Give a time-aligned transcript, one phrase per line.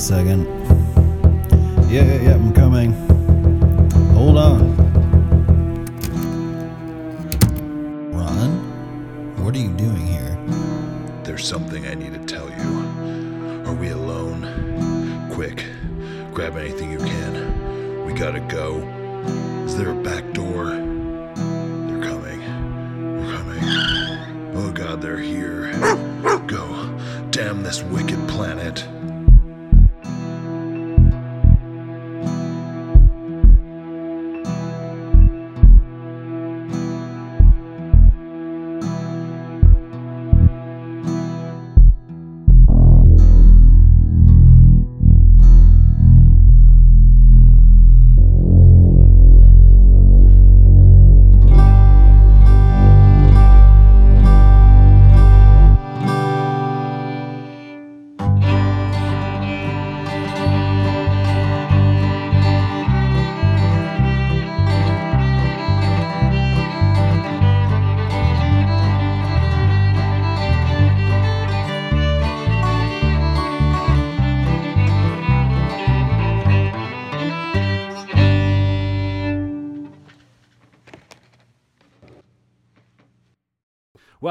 [0.00, 0.46] second.
[1.90, 2.92] Yeah, yeah, yeah, I'm coming.
[4.14, 4.74] Hold on.
[8.10, 9.44] Ron?
[9.44, 10.38] What are you doing here?
[11.22, 13.64] There's something I need to tell you.
[13.66, 15.28] Are we alone?
[15.32, 15.66] Quick,
[16.32, 18.06] grab anything you can.
[18.06, 18.78] We gotta go.
[19.66, 20.70] Is there a back door?
[20.70, 22.40] They're coming.
[22.40, 24.56] They're coming.
[24.56, 25.72] Oh god, they're here.
[26.46, 26.96] Go.
[27.30, 28.86] Damn this wicked planet.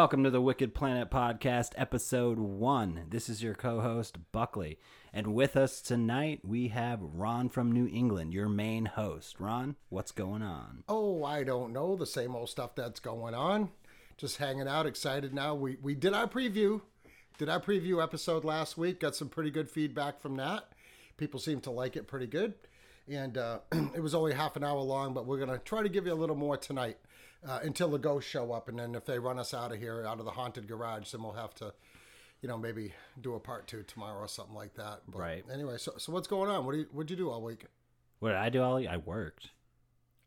[0.09, 3.05] Welcome to the Wicked Planet Podcast, episode one.
[3.09, 4.79] This is your co host, Buckley.
[5.13, 9.39] And with us tonight, we have Ron from New England, your main host.
[9.39, 10.83] Ron, what's going on?
[10.89, 11.95] Oh, I don't know.
[11.95, 13.69] The same old stuff that's going on.
[14.17, 15.53] Just hanging out, excited now.
[15.53, 16.81] We we did our preview.
[17.37, 19.01] Did our preview episode last week.
[19.01, 20.69] Got some pretty good feedback from that.
[21.17, 22.55] People seem to like it pretty good.
[23.07, 23.59] And uh,
[23.93, 26.13] it was only half an hour long, but we're going to try to give you
[26.13, 26.97] a little more tonight
[27.47, 28.69] uh, until the ghosts show up.
[28.69, 31.23] And then if they run us out of here, out of the haunted garage, then
[31.23, 31.73] we'll have to,
[32.41, 35.01] you know, maybe do a part two tomorrow or something like that.
[35.07, 35.45] But Right.
[35.51, 36.65] Anyway, so, so what's going on?
[36.65, 37.65] What do you, what'd you do all week?
[38.19, 39.51] What did I do all I worked.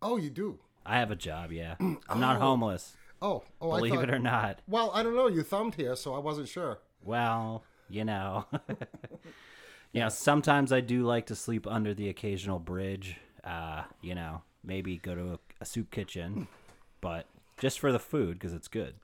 [0.00, 0.58] Oh, you do?
[0.84, 1.76] I have a job, yeah.
[1.80, 4.58] I'm not homeless, Oh, oh, I believe thought, it or not.
[4.66, 5.28] Well, I don't know.
[5.28, 6.80] You thumbed here, so I wasn't sure.
[7.04, 8.46] Well, you know.
[9.92, 13.16] you know, sometimes I do like to sleep under the occasional bridge.
[13.44, 16.48] Uh, you know, maybe go to a, a soup kitchen,
[17.02, 17.26] but
[17.58, 18.94] just for the food because it's good.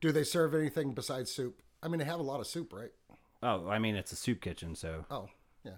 [0.00, 1.60] Do they serve anything besides soup?
[1.82, 2.90] I mean, they have a lot of soup, right?
[3.42, 5.28] Oh, I mean, it's a soup kitchen, so Oh,
[5.64, 5.72] yeah.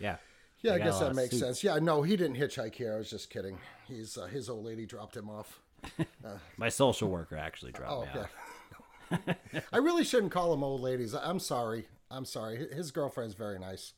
[0.00, 0.16] yeah.
[0.62, 1.40] Yeah, They I got a guess lot that of makes soup.
[1.40, 1.62] sense.
[1.64, 2.94] Yeah, no, he didn't hitchhike here.
[2.94, 3.58] I was just kidding.
[3.86, 5.60] He's uh, his old lady dropped him off.
[6.56, 9.18] My social worker actually dropped Oh, me yeah.
[9.18, 9.36] off.
[9.72, 11.14] I really shouldn't call them old ladies.
[11.14, 11.86] I- I'm sorry.
[12.10, 12.56] I'm sorry.
[12.56, 13.92] Hi- His girlfriend's very nice.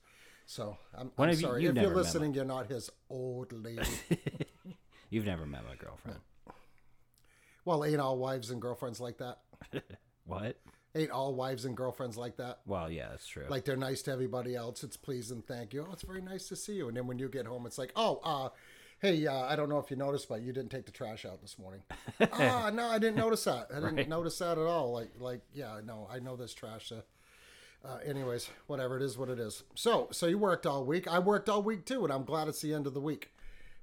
[0.46, 1.62] So I'm, I'm you- sorry.
[1.62, 3.82] you've if you're met listening, you're not his old lady.
[5.10, 6.18] You've never met my girlfriend.
[7.66, 9.40] Well, ain't all wives and girlfriends like that?
[10.24, 10.56] What?
[10.96, 12.58] Ain't all wives and girlfriends like that?
[12.66, 13.44] Well, yeah, that's true.
[13.48, 14.82] like they're nice to everybody else.
[14.82, 15.86] It's please and thank you.
[15.88, 16.88] Oh, it's very nice to see you.
[16.88, 18.48] And then when you get home, it's like, oh, uh,
[18.98, 21.42] hey, uh, I don't know if you noticed, but you didn't take the trash out
[21.42, 21.82] this morning.
[22.32, 23.68] ah, no, I didn't notice that.
[23.70, 24.08] I didn't Right.
[24.08, 24.90] notice that at all.
[24.92, 26.90] Like, like, yeah, no, I know this trash.
[26.90, 27.02] Uh,
[27.86, 29.62] uh, anyways, whatever it is, what it is.
[29.76, 31.06] So, so you worked all week.
[31.06, 33.32] I worked all week too, and I'm glad it's the end of the week.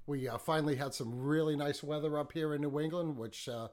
[0.06, 3.68] We uh, finally had some really nice weather up here in New England, which uh,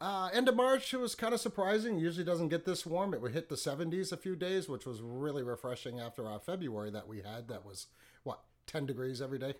[0.00, 1.96] uh, end of March, it was kind of surprising.
[1.96, 3.14] It usually doesn't get this warm.
[3.14, 6.90] It would hit the 70s a few days, which was really refreshing after our February
[6.90, 7.48] that we had.
[7.48, 7.86] That was,
[8.22, 9.54] what, 10 degrees every day?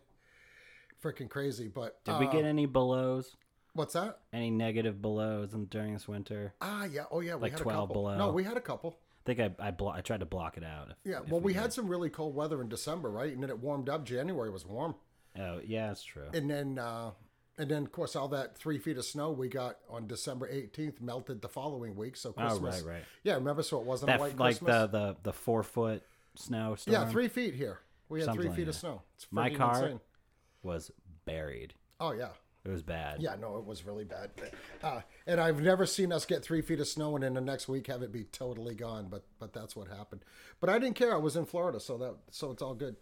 [1.02, 1.66] Freaking crazy.
[1.68, 3.36] But Did we uh, get any belows?
[3.74, 4.18] what's that?
[4.34, 6.52] Any negative belows in, during this winter?
[6.60, 7.04] Ah, yeah.
[7.10, 7.36] Oh, yeah.
[7.36, 8.02] We Like had a 12 couple.
[8.02, 8.18] below.
[8.18, 8.98] No, we had a couple.
[9.24, 10.88] I think I I, blo- I tried to block it out.
[10.90, 11.20] if- Yeah.
[11.22, 11.60] if Well, we, did.
[11.62, 13.32] had some really cold weather in December, right?
[13.32, 14.04] And then it warmed up.
[14.04, 14.94] January was warm.
[15.38, 16.28] Oh, yeah, that's true.
[16.34, 17.12] And then, uh,
[17.58, 21.00] and then, of course, all that three feet of snow we got on December 18th
[21.00, 22.16] melted the following week.
[22.16, 23.02] So Oh, right, right.
[23.24, 23.62] Yeah, remember?
[23.62, 24.74] So it wasn't That a white like Christmas.
[24.74, 26.02] the the the four foot
[26.34, 26.92] snow storm.
[26.94, 27.80] Yeah, three feet here.
[28.08, 29.02] We had Something three like feet of snow.
[29.16, 30.00] It's My car insane.
[30.62, 30.90] was
[31.24, 31.74] buried.
[32.00, 32.30] Oh yeah,
[32.64, 33.22] It was bad.
[33.22, 33.36] yeah.
[33.36, 34.30] No, it was really bad.
[34.82, 37.68] Uh, and I've never seen us get three feet of snow and in the next
[37.68, 39.06] week have it be totally gone.
[39.08, 40.24] But but that's what happened.
[40.60, 41.14] But I didn't care.
[41.14, 42.96] I was in Florida, so that so it's all good.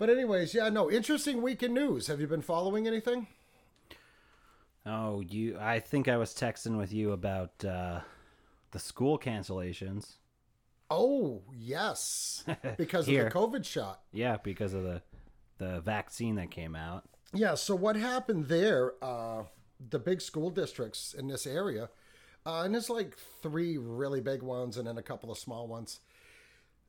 [0.00, 0.70] But anyways, yeah.
[0.70, 2.06] No, interesting week in news.
[2.06, 3.26] Have you been following anything?
[4.86, 5.58] Oh, you.
[5.60, 8.00] I think I was texting with you about uh,
[8.70, 10.14] the school cancellations.
[10.88, 12.44] Oh yes,
[12.78, 14.00] because of the COVID shot.
[14.10, 15.02] Yeah, because of the
[15.58, 17.04] the vaccine that came out.
[17.34, 17.54] Yeah.
[17.54, 18.94] So what happened there?
[19.02, 19.42] Uh,
[19.90, 21.90] the big school districts in this area,
[22.46, 26.00] uh, and it's like three really big ones and then a couple of small ones.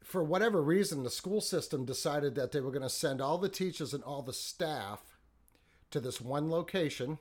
[0.04, 3.50] For whatever reason, the school system decided that they were going to send all the
[3.50, 5.02] teachers and all the staff
[5.92, 7.20] to this one location,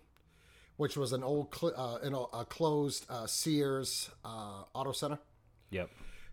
[0.76, 5.18] which was an old, cl- uh, an, a closed uh, Sears uh, auto center
[5.70, 5.90] Yep.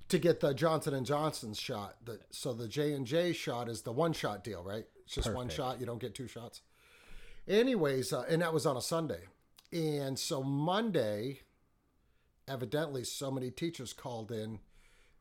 [0.10, 1.98] to get the Johnson and Johnson shot.
[2.06, 4.86] The, so the J and J shot is the one shot deal, right?
[5.06, 5.80] It's just one shot.
[5.80, 6.62] You don't get two shots.
[7.48, 9.22] Anyways, uh, and that was on a Sunday,
[9.72, 11.42] and so Monday,
[12.48, 14.60] evidently, so many teachers called in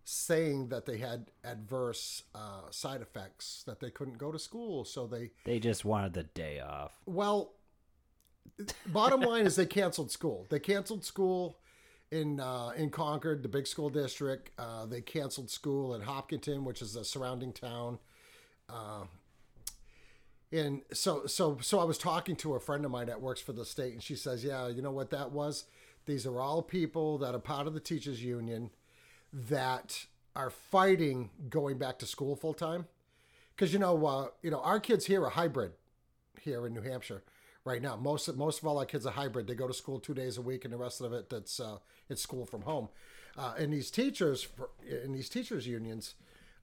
[0.08, 4.84] saying that they had adverse uh, side effects that they couldn't go to school.
[4.84, 6.92] So they They just wanted the day off.
[7.06, 7.54] well,
[8.86, 10.46] bottom line is they canceled school.
[10.48, 11.58] They canceled school
[12.12, 14.52] in uh, in Concord, the big school district.
[14.56, 17.98] Uh, they canceled school in Hopkinton, which is a surrounding town.
[18.68, 19.06] Uh,
[20.52, 23.52] and so so so I was talking to a friend of mine that works for
[23.52, 25.64] the state, and she says, "Yeah, you know what that was?
[26.06, 28.70] These are all people that are part of the teachers union
[29.32, 32.86] that are fighting going back to school full time."
[33.54, 35.72] Because you know, uh, you know, our kids here are hybrid
[36.40, 37.22] here in New Hampshire
[37.64, 37.96] right now.
[37.96, 39.46] Most most of all our kids are hybrid.
[39.46, 41.78] They go to school two days a week, and the rest of it that's uh,
[42.08, 42.88] it's school from home.
[43.36, 44.70] Uh, and these teachers for,
[45.06, 46.14] these teachers unions,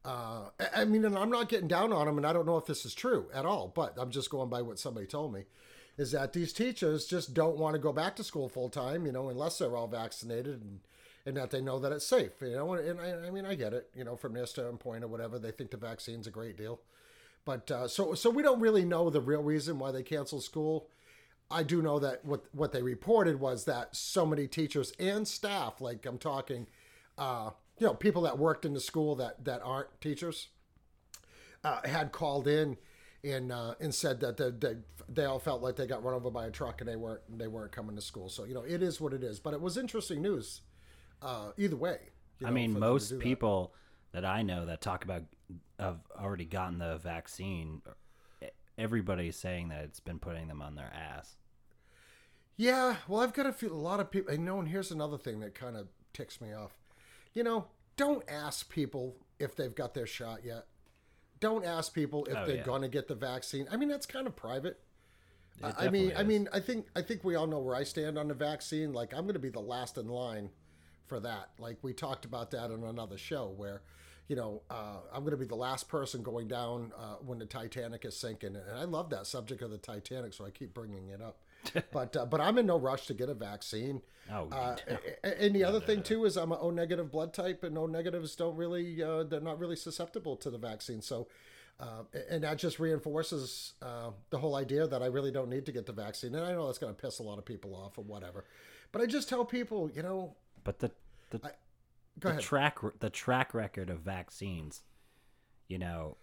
[0.05, 2.57] uh, I- I mean, and I'm not getting down on them, and I don't know
[2.57, 5.45] if this is true at all, but I'm just going by what somebody told me.
[5.97, 9.11] Is that these teachers just don't want to go back to school full time, you
[9.11, 10.79] know, unless they're all vaccinated and,
[11.25, 12.73] and that they know that it's safe, you know.
[12.73, 15.39] And I, I mean, I get it, you know, from their standpoint or whatever.
[15.39, 16.79] They think the vaccine's a great deal.
[17.45, 20.89] But uh, so so we don't really know the real reason why they canceled school.
[21.51, 25.81] I do know that what what they reported was that so many teachers and staff,
[25.81, 26.67] like I'm talking,
[27.17, 30.47] uh, you know, people that worked in the school that that aren't teachers,
[31.63, 32.77] uh, had called in
[33.23, 34.75] and uh, and said that they, they
[35.09, 37.47] they all felt like they got run over by a truck and they weren't they
[37.47, 38.29] weren't coming to school.
[38.29, 39.39] So you know, it is what it is.
[39.39, 40.61] But it was interesting news.
[41.23, 41.97] Uh, either way,
[42.41, 43.19] I know, mean, for them to most that.
[43.19, 43.73] people
[44.11, 45.23] that I know that talk about
[45.79, 47.81] have already gotten the vaccine.
[48.77, 51.35] Everybody's saying that it's been putting them on their ass.
[52.57, 54.33] Yeah, well, I've got a feel a lot of people.
[54.33, 56.71] And know, and here's another thing that kind of ticks me off.
[57.33, 57.67] You know,
[57.97, 60.65] don't ask people if they've got their shot yet.
[61.39, 62.63] Don't ask people if Oh, they're yeah.
[62.63, 63.67] going to get the vaccine.
[63.71, 64.79] I mean, that's kind of private.
[65.59, 67.75] It I- I mean, definitely I mean, I think I think we all know where
[67.75, 68.93] I stand on the vaccine.
[68.93, 70.49] Like, I'm going to be the last in line
[71.13, 71.49] for that.
[71.59, 73.83] Like we talked about that on another show, where
[74.27, 77.45] you know uh, I'm going to be the last person going down uh, when the
[77.45, 81.09] Titanic is sinking, and I love that subject of the Titanic, so I keep bringing
[81.09, 81.37] it up.
[81.91, 84.01] but uh, but I'm in no rush to get a vaccine.
[84.31, 84.49] Oh,
[85.23, 88.35] and the other thing too is I'm a O negative blood type, and O negatives
[88.35, 91.03] don't really uh, they're not really susceptible to the vaccine.
[91.03, 91.27] So,
[91.79, 95.71] uh, and that just reinforces uh, the whole idea that I really don't need to
[95.71, 96.33] get the vaccine.
[96.33, 98.45] And I know that's going to piss a lot of people off or whatever,
[98.91, 100.91] but I just tell people, you know, but the
[101.37, 101.53] the,
[102.19, 104.81] go the track the track record of vaccines,
[105.67, 106.17] you know.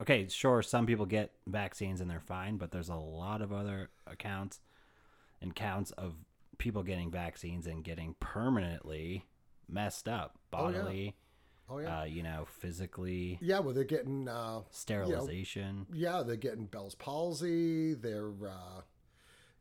[0.00, 3.90] Okay, sure, some people get vaccines and they're fine, but there's a lot of other
[4.06, 4.60] accounts
[5.40, 6.14] and counts of
[6.58, 9.26] people getting vaccines and getting permanently
[9.68, 10.72] messed up Oh, yeah.
[10.72, 11.16] bodily,
[11.68, 13.60] oh yeah, uh, you know, physically, yeah.
[13.60, 15.86] Well, they're getting uh, sterilization.
[15.92, 17.94] yeah, they're getting Bell's palsy.
[17.94, 18.80] They're uh,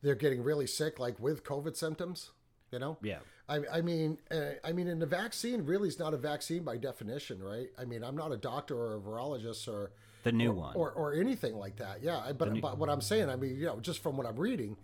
[0.01, 2.31] they're getting really sick, like with COVID symptoms.
[2.71, 2.97] You know.
[3.04, 3.19] Yeah.
[3.51, 6.77] I, I mean, uh, I mean, and the vaccine really is not a vaccine by
[6.77, 7.68] definition, right?
[7.77, 9.92] I mean, I'm not a doctor or a virologist or
[10.24, 10.75] The new or, one.
[10.75, 12.01] or, or anything like that.
[12.01, 14.38] Yeah, I- but but what I'm saying, I mean, you know, just from what I'm
[14.38, 14.77] reading,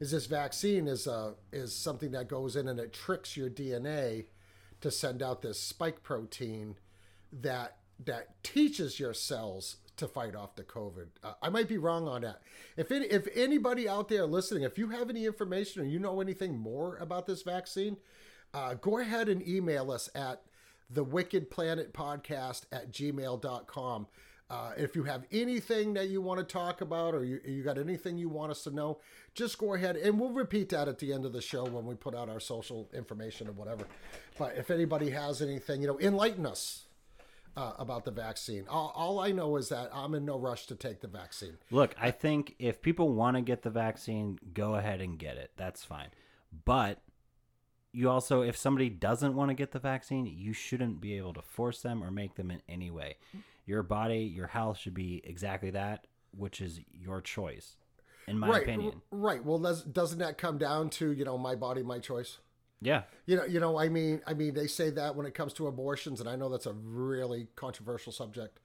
[0.00, 4.26] is this vaccine is uh is something that goes in and it tricks your DNA
[4.80, 6.76] to send out this spike protein
[7.32, 11.06] that that teaches your cells to fight off the COVID.
[11.22, 12.42] Uh, I might be wrong on that.
[12.76, 16.58] If if anybody out there listening, if you have any information or you know anything
[16.58, 17.96] more about this vaccine,
[18.54, 20.42] uh, go ahead and email us at
[20.90, 24.06] the Wicked Planet Podcast at gmail.com.
[24.48, 27.78] Uh, if you have anything that you want to talk about or you, you got
[27.78, 29.00] anything you want us to know,
[29.34, 31.96] just go ahead and we'll repeat that at the end of the show when we
[31.96, 33.84] put out our social information or whatever.
[34.38, 36.84] But if anybody has anything, you know, enlighten us
[37.56, 38.66] uh, about the vaccine.
[38.68, 41.56] All, all I know is that I'm in no rush to take the vaccine.
[41.70, 45.52] Look, I think if people want to get the vaccine, go ahead and get it.
[45.56, 46.08] That's fine.
[46.64, 47.00] But
[47.92, 51.42] you also, if somebody doesn't want to get the vaccine, you shouldn't be able to
[51.42, 53.16] force them or make them in any way.
[53.64, 57.76] Your body, your health should be exactly that, which is your choice,
[58.28, 59.00] in my right, opinion.
[59.10, 59.42] right.
[59.44, 62.38] Well, does, doesn't that come down to you know my body, my choice?
[62.80, 63.02] Yeah.
[63.26, 63.78] You know, you know.
[63.78, 66.48] I mean, I mean, they say that when it comes to abortions, and I know
[66.48, 68.58] that's a really controversial subject,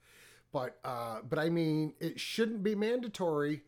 [0.52, 3.62] but uh, but I mean, it shouldn't be mandatory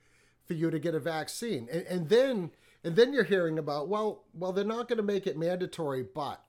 [0.46, 2.50] for you to get a vaccine, and, and then
[2.84, 6.42] and then you're hearing about well, well, they're not going to make it mandatory, but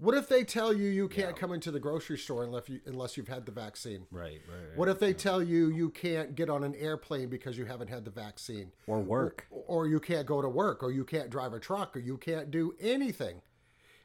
[0.00, 3.16] what if they tell you you can't come into the grocery store unless you unless
[3.16, 4.06] you've had the vaccine?
[4.10, 4.76] Right, right, right.
[4.76, 8.04] What if they tell you you can't get on an airplane because you haven't had
[8.04, 8.72] the vaccine?
[8.86, 9.46] Or work.
[9.50, 12.50] or you can't go to work or you can't drive a truck or you can't
[12.50, 13.42] do anything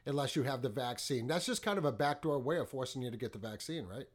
[0.05, 1.27] unless you have the vaccine.
[1.27, 4.05] That's just kind of a backdoor way of forcing you to get the vaccine, right?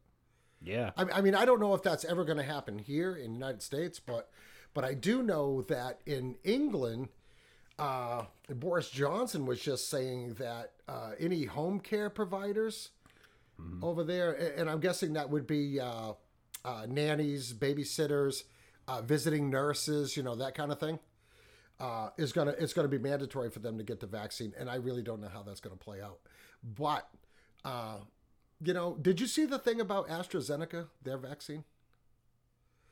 [0.61, 0.91] Yeah.
[0.95, 3.33] I, I mean, I don't know if that's ever going to happen here in the
[3.33, 4.29] United States, but
[4.73, 7.09] but I do know that in England,
[7.79, 12.89] uh, Boris Johnson was just saying that uh, any home care providers
[13.81, 16.13] over there, and I'm guessing that would be uh,
[16.65, 18.43] uh, nannies, babysitters,
[18.87, 20.99] uh, visiting nurses, you know, that kind of thing.
[21.79, 24.75] Uh, is gonna it's gonna be mandatory for them to get the vaccine, and I
[24.75, 26.19] really don't know how that's gonna play out.
[26.63, 27.09] But
[27.65, 27.97] uh,
[28.63, 31.63] you know, did you see the thing about AstraZeneca, their vaccine?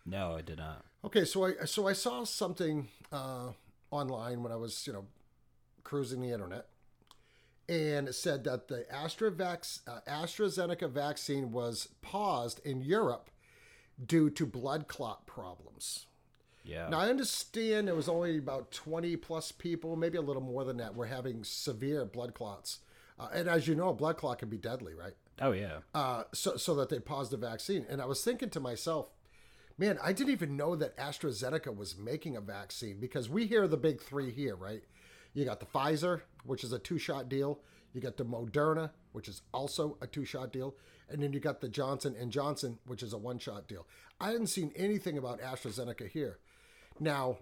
[0.08, 0.86] No, I did not.
[1.06, 3.52] Okay, so I so I saw something uh,
[3.92, 5.06] online when I was you know
[5.84, 6.68] cruising the internet,
[7.68, 13.30] and it said that the AstraVax, uh, AstraZeneca vaccine was paused in Europe
[14.04, 16.06] due to blood clot problems.
[16.64, 16.90] Yeah.
[16.90, 20.78] Now I understand there was only about twenty plus people, maybe a little more than
[20.78, 22.80] that, were having severe blood clots,
[23.20, 25.14] uh, and as you know, a blood clot can be deadly, right?
[25.42, 25.80] oh yeah.
[25.94, 27.86] uh, so so that they paused the vaccine.
[27.90, 29.10] And I was thinking to myself,
[29.80, 33.78] man, I didn't even know that AstraZeneca was making a vaccine because we hear the
[33.78, 34.84] big three here, right?
[35.34, 37.60] You got the Pfizer, which is a two-shot deal.
[37.94, 40.76] You got the Moderna, which is also a two-shot deal,
[41.10, 43.88] and then you got the Johnson and Johnson, which is a one-shot deal.
[44.20, 46.38] I hadn't seen anything about AstraZeneca here.
[47.00, 47.38] Now,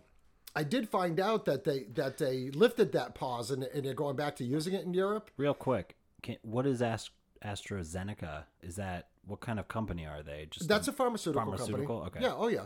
[0.56, 4.15] I did find out that they that they lifted that pause and, and they're going
[4.15, 5.29] back to using it in Europe.
[5.38, 7.12] Real quick, can, what is Ast-
[7.44, 8.44] AstraZeneca?
[8.62, 10.48] Is that what kind of company are they?
[10.50, 12.01] Just That's a pharmaceutical, Pharmaceutical?
[12.01, 12.25] company.
[12.25, 12.34] Okay.
[12.36, 12.41] Yeah.
[12.41, 12.65] Oh yeah.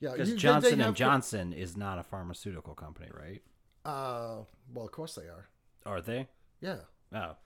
[0.00, 0.12] Yeah.
[0.12, 3.42] because Johnson and Johnson is not a pharmaceutical company, right?
[3.84, 5.48] Uh, well, of course they are.
[5.86, 6.28] Are they?
[6.60, 6.76] Yeah.
[7.14, 7.36] Oh,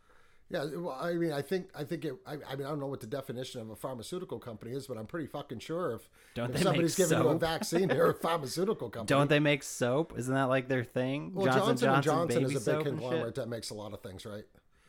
[0.50, 0.64] Yeah.
[0.75, 2.14] Well, I mean, I think I think it.
[2.26, 4.96] I, I mean, I don't know what the definition of a pharmaceutical company is, but
[4.99, 9.06] I'm pretty fucking sure if, if somebody's giving you a vaccine, they're a pharmaceutical company.
[9.18, 10.14] don't they make soap?
[10.16, 11.32] Isn't that like their thing?
[11.35, 14.25] Well, Johnson, and Johnson baby is a big conglomerate that makes a lot of things,
[14.26, 14.44] right?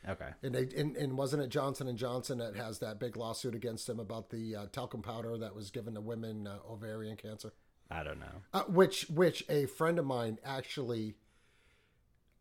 [0.08, 0.30] Okay.
[0.42, 3.88] And they and, and wasn't it Johnson and Johnson that has that big lawsuit against
[3.88, 7.54] them about the uh, talcum powder that was given to women uh, ovarian cancer?
[7.90, 8.42] I don't know.
[8.54, 11.16] uh, which which a friend of mine actually,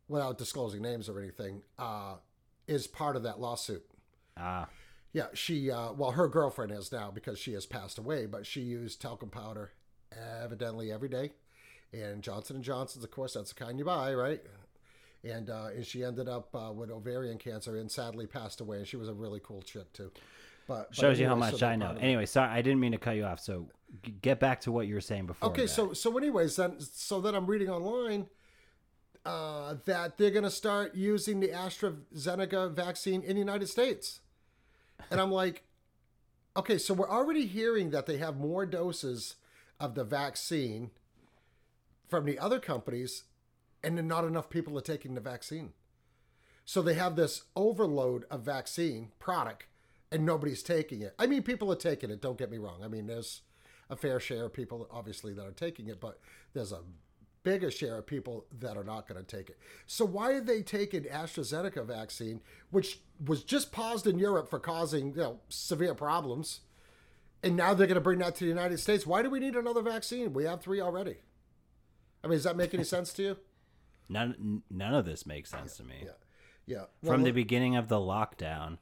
[0.07, 2.15] without disclosing names or anything, uh,
[2.67, 3.83] is part of that lawsuit.
[4.37, 4.67] Ah,
[5.13, 8.61] Yeah, she uh, well, her girlfriend is now because she has passed away, but she
[8.61, 9.71] used talcum powder
[10.41, 11.31] evidently every day,
[11.93, 14.41] and Johnson and Johnson's, of course, that's the kind you buy, right?
[15.29, 18.77] And uh, and she ended up uh, with ovarian cancer and sadly passed away.
[18.77, 20.11] And she was a really cool chick too.
[20.67, 21.85] But, but shows you how anyway, so much I know.
[21.85, 22.05] part of it.
[22.05, 23.39] Anyway, sorry, I didn't mean to cut you off.
[23.39, 23.67] So
[24.03, 25.49] g- get back to what you were saying before.
[25.49, 25.69] Okay, that.
[25.69, 28.27] so so anyways, then so then I'm reading online
[29.25, 34.21] uh, that they're going to start using the AstraZeneca vaccine in the United States,
[35.09, 35.63] and I'm like,
[36.55, 39.35] okay, so we're already hearing that they have more doses
[39.79, 40.91] of the vaccine
[42.07, 43.23] from the other companies,
[43.83, 45.73] and then not enough people are taking the vaccine.
[46.65, 49.67] So they have this overload of vaccine product,
[50.11, 51.15] and nobody's taking it.
[51.17, 52.21] I mean, people are taking it.
[52.21, 52.83] Don't get me wrong.
[52.83, 53.41] I mean, there's
[53.89, 56.19] a fair share of people, obviously, that are taking it, but
[56.53, 56.81] there's a
[57.43, 59.57] bigger share of people that are not going to take it.
[59.85, 62.41] So why are they taking AstraZeneca vaccine,
[62.71, 66.59] which was just paused in Europe for causing you know severe problems,
[67.41, 69.07] and now they're going to bring that to the United States?
[69.07, 70.33] Why do we need another vaccine?
[70.33, 71.15] We have three already.
[72.21, 73.37] I mean, does that make any sense to you?
[74.09, 76.03] None none of this makes sense to me.
[76.05, 76.11] Yeah.
[76.65, 76.83] Yeah.
[77.03, 78.77] From the beginning of the lockdown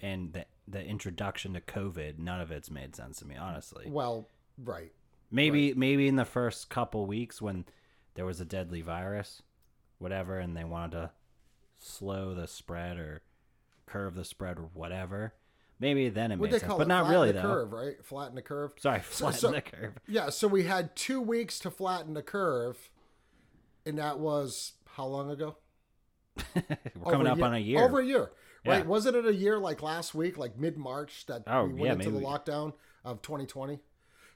[0.00, 3.86] and the the introduction to COVID, none of it's made sense to me, honestly.
[3.88, 4.28] well,
[4.62, 4.92] right.
[5.30, 7.64] Maybe maybe in the first couple weeks when
[8.14, 9.42] there was a deadly virus,
[9.98, 11.10] whatever, and they wanted to
[11.78, 13.22] slow the spread or
[13.86, 15.34] curve the spread or whatever.
[15.80, 17.42] Maybe then it What made sense, but not really the though.
[17.42, 18.04] curve, right?
[18.04, 18.72] Flatten the curve.
[18.78, 19.92] Sorry, So- flatten so- the curve.
[20.08, 22.90] Yeah, so we had two weeks to flatten the curve,
[23.88, 25.56] and that was how long ago?
[26.54, 27.82] We're coming up on a year.
[27.82, 28.30] Over a year,
[28.64, 28.78] right?
[28.78, 28.82] Yeah.
[28.84, 31.92] Wasn't it a year like last week, like mid March, that Oh, we went yeah,
[31.92, 33.80] into the lockdown of 2020?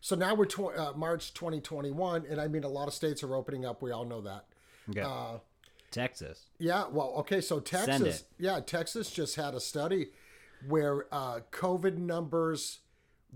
[0.00, 3.37] So now we're tw- uh, March 2021, and I mean, a lot of states are
[3.37, 3.82] opening up.
[3.82, 4.47] We all know that.
[4.90, 5.00] Okay.
[5.00, 5.38] Uh,
[5.92, 6.47] Texas.
[6.59, 10.09] Yeah, well, okay, so Texas, yeah, Texas just had a study
[10.66, 12.80] where uh, COVID numbers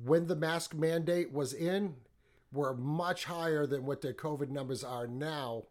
[0.05, 1.95] when the mask mandate was in
[2.53, 5.65] were much higher than what the COVID numbers are now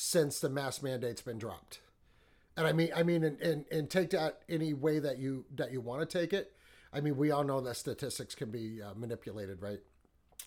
[0.00, 1.80] since the mask mandate's been dropped.
[2.56, 5.72] And I mean, I mean, and, and, and take that any way that you that
[5.72, 6.52] you want to take it.
[6.92, 9.80] I mean, we all know that statistics can be uh, manipulated, right?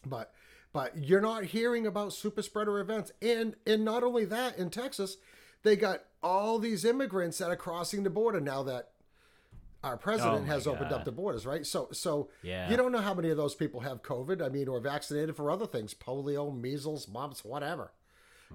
[0.06, 0.34] but
[0.74, 5.18] but you're not hearing about super spreader events and and not only that in texas
[5.62, 8.90] they got all these immigrants that are crossing the border now that
[9.84, 12.72] our president Oh has opened up the borders right so so Yeah.
[12.72, 15.52] you don't know how many of those people have covid i mean or vaccinated for
[15.52, 17.92] other things polio measles mumps whatever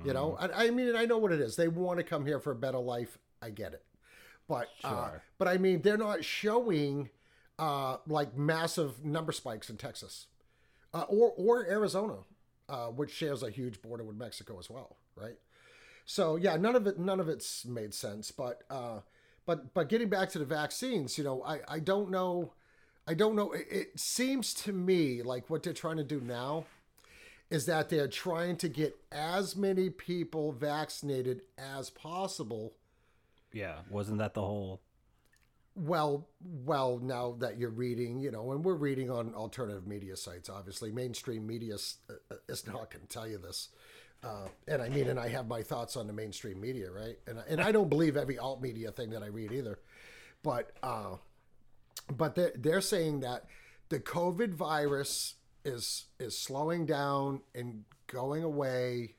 [0.04, 0.60] you know Mm-hmm.
[0.60, 2.56] I, I mean i know what it is they want to come here for a
[2.56, 3.84] better life i get it
[4.48, 5.22] But uh, Sure.
[5.38, 7.10] but I mean, they're not showing
[7.58, 10.26] uh, like massive number spikes in Texas
[10.94, 12.18] uh, or or Arizona,
[12.68, 15.38] uh, which shares a huge border with Mexico as well, right?
[16.04, 18.30] So yeah, none of it none of it's made sense.
[18.30, 19.00] But uh,
[19.46, 22.52] but but getting back to the vaccines, you know, I I don't know,
[23.06, 23.52] I don't know.
[23.52, 26.66] It, it seems to me like what they're trying to do now
[27.50, 32.74] is that they're trying to get as many people vaccinated as possible.
[33.52, 34.82] Yeah, wasn't that the whole?
[35.78, 40.48] well well now that you're reading you know and we're reading on alternative media sites
[40.48, 40.90] obviously.
[40.90, 43.68] Mainstream media is, uh, is not going to tell you this.
[44.24, 47.18] Uh, and i mean and i have my thoughts on the mainstream media right?
[47.26, 49.78] And, I- and i don't believe every alt media thing that i read either.
[50.42, 51.16] But uh,
[52.10, 53.44] but they're, they're saying that
[53.90, 55.34] the covid virus
[55.66, 59.16] is is slowing down and going away.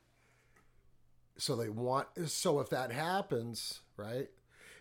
[1.38, 4.30] So they want so if that happens right?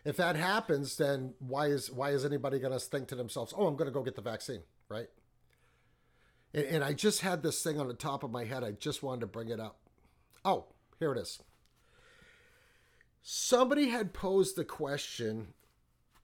[0.05, 3.67] If that happens then why is why is anybody going to think to themselves oh
[3.67, 5.09] i'm going to go get the vaccine right?
[6.55, 8.63] And, and i just had this thing on the top of my head.
[8.63, 9.79] I just wanted to bring it up.
[10.45, 10.67] Oh
[10.99, 11.41] here it is.
[13.23, 15.49] Somebody had posed the question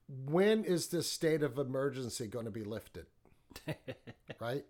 [0.09, 3.07] when is this state of emergency going to be lifted?
[4.41, 4.65] Right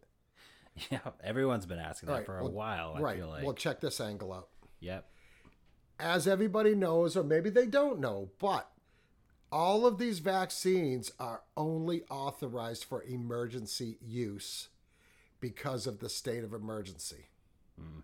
[0.90, 2.94] Yeah, everyone's been asking that Right, for a well, while.
[2.96, 3.44] I right feel like.
[3.44, 4.48] well check this angle out
[4.80, 5.06] yep.
[6.00, 8.70] as everybody knows, or maybe they don't know, but
[9.50, 14.68] all of these vaccines are only authorized for emergency use
[15.40, 17.26] because of the state of emergency.
[17.78, 18.00] Hmm.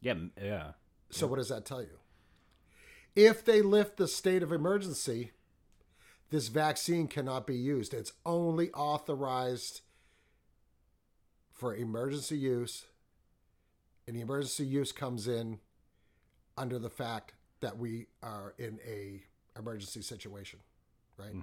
[0.00, 0.14] Yeah.
[0.42, 0.72] Yeah.
[1.10, 1.98] So, what does that tell you?
[3.14, 5.32] If they lift the state of emergency,
[6.30, 7.92] this vaccine cannot be used.
[7.92, 9.82] It's only authorized
[11.60, 12.86] for emergency use,
[14.06, 15.60] and the emergency use comes in
[16.56, 19.22] under the fact that we are in a
[19.58, 20.58] emergency situation,
[21.18, 21.34] right?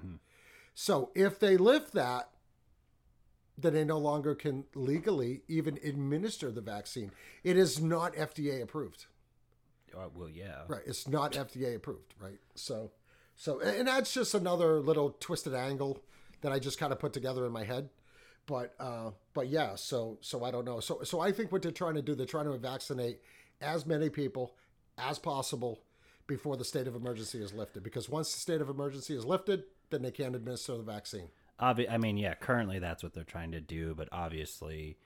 [0.73, 2.29] So if they lift that,
[3.59, 7.11] then they no longer can legally even administer the vaccine.
[7.43, 9.05] It is not FDA approved.
[9.95, 10.61] Uh, well, yeah.
[10.67, 10.81] Right.
[10.85, 12.39] It's not FDA approved, right?
[12.55, 12.91] So
[13.35, 16.03] so and that's just another little twisted angle
[16.41, 17.89] that I just kind of put together in my head.
[18.47, 20.79] But uh but yeah, so so I don't know.
[20.79, 23.19] So so I think what they're trying to do, they're trying to vaccinate
[23.61, 24.55] as many people
[24.97, 25.81] as possible
[26.25, 27.83] before the state of emergency is lifted.
[27.83, 31.29] Because once the state of emergency is lifted, then they can't administer the vaccine.
[31.59, 32.35] Obvi- I mean, yeah.
[32.35, 34.97] Currently, that's what they're trying to do, but obviously,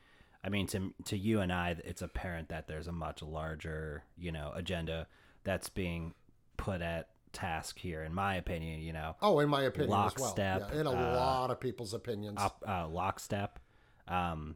[0.44, 4.32] I mean, to to you and I, it's apparent that there's a much larger, you
[4.32, 5.08] know, agenda
[5.44, 6.14] that's being
[6.58, 8.04] put at task here.
[8.04, 10.26] In my opinion, you know, Oh, in my opinion as well.
[10.28, 12.40] Lockstep, Yeah, in a uh, lot of people's opinions.
[12.40, 13.60] op, uh, lockstep.
[14.08, 14.56] Um,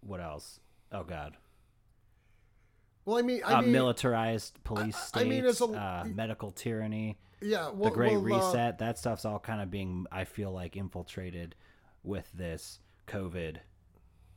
[0.00, 0.60] what else?
[0.92, 1.36] Oh God,
[3.04, 6.50] well, I mean, I uh, mean, militarized police I states, mean, it's a- uh, medical
[6.50, 7.18] tyranny.
[7.40, 10.50] yeah, well, the Great well, uh, Reset, that stuff's all kind of being, I feel
[10.52, 11.54] like, infiltrated
[12.02, 13.58] with this COVID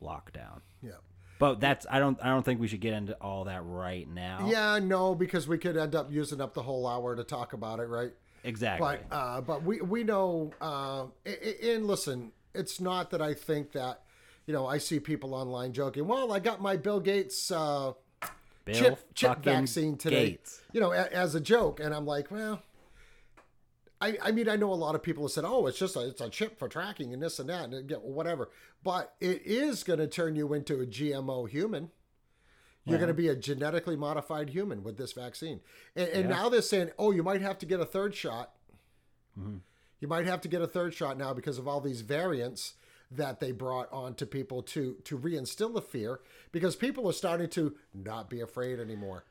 [0.02, 0.62] lockdown.
[0.82, 0.92] yeah.
[1.40, 4.48] But that's I don't I don't think we should get into all that right now.
[4.52, 7.80] Yeah, no, because we could end up using up the whole hour to talk about
[7.80, 8.12] it, right?
[8.44, 8.98] exactly.
[9.10, 14.02] But uh, but we we know, uh, and listen, it's not that I think that,
[14.46, 16.08] you know, I see people online joking.
[16.08, 17.94] Well, I got my Bill Gates uh,
[18.66, 20.62] Bill chip chip vaccine today, Gates.
[20.74, 22.62] you know, a, as a joke, and I'm like, well.
[24.02, 26.08] I, I mean, I know a lot of people have said, "Oh, it's just a,
[26.08, 28.50] it's a chip for tracking and this and that and whatever,"
[28.84, 31.92] but it is going to turn you into a GMO human.
[32.86, 35.60] You're going to be a genetically modified human with this vaccine.
[35.96, 38.54] And, and now they're saying, oh, you might have to get a third shot.
[39.40, 39.58] Mm-hmm.
[40.00, 42.74] You might have to get a third shot now because of all these variants
[43.12, 46.20] that they brought on to people to to reinstill the fear
[46.52, 49.26] because people are starting to not be afraid anymore.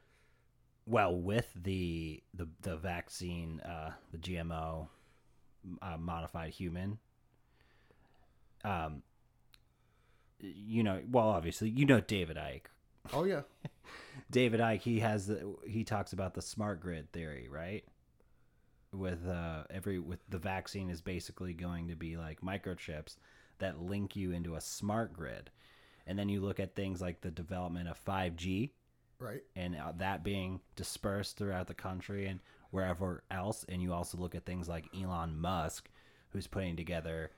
[0.88, 4.88] Well, with the the the vaccine, uh, the GMO
[5.82, 6.98] uh, modified human,
[8.64, 9.02] um,
[10.40, 12.68] you know, well, obviously, you know David Icke
[13.12, 13.42] Oh yeah.
[14.30, 17.84] David Icke he has the he talks about the smart grid theory, right?
[18.92, 23.16] With uh every with the vaccine is basically going to be like microchips
[23.58, 25.50] that link you into a smart grid.
[26.06, 28.70] And then you look at things like the development of 5G
[29.20, 29.42] Right.
[29.56, 34.34] and uh, that being dispersed throughout the country and wherever else and you also look
[34.34, 35.88] at things like Elon Musk
[36.30, 37.30] who's putting together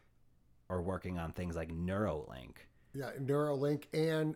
[0.68, 2.56] or working on things like Neuralink.
[2.94, 4.34] Yeah, Neuralink and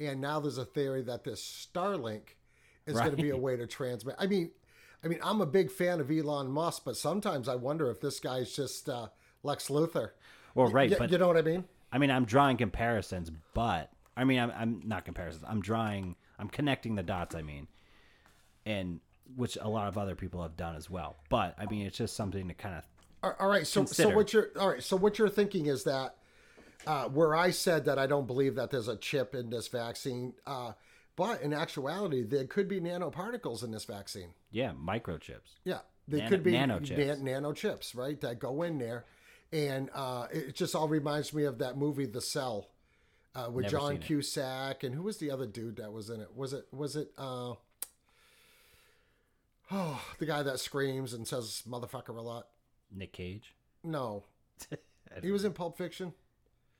[0.00, 2.34] and now there's a theory that this Starlink
[2.86, 4.14] is going to be a way to transmit.
[4.18, 4.50] I mean,
[5.04, 8.20] I mean, I'm a big fan of Elon Musk, but sometimes I wonder if this
[8.20, 9.08] guy's just uh,
[9.42, 10.10] Lex Luthor.
[10.54, 11.64] Well, right, Y- but you know what I mean?
[11.92, 15.44] I mean, I'm drawing comparisons, but I mean, I'm, I'm not comparisons.
[15.48, 17.34] I'm drawing, I'm connecting the dots.
[17.34, 17.66] I mean,
[18.66, 19.00] and
[19.36, 21.16] which a lot of other people have done as well.
[21.28, 22.76] But I mean, it's just something to kind
[23.22, 23.66] of All- right.
[23.66, 24.82] So, so what you're all right.
[24.82, 26.16] So what you're thinking is that
[26.86, 30.34] uh, where I said that I don't believe that there's a chip in this vaccine,
[30.46, 30.72] uh,
[31.16, 34.30] but in actuality, there could be nanoparticles in this vaccine.
[34.52, 35.56] yeah, microchips.
[35.64, 36.96] Yeah, they Nano- could be nanochips.
[36.96, 38.18] nan- nano chips, right?
[38.20, 39.04] That go in there,
[39.52, 42.68] and uh, it just all reminds me of that movie, The Cell,
[43.34, 43.98] uh, with Never John.
[43.98, 46.36] Cusack and who was the other dude that was in it?
[46.36, 47.10] Was it was it?
[47.16, 47.54] Uh,
[49.70, 52.48] oh, the guy that screams and says "motherfucker" a lot.
[52.90, 54.24] Nick Cage, No,
[55.22, 56.14] he was in Pulp Fiction.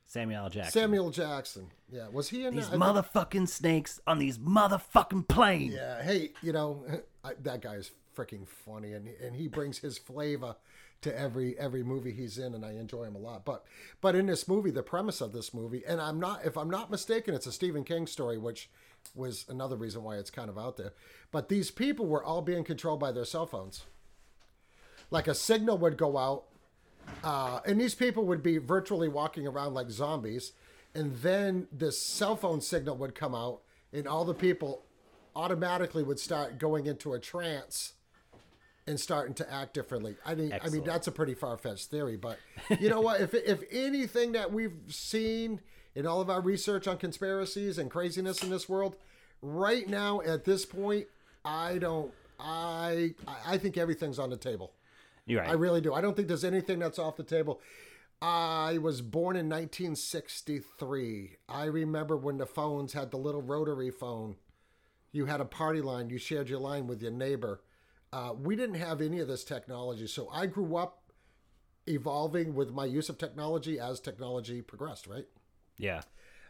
[0.06, 0.48] Samuel L.
[0.50, 0.72] Jackson.
[0.72, 1.70] Samuel Jackson.
[1.92, 2.78] Yeah, was he in These that?
[2.80, 5.74] Motherfucking snakes on these motherfucking planes.
[5.74, 6.82] Yeah, hey, you know
[7.24, 10.56] I, that guy is freaking funny, and and he brings his flavor
[11.02, 13.44] to every every movie he's in, and I enjoy him a lot.
[13.44, 13.64] But
[14.00, 16.90] but in this movie, the premise of this movie, and I'm not if I'm not
[16.90, 18.68] mistaken, it's a Stephen King story, which
[19.14, 20.92] was another reason why it's kind of out there.
[21.30, 23.84] But these people were all being controlled by their cell phones.
[25.10, 26.44] Like a signal would go out,
[27.22, 30.52] uh, and these people would be virtually walking around like zombies,
[30.94, 34.84] and then this cell phone signal would come out, and all the people
[35.36, 37.94] automatically would start going into a trance
[38.88, 40.16] and starting to act differently.
[40.24, 42.38] I mean, I mean that's a pretty far fetched theory, but
[42.80, 43.20] you know what?
[43.20, 45.60] If if anything that we've seen
[45.94, 48.96] in all of our research on conspiracies and craziness in this world,
[49.42, 51.06] right now at this point,
[51.44, 52.12] I don't.
[52.40, 54.72] I I I think everything's on the table.
[55.26, 55.50] You're right.
[55.50, 55.92] I really do.
[55.92, 57.60] I don't think there's anything that's off the table.
[58.20, 61.36] I was born in 1963.
[61.48, 64.36] I remember when the phones had the little rotary phone.
[65.12, 66.10] You had a party line.
[66.10, 67.60] You shared your line with your neighbor.
[68.12, 71.12] Uh, we didn't have any of this technology, so I grew up
[71.86, 75.06] evolving with my use of technology as technology progressed.
[75.06, 75.26] Right.
[75.76, 76.02] yeah.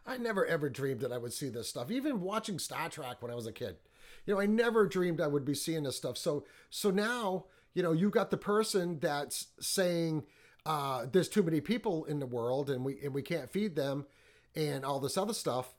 [0.06, 1.90] I never ever dreamed that I would see this stuff.
[1.90, 3.76] Even watching Star Trek when I was a kid,
[4.24, 6.16] you know, I never dreamed I would be seeing this stuff.
[6.16, 7.44] So, so now,
[7.74, 10.24] you know, you got the person that's saying
[10.64, 14.06] uh, there's too many people in the world and we and we can't feed them,
[14.56, 15.74] and all this other stuff,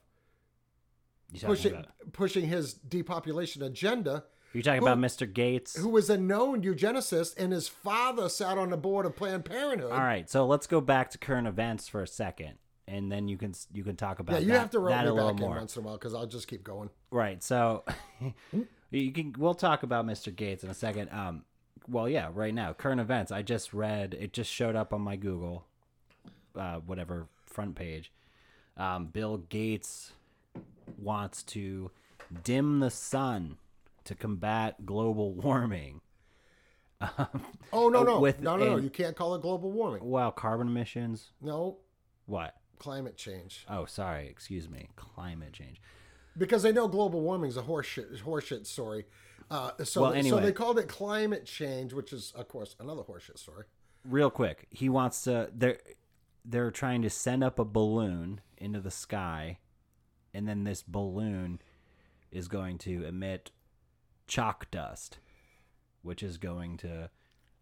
[1.42, 4.24] pushing pushing his depopulation agenda.
[4.52, 5.30] You talking who- about Mr.
[5.32, 5.76] Gates?
[5.76, 9.92] Who was a known eugenicist, and his father sat on the board of Planned Parenthood.
[9.92, 12.54] All right, so let's go back to current events for a second,
[12.88, 15.10] and then you can you can talk about Yeah, you that, have to that me
[15.10, 15.56] a little back in more.
[15.56, 16.90] once in a while because I'll just keep going.
[17.10, 17.42] Right.
[17.42, 17.84] So
[18.90, 20.34] you can we'll talk about Mr.
[20.34, 21.10] Gates in a second.
[21.10, 21.44] Um
[21.88, 23.30] well yeah, right now, current events.
[23.32, 25.64] I just read it just showed up on my Google
[26.56, 28.12] uh whatever front page.
[28.76, 30.12] Um Bill Gates
[30.98, 31.90] wants to
[32.44, 33.56] dim the sun
[34.04, 36.00] to combat global warming.
[37.72, 38.76] Oh no, no, With- no, no, no!
[38.76, 40.04] You can't call it global warming.
[40.04, 41.30] Wow, carbon emissions.
[41.40, 41.78] No,
[42.26, 42.54] What?
[42.78, 43.64] climate change.
[43.68, 44.88] Oh, sorry, excuse me.
[44.96, 45.80] Climate change.
[46.36, 49.06] because they know global warming is a horseshit horseshit story.
[49.50, 53.38] Uh, so, Well, so they called it climate change, which is of course another horseshit
[53.38, 53.64] story.
[54.04, 55.78] real quick he wants to they're
[56.44, 59.58] they're trying to send up a balloon into the sky
[60.32, 61.60] and then this balloon
[62.30, 63.50] is going to emit
[64.30, 65.18] chalk dust
[66.02, 67.10] which is going to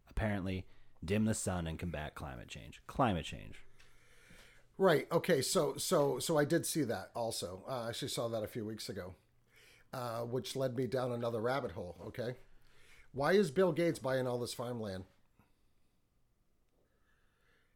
[0.09, 0.65] apparently
[1.05, 3.63] dim the sun and combat climate change climate change
[4.79, 5.09] Right.
[5.11, 5.43] Okay.
[5.43, 7.65] So so so I did see that also.
[7.69, 9.15] Uh, I actually saw that a few weeks ago,
[9.93, 11.97] uh, which led me down another rabbit hole.
[12.07, 12.37] Okay.
[13.13, 15.05] Why is Bill Gates buying all this farmland?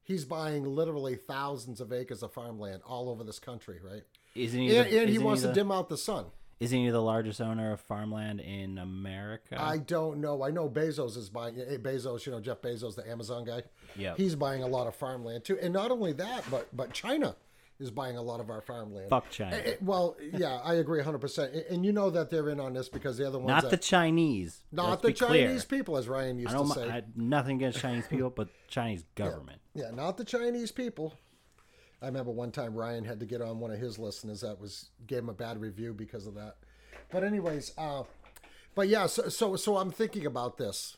[0.04, 4.02] He's buying literally thousands of acres of farmland all over this country, right?
[4.34, 6.26] isn't he And, the, and he isn't wants the, to dim out the sun.
[6.62, 10.42] Isn't he the largest owner of farmland in america I don't know.
[10.42, 11.54] I know Bezos is buying.
[11.56, 13.62] Bezos, you know Jeff Bezos, the Amazon guy.
[13.96, 17.36] Yeah, He's buying a lot of farmland too, and not only that, but but China
[17.80, 19.08] is buying a lot of our farmland.
[19.10, 21.18] fuck china Eh, eh, Well, yeah, I agree 100.
[21.18, 23.70] percent And you know that they're in on this because they're the ones not that,
[23.70, 25.46] the chinese not the be clear.
[25.48, 26.88] Chinese people, as Ryan used to say.
[26.88, 31.14] I nothing against chinese people but chinese government Yeah, not the Chinese people.
[32.02, 34.90] I remember one time Ryan had to get on one of his listeners that was
[35.06, 36.56] gave him a bad review because of that.
[37.10, 38.02] But anyways, uh,
[38.74, 40.96] but yeah, so so so I'm thinking about this.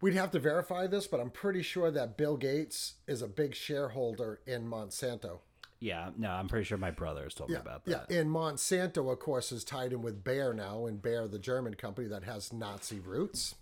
[0.00, 3.54] We'd have to verify this, but I'm pretty sure that Bill Gates is a big
[3.54, 5.40] shareholder in Monsanto.
[5.80, 8.06] Yeah, no, I'm pretty sure my brother has told me about that.
[8.10, 11.74] Yeah, and Monsanto, of course, is tied in with Bayer now, and Bayer, the German
[11.74, 13.54] company that has Nazi roots.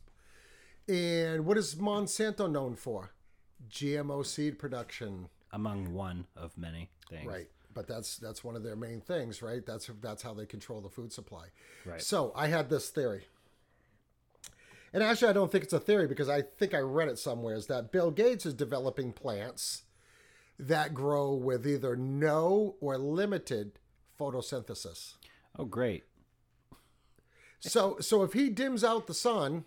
[0.88, 3.12] And what is Monsanto known for?
[3.70, 5.29] GMO seed production.
[5.52, 7.26] Among one of many things.
[7.26, 7.48] Right.
[7.72, 9.64] But that's that's one of their main things, right?
[9.64, 11.46] That's that's how they control the food supply.
[11.85, 12.00] Right.
[12.00, 13.24] So I had this theory.
[14.92, 17.54] And actually I don't think it's a theory because I think I read it somewhere
[17.54, 19.82] is that Bill Gates is developing plants
[20.59, 23.78] that grow with either no or limited
[24.18, 25.14] photosynthesis.
[25.59, 26.04] Oh, great.
[27.61, 29.64] so so if he dims out the sun,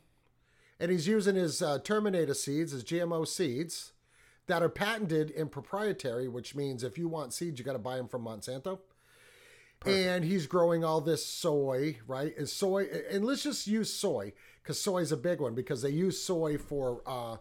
[0.80, 3.92] and he's using his uh, Terminator seeds, his GMO seeds,
[4.50, 7.98] that are patented and proprietary, which means if you want seeds, you got to buy
[7.98, 8.80] them from Monsanto.
[9.86, 12.34] And he's growing all this soy, right?
[12.36, 15.92] Is soy, and let's just use soy because soy is a big one because they
[15.92, 17.38] use soy for uh,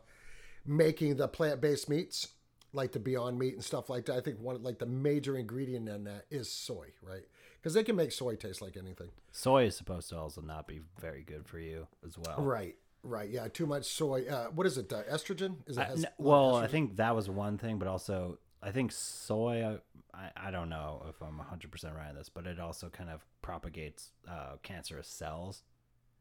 [0.65, 2.29] making the plant-based meats,
[2.73, 4.17] like the Beyond Meat and stuff like that.
[4.17, 7.25] I think one like the major ingredient in that is soy, right?
[7.57, 9.09] Because they can make soy taste like anything.
[9.33, 12.37] Soy is supposed to also not be very good for you as well.
[12.41, 13.49] Right, right, yeah.
[13.49, 14.27] Too much soy.
[14.29, 14.93] Uh, what is it?
[14.93, 15.57] Uh, estrogen?
[15.67, 15.81] Is it?
[15.81, 18.39] I- has n- a lot of well, I think that was one thing, but also
[18.63, 19.79] I think soy.
[20.15, 23.11] I, I don't know if I'm 100 percent right on this, but it also kind
[23.11, 25.63] of propagates uh, cancerous cells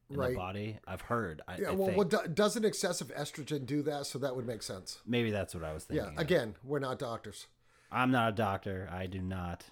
[0.10, 0.30] in Right.
[0.32, 0.80] the body.
[0.88, 1.42] I've heard.
[1.48, 4.06] I, Yeah, I well, well, doesn't excessive estrogen do that?
[4.06, 5.00] So that would make sense.
[5.06, 6.06] maybe that's what I was thinking.
[6.06, 6.12] Yeah.
[6.14, 6.20] of.
[6.20, 7.48] Again, we're not doctors.
[7.92, 8.90] I'm not a doctor.
[8.92, 9.66] I do not.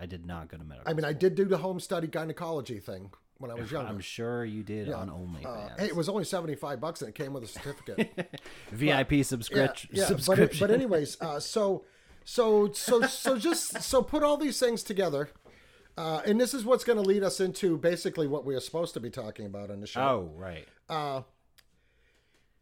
[0.00, 0.90] I did not go to medical.
[0.90, 3.88] I mean, I did do the home study gynecology thing when I was younger.
[3.88, 5.78] I'm sure you did on Uh, OnlyFans.
[5.80, 8.40] hey, it was only seventy five bucks and it came with a certificate.
[8.72, 9.90] VIP yeah, subscription.
[9.92, 10.02] yeah.
[10.08, 10.66] But, it- subscription.
[10.66, 11.84] but anyways, uh, so
[12.24, 15.30] so so so just so put all these things together.
[15.96, 18.94] Uh, and this is what's going to lead us into basically what we are supposed
[18.94, 20.00] to be talking about on the show.
[20.00, 20.68] oh right.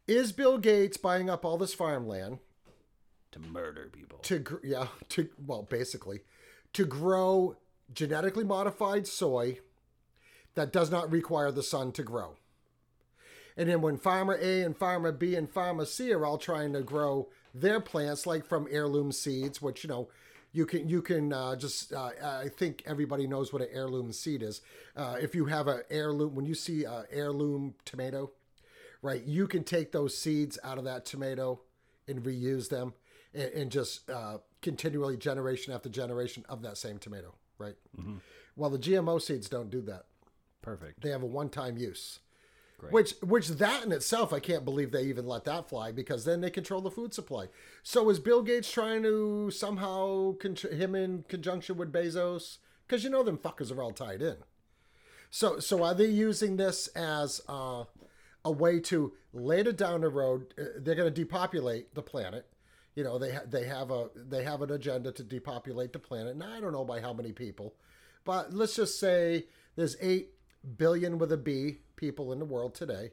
[0.06, 2.38] Is Bill Gates buying up all this farmland
[3.32, 4.18] To murder people.
[4.20, 6.20] to gr- yeah to well basically
[6.74, 7.56] to grow
[7.92, 9.58] genetically modified soy
[10.56, 12.34] that does not require the sun to grow
[13.56, 16.82] and then when farmer a and farmer b and farmer c are all trying to
[16.82, 20.08] grow their plants like from heirloom seeds which you know
[20.52, 24.42] you can you can uh, just uh, i think everybody knows what an heirloom seed
[24.42, 24.60] is
[24.96, 28.30] uh, if you have an heirloom when you see a heirloom tomato
[29.02, 29.22] right?
[29.24, 31.60] You can take those seeds out of that tomato
[32.08, 32.94] and reuse them
[33.34, 37.76] and, and just uh, continually generation after generation of that same tomato, right?
[38.56, 40.06] Well, the GMO seeds don't do that.
[40.66, 41.00] Perfect.
[41.00, 42.18] They have a one-time use.
[42.78, 42.92] Great.
[42.92, 46.40] Which, which that in itself, I can't believe they even let that fly because then
[46.40, 47.46] they control the food supply.
[47.84, 52.58] So is Bill Gates trying to somehow him in conjunction with Bezos?
[52.84, 54.38] Because you know them fuckers are all tied in.
[55.30, 57.84] So, so are they using this as uh,
[58.44, 60.52] a way to later down the road?
[60.60, 62.46] Uh, they're going to depopulate the planet.
[62.96, 66.36] You know, they ha- they have a they have an agenda to depopulate the planet.
[66.36, 67.74] Now I don't know by how many people,
[68.24, 69.44] but let's just say
[69.76, 70.35] there's eight
[70.76, 73.10] billion with a B people in the world today,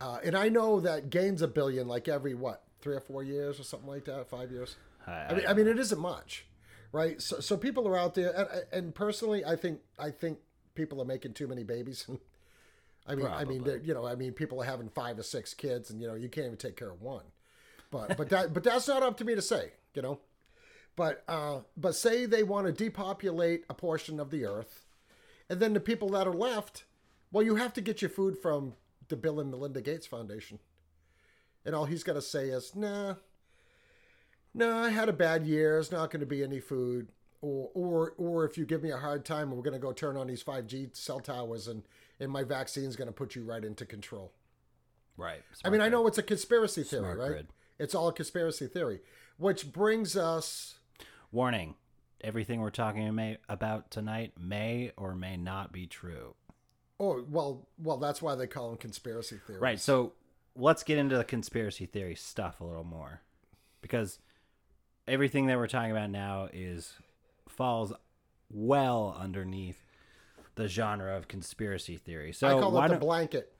[0.00, 3.58] uh, and I know that gains a billion like every what three or four years
[3.60, 4.76] or something like that, five years.
[5.06, 6.46] I- I mean, I mean, it isn't much,
[6.92, 7.20] right?
[7.22, 8.48] So, so people are out there, and,
[8.86, 10.38] and personally, I think I think
[10.74, 12.06] people are making too many babies.
[13.08, 15.90] I mean, I mean, you know, I mean, people are having five or six kids,
[15.90, 17.22] and you know, you can't even take care of one.
[17.92, 20.18] But but that but that's not up to me to say, you know.
[20.96, 24.85] But uh, but say they want to depopulate a portion of the earth,
[25.48, 26.84] and then the people that are left,
[27.32, 28.74] well, you have to get your food from
[29.08, 30.58] the Bill and Melinda Gates Foundation,
[31.64, 33.14] and all he's got to say is, nah,
[34.54, 35.72] no, I had a bad year.
[35.74, 37.08] There's not going to be any food.
[37.42, 40.16] Or, or, or if you give me a hard time, we're going to go turn
[40.16, 41.82] on these 5G cell towers and,
[42.18, 44.32] and my vaccine's going to put you right into control.
[45.18, 45.42] right.
[45.64, 47.28] I mean, I know it's a conspiracy theory, Smart right?
[47.28, 47.46] grid.
[47.78, 49.00] It's all a conspiracy theory,
[49.36, 50.76] which brings us.
[51.30, 51.74] Warning:
[52.26, 56.34] Everything we're talking about tonight may or may not be true.
[56.98, 59.62] Oh well, well, that's why they call them conspiracy theories.
[59.62, 59.78] Right.
[59.78, 60.12] So
[60.56, 63.20] let's get into the conspiracy theory stuff a little more,
[63.80, 64.18] because
[65.06, 66.94] everything that we're talking about now is
[67.48, 67.92] falls
[68.50, 69.78] well underneath
[70.56, 72.32] the genre of conspiracy theory.
[72.32, 73.52] So I call it the blanket.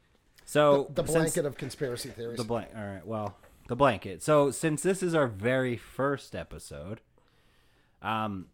[0.44, 2.38] so The since- blanket of conspiracy theories.
[2.38, 2.70] The blank.
[2.76, 3.06] All right.
[3.06, 3.36] Well,
[3.68, 4.24] the blanket.
[4.24, 7.00] So since this is our very first episode,
[8.02, 8.46] um,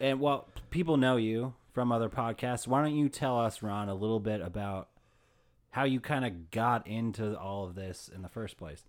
[0.00, 2.66] and well, people know you from other podcasts.
[2.66, 4.88] Why don't you tell us, Ron, a little bit about
[5.70, 8.84] how you kind of got into all of this in the first place?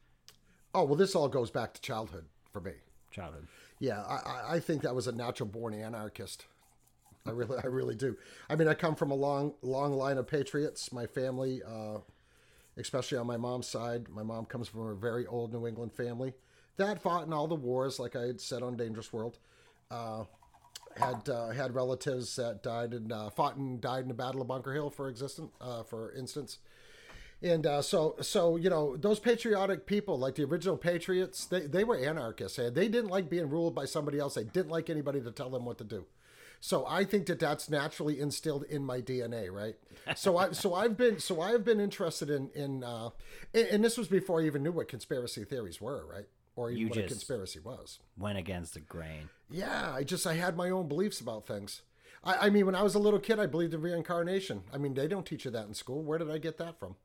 [0.75, 2.71] oh well, this all goes back to childhood for me.
[3.11, 3.47] Childhood.
[3.79, 6.45] Yeah, I, I- think that was a natural born anarchist.
[7.27, 8.17] I really, I really do.
[8.49, 10.91] I mean, I come from a long, long line of patriots.
[10.91, 11.99] My family, uh,
[12.75, 16.33] especially on my mom's side, my mom comes from a very old New England family
[16.77, 19.37] that fought in all the wars, like I had said on Dangerous World.
[19.91, 20.23] Uh,
[20.97, 24.47] had uh, had relatives that died and uh, fought and died in the Battle of
[24.47, 26.59] Bunker Hill, for existence, uh, for instance.
[27.41, 31.83] And uh, so, so you know, those patriotic people, like the original patriots, they, they
[31.83, 32.57] were anarchists.
[32.57, 34.35] and They didn't like being ruled by somebody else.
[34.35, 36.05] They didn't like anybody to tell them what to do.
[36.61, 39.75] So I think that that's naturally instilled in my DNA, right?
[40.15, 43.09] So I, so I've been, so I've been interested in, in, uh,
[43.53, 46.27] and, and this was before I even knew what conspiracy theories were, right?
[46.55, 47.99] Or even You what a conspiracy was.
[48.17, 49.29] Went against the grain.
[49.49, 51.81] Yeah, I just I had my own beliefs about things.
[52.23, 54.63] I, I mean, when I was a little kid, I believed in reincarnation.
[54.71, 56.03] I mean, they don't teach you that in school.
[56.03, 56.95] Where did I get that from?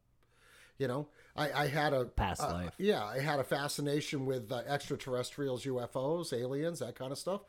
[0.78, 2.72] You know, I, I had a Past uh, life.
[2.78, 7.40] Yeah, I had a fascination with uh, extraterrestrials, UFOs, aliens, that kind of stuff.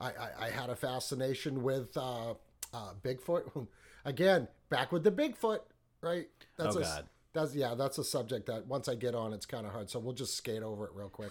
[0.00, 2.34] I, I, I had a fascination with uh,
[2.72, 3.66] uh, Bigfoot.
[4.04, 5.60] Again, back with the Bigfoot,
[6.00, 6.28] right?
[6.56, 7.06] That's Oh, a, God.
[7.38, 9.88] That's yeah, that's a subject that once I get on, it's kind of hard.
[9.90, 11.30] So we'll just skate over it real quick.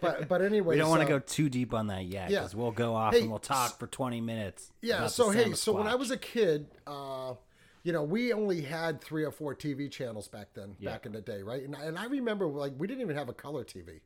[0.00, 2.40] but but anyway, We don't want to go too deep on that yet Yeah.
[2.40, 4.70] because we'll go off Hey, and we'll talk for 20 minutes.
[4.82, 5.06] Yeah.
[5.06, 7.34] So hey, so when I was a kid, uh,
[7.82, 11.22] you know, we only had three or four TV channels back then, back in the
[11.22, 11.62] day, right?
[11.62, 14.00] And, and I remember like we didn't even have a color TV.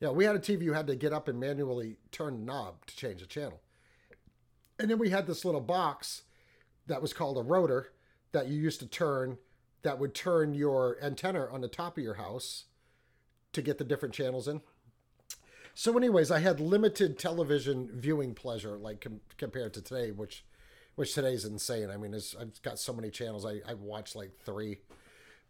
[0.00, 2.86] Yeah, we had a TV you had to get up and manually turn the knob
[2.86, 3.60] to change the channel.
[4.78, 6.22] And then we had this little box
[6.86, 7.92] that was called a rotor
[8.32, 9.38] that you used to turn
[9.82, 12.64] that would turn your antenna on the top of your house
[13.52, 14.60] to get the different channels in.
[15.74, 20.44] So, anyways, I had limited television viewing pleasure, like com- compared to today, which,
[20.96, 21.88] which today's insane.
[21.88, 23.46] I mean, it's, I've got so many channels.
[23.46, 24.78] I I watch like three,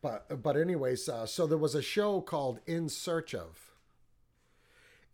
[0.02, 3.72] but but anyways, uh, so there was a show called In Search of,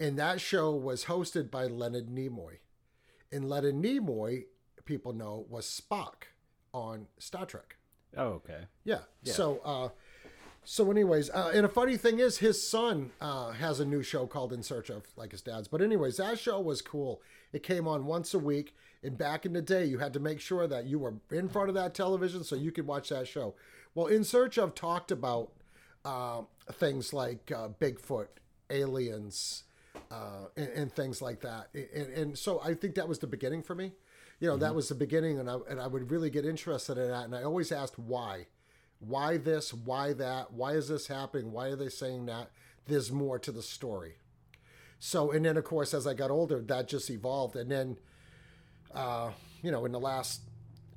[0.00, 2.58] and that show was hosted by Leonard Nimoy,
[3.30, 4.46] and Leonard Nimoy,
[4.84, 6.24] people know, was Spock
[6.72, 7.76] on Star Trek.
[8.16, 8.66] Oh, okay.
[8.84, 9.32] Yeah.
[9.32, 9.88] So, uh,
[10.64, 14.26] so anyways, uh, and a funny thing is, his son uh, has a new show
[14.26, 15.68] called In Search of, like his dad's.
[15.68, 17.20] But anyways, that show was cool.
[17.52, 20.40] It came on once a week, and back in the day, you had to make
[20.40, 23.54] sure that you were in front of that television so you could watch that show.
[23.94, 25.52] Well, In Search of talked about
[26.04, 28.28] uh, things like uh, Bigfoot,
[28.70, 29.64] aliens,
[30.10, 31.68] uh, and, and things like that.
[31.74, 33.92] And, and so I think that was the beginning for me.
[34.40, 37.08] You know, that was the beginning, and I, and I would really get interested in
[37.08, 37.24] that.
[37.24, 38.46] And I always asked why.
[38.98, 39.72] Why this?
[39.72, 40.52] Why that?
[40.52, 41.52] Why is this happening?
[41.52, 42.50] Why are they saying that?
[42.86, 44.16] There's more to the story.
[44.98, 47.56] So, and then of course, as I got older, that just evolved.
[47.56, 47.98] And then,
[48.94, 49.30] uh,
[49.62, 50.42] you know, in the last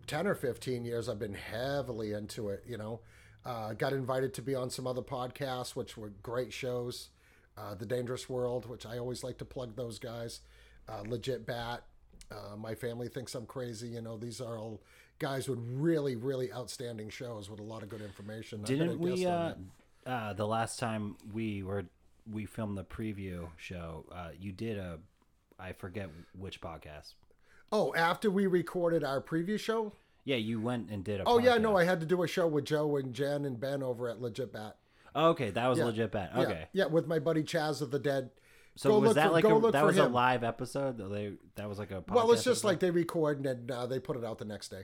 [0.08, 3.02] 10 or 15 years, I've been heavily into it, you know.
[3.45, 7.10] Uh, got invited to be on some other podcasts, which were great shows.
[7.58, 10.41] Uh, the Dangerous World, which I always like to plug those guys.
[10.88, 11.84] Uh, Legit Bat.
[12.32, 13.90] Uh, my family thinks I'm crazy.
[13.90, 14.82] You know, these are all
[15.20, 18.62] guys with really, really outstanding shows with a lot of good information.
[18.62, 19.54] I've been a Didn't we, uh,
[20.06, 21.86] uh, the last time we were,
[22.32, 25.00] we filmed the preview show, uh, you did a,
[25.58, 27.13] I forget which podcast.
[27.72, 29.94] Oh, after we recorded our preview show?
[30.24, 31.78] Yeah, you went and did a Oh, yeah, no.
[31.78, 34.52] I had to do a show with Joe and Jen and Ben over at Legit
[34.52, 34.76] Bat.
[35.16, 35.86] Oh, okay, that was Yeah.
[35.86, 36.12] legit.
[36.13, 36.68] Yeah, Okay.
[36.74, 38.30] Yeah, with my buddy Chaz of the Dead.
[38.78, 40.98] So Go was that for- like a, that was a live episode?
[40.98, 42.68] That They that was like a podcast Well, it's just episode?
[42.68, 44.84] like they record and uh, they put it out the next day.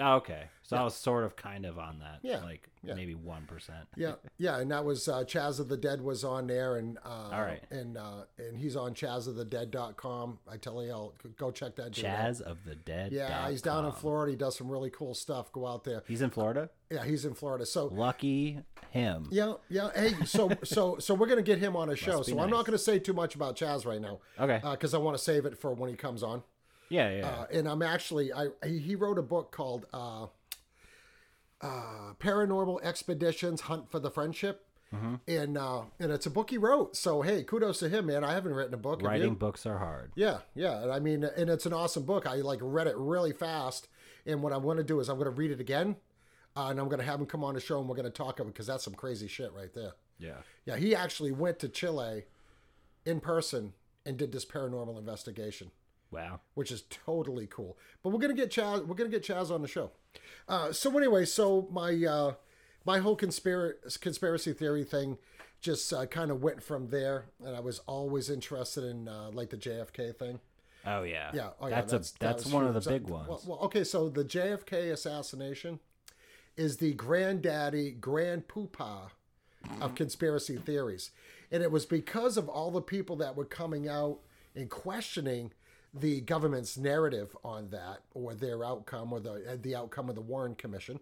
[0.00, 0.44] Oh, okay.
[0.62, 2.20] So I was sort of kind of on that.
[2.22, 2.94] Yeah, Like yeah.
[2.94, 3.88] maybe one percent.
[3.96, 7.30] Yeah, yeah, and that was uh, Chaz of the Dead was on there, and uh,
[7.32, 7.60] All right.
[7.72, 10.38] and uh, and he's on ChazoftheDead.com.
[10.50, 11.86] I tell you, I'll go check that.
[11.86, 11.92] out.
[11.92, 13.12] Chaz of the Dead.
[13.12, 14.30] Yeah, he's down in Florida.
[14.30, 15.52] He does some really cool stuff.
[15.52, 16.02] Go out there.
[16.06, 16.70] He's in Florida.
[16.90, 17.66] Yeah, he's in Florida.
[17.66, 18.58] So Lucky
[18.90, 19.28] him.
[19.30, 19.90] yeah, yeah.
[19.94, 22.22] Hey, so so so we're gonna get him on a show.
[22.22, 24.20] So be I'm not gonna say too much about Chaz right now.
[24.38, 24.60] Okay.
[24.70, 26.42] Because I want to save it for when he comes on.
[26.90, 27.26] Yeah, yeah.
[27.28, 30.26] Uh, and I'm actually I he wrote a book called uh,
[31.60, 35.14] uh, Paranormal Expeditions: Hunt for the Friendship, Mm-hmm.
[35.28, 36.96] and uh, and it's a book he wrote.
[36.96, 38.24] So hey, kudos to him, man.
[38.24, 39.02] I haven't written a book.
[39.02, 40.10] Writing books are hard.
[40.16, 40.82] Yeah, yeah.
[40.82, 42.26] And I mean, and it's an awesome book.
[42.26, 43.86] I like read it really fast,
[44.26, 45.94] and what I'm going to do is I'm going to read it again,
[46.56, 48.10] uh, and I'm going to have him come on the show, and we're going to
[48.10, 49.92] talk about it because that's some crazy shit right there.
[50.18, 50.38] Yeah.
[50.66, 52.24] Yeah, he actually went to Chile
[53.06, 53.74] in person
[54.04, 55.70] and did this paranormal investigation
[56.10, 56.40] Wow.
[56.54, 57.78] which is totally cool.
[58.02, 58.84] But we're gonna get Chaz.
[58.86, 59.90] We're gonna get Chaz on the show.
[60.48, 62.34] Uh, so anyway, so my uh,
[62.84, 65.18] my whole conspiracy conspiracy theory thing
[65.60, 69.50] just uh, kind of went from there, and I was always interested in uh, like
[69.50, 70.40] the JFK thing.
[70.86, 71.30] Oh yeah.
[71.34, 73.28] Yeah, oh, yeah, that's, that a that's was one of the big ones.
[73.28, 75.78] Well, well, okay, so the JFK assassination
[76.56, 79.10] is the granddaddy, grand poopah
[79.80, 81.10] of conspiracy theories,
[81.52, 84.20] and it was because of all the people that were coming out
[84.54, 85.52] and questioning
[85.92, 90.20] the government's narrative on that or their outcome or the uh, the outcome of the
[90.20, 91.00] Warren Commission.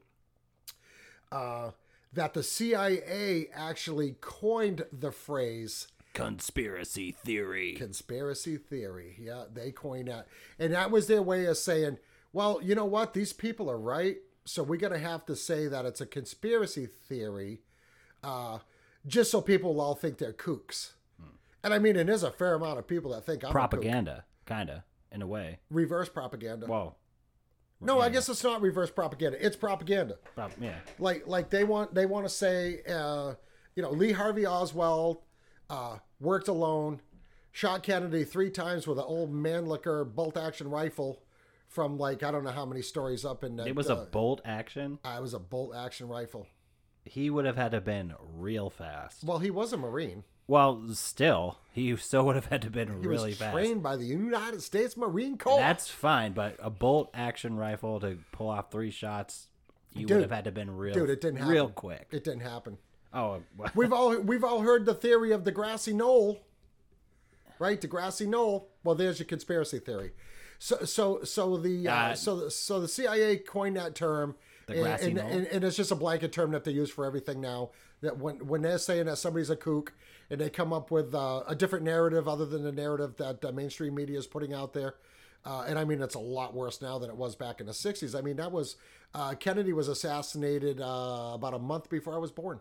[1.31, 1.73] Uh,
[2.13, 7.75] that the CIA actually coined the phrase Conspiracy theory.
[7.75, 9.17] conspiracy theory.
[9.21, 10.27] Yeah, they coined that.
[10.59, 11.99] And that was their way of saying,
[12.33, 13.13] well, you know what?
[13.13, 14.17] These people are right.
[14.47, 17.61] So we're going to have to say that it's a conspiracy theory
[18.25, 18.59] uh,
[19.07, 20.93] just so people will all think they're kooks.
[21.63, 23.53] And I mean, and there's a fair amount of people that think I'm.
[23.53, 24.83] Propaganda, kind of,
[25.13, 25.59] in a way.
[25.71, 26.67] Reverse propaganda.
[26.67, 26.97] Well,
[27.81, 29.45] no, I guess it's not reverse propaganda.
[29.45, 30.19] It's propaganda.
[30.61, 30.75] yeah.
[30.99, 33.35] like like they want they want to say uh,
[33.77, 35.19] you know Lee Harvey Oswald
[35.71, 37.01] uh, worked alone,
[37.53, 41.23] shot Kennedy three times with an old Mannlicher bolt action rifle
[41.69, 43.61] from like I don't know how many stories up in.
[43.61, 44.99] It was a bolt action.
[45.05, 46.49] Uh, it was a bolt action rifle.
[47.05, 49.25] He would have had to have been real fast.
[49.25, 50.25] Well, he was a Marine.
[50.49, 53.53] Well, still, he still would have had to have been He really was fast.
[53.53, 55.59] trained by the United States Marine Corps.
[55.59, 59.49] That's fine, but a bolt action rifle to pull off three shots,
[59.93, 60.17] you Dude.
[60.17, 61.53] would have had to have been real, Dude, it didn't happen.
[61.53, 62.09] real quick.
[62.11, 62.79] It didn't happen.
[63.13, 66.41] oh, well, We've all we've all heard the theory of the grassy knoll,
[67.59, 67.81] right?
[67.81, 68.69] The grassy knoll.
[68.85, 70.13] Well, there's your conspiracy theory.
[70.59, 74.35] So so so the uh, Uh, so so the CIA coined that term.
[74.69, 77.05] The and- grassy and, and, and it's just a blanket term that they use for
[77.05, 77.71] everything now.
[78.03, 79.93] That when when they're saying that somebody's a kook,
[80.31, 83.51] and they come up with uh, a different narrative other than the narrative that uh,
[83.51, 84.95] mainstream media is putting out there.
[85.45, 87.73] Uh, and I mean, it's a lot worse now than it was back in the
[87.73, 88.17] '60s.
[88.17, 88.77] I mean, that was
[89.15, 92.61] uh, Kennedy was assassinated uh, about a month before I was born.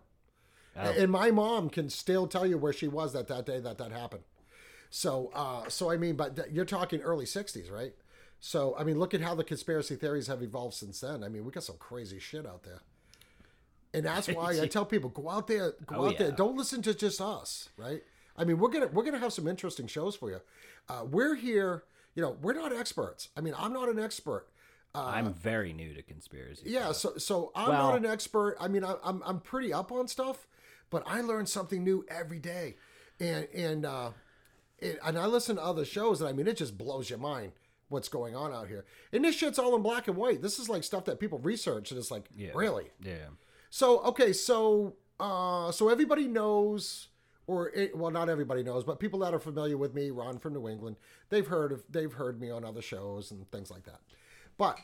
[0.97, 3.91] And my mom can still tell you where she was that that day that that
[3.91, 4.23] happened.
[4.89, 7.93] So, uh, so I mean, but th- you're talking early '60s, right?
[8.39, 11.23] So, I mean, look at how the conspiracy theories have evolved since then.
[11.23, 12.81] I mean, we got some crazy shit out there,
[13.93, 16.31] and that's why I tell people go out there, go Oh, out there.
[16.31, 18.03] Don't listen to just us, right?
[18.37, 20.39] I mean, we're gonna we're gonna have some interesting shows for you.
[20.87, 21.83] Uh, we're here,
[22.15, 23.29] you know, we're not experts.
[23.35, 24.47] I mean, I'm not an expert.
[24.95, 26.63] I'm very new to conspiracy.
[26.65, 28.57] Yeah, so so I'm Well- not an expert.
[28.59, 30.47] I mean, I, I'm I'm pretty up on stuff,
[30.89, 32.77] but I learn something new every day,
[33.19, 34.11] and and uh,
[34.79, 37.51] it, and I listen to other shows, and I mean, it just blows your mind
[37.89, 38.85] what's going on out here.
[39.13, 40.41] And this shit's all in black and white.
[40.41, 42.51] This is like stuff that people research, and it's like, Yeah.
[42.55, 42.91] really.
[43.01, 43.27] yeah.
[43.69, 47.07] So okay, so uh, so everybody knows,
[47.47, 50.53] or it, well, not everybody knows, but people that are familiar with me, Ron from
[50.53, 50.95] New England,
[51.29, 53.99] they've heard of they've heard me on other shows and things like that.
[54.57, 54.79] But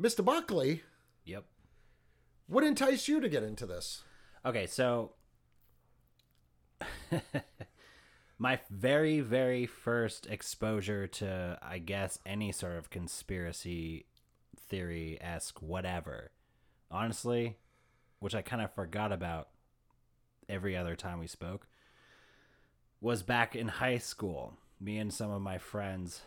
[0.00, 0.24] Mr.
[0.24, 0.82] Buckley,
[1.24, 1.44] Yep.
[2.46, 4.02] what enticed you to get into this?
[4.44, 5.12] Okay, so
[8.42, 14.06] my very, very first exposure to, I guess, any sort of conspiracy
[14.68, 16.32] theory esque whatever,
[16.90, 17.56] honestly,
[18.18, 19.50] which I kind of forgot about
[20.48, 21.68] every other time we spoke,
[23.00, 24.54] was back in high school.
[24.80, 26.22] Me and some of my friends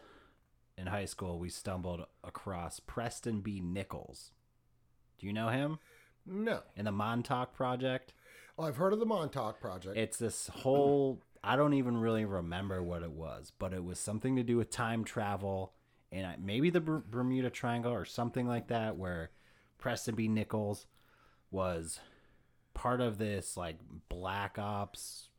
[0.77, 3.59] in high school, we stumbled across Preston B.
[3.59, 4.31] Nichols.
[5.19, 5.79] Do you know him?
[6.25, 6.61] No.
[6.77, 8.13] In the Montauk Project?
[8.57, 9.97] Oh, I've heard of the Montauk Project.
[9.97, 11.21] It's this whole.
[11.45, 14.69] I don't even really remember what it was, but it was something to do with
[14.69, 15.73] time travel
[16.11, 19.31] and I- maybe the Ber- Bermuda Triangle or something like that, where
[19.77, 20.27] Preston B.
[20.27, 20.87] Nichols
[21.51, 21.99] was
[22.73, 23.77] part of this like
[24.09, 25.29] Black Ops,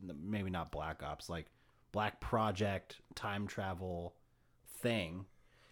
[0.00, 1.46] maybe not Black Ops, like
[1.92, 4.16] Black Project time travel
[4.66, 5.26] thing,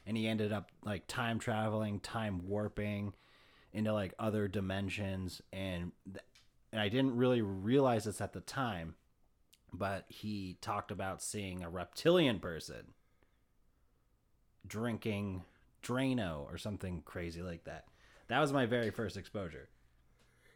[0.07, 3.14] and he ended up like time traveling, time warping
[3.72, 6.24] into like other dimensions, and th-
[6.70, 8.95] and I didn't really realize this at the time,
[9.72, 12.94] but he talked about seeing a reptilian person
[14.66, 15.44] drinking
[15.82, 17.84] Drano or something crazy like that.
[18.28, 19.68] That was my very first exposure.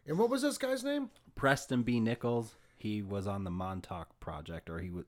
[0.07, 1.11] and what was this guy's name?
[1.35, 2.01] Preston B.
[2.01, 5.05] Nichols, he was on the Montauk project, or he was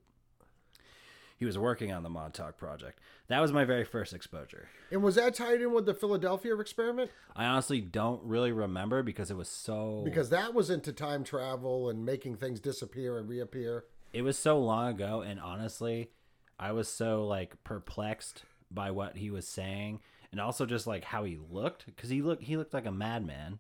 [1.38, 2.98] he was working on the Montauk project.
[3.28, 4.68] That was my very first exposure.
[4.90, 7.12] And was that tied in with the Philadelphia experiment?
[7.36, 11.88] I honestly don't really remember because it was so Because that was into time travel
[11.88, 13.84] and making things disappear and reappear.
[14.12, 16.11] It was so long ago and honestly
[16.59, 20.00] i was so like perplexed by what he was saying
[20.30, 23.59] and also just like how he looked because he looked he looked like a madman.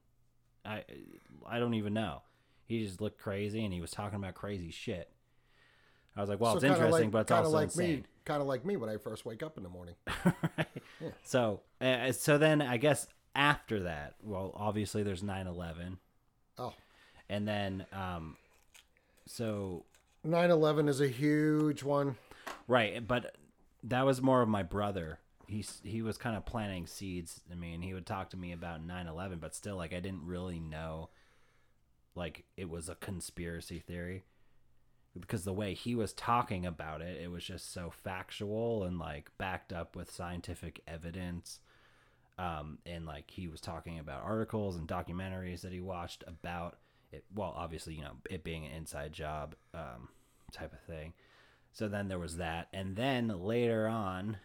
[0.64, 0.84] I
[1.46, 2.22] i don't even know.
[2.66, 5.10] He just looked crazy and he was talking about crazy shit.
[6.16, 8.42] I was like well it's kinda interesting like, but it's also like insane me, kind
[8.42, 9.94] of like me when I first wake up in the morning.
[11.22, 15.98] so uh, so then i guess after that well obviously there's 9-11
[16.58, 16.74] Oh,
[17.28, 18.36] and then um
[19.26, 19.84] so
[20.28, 22.16] 9/11 is a huge one.
[22.66, 23.36] Right, but
[23.84, 25.18] that was more of my brother.
[25.46, 27.40] He's he was kind of planting seeds.
[27.50, 30.60] I mean, he would talk to me about 9/11, but still like I didn't really
[30.60, 31.08] know
[32.14, 34.24] like it was a conspiracy theory
[35.18, 39.30] because the way he was talking about it, it was just so factual and like
[39.38, 41.60] backed up with scientific evidence.
[42.38, 46.78] Um, and like he was talking about articles and documentaries that he watched about
[47.10, 47.24] it.
[47.34, 50.08] Well, obviously, you know, it being an inside job um,
[50.52, 51.12] type of thing.
[51.72, 52.68] So then there was that.
[52.72, 54.38] And then later on,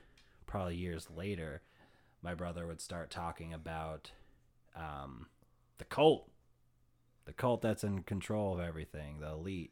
[0.46, 1.62] probably years later,
[2.22, 4.12] my brother would start talking about
[4.76, 5.28] um,
[5.78, 6.30] the cult.
[7.26, 9.72] The cult that's in control of everything, the elite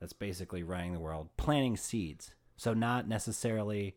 [0.00, 2.34] that's basically running the world, planting seeds.
[2.56, 3.96] So not necessarily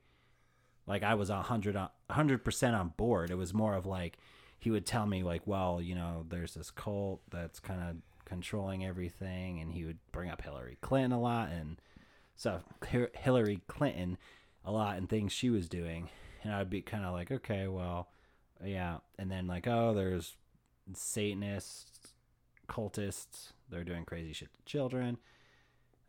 [0.85, 1.77] like I was a hundred
[2.09, 3.31] hundred percent on board.
[3.31, 4.17] It was more of like
[4.59, 7.95] he would tell me like, well, you know, there's this cult that's kind of
[8.25, 11.77] controlling everything, and he would bring up Hillary Clinton a lot and
[12.35, 12.63] stuff.
[13.13, 14.17] Hillary Clinton
[14.63, 16.09] a lot and things she was doing,
[16.43, 18.09] and I'd be kind of like, okay, well,
[18.63, 20.35] yeah, and then like, oh, there's
[20.93, 22.13] Satanists,
[22.67, 25.17] cultists, they're doing crazy shit to children.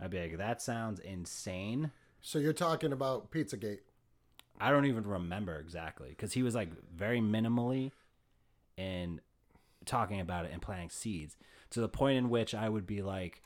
[0.00, 1.90] I'd be like, that sounds insane.
[2.20, 3.80] So you're talking about Pizzagate.
[4.60, 7.92] I don't even remember exactly because he was like very minimally
[8.78, 9.20] and
[9.86, 11.36] talking about it and planting seeds
[11.70, 13.42] to the point in which I would be like,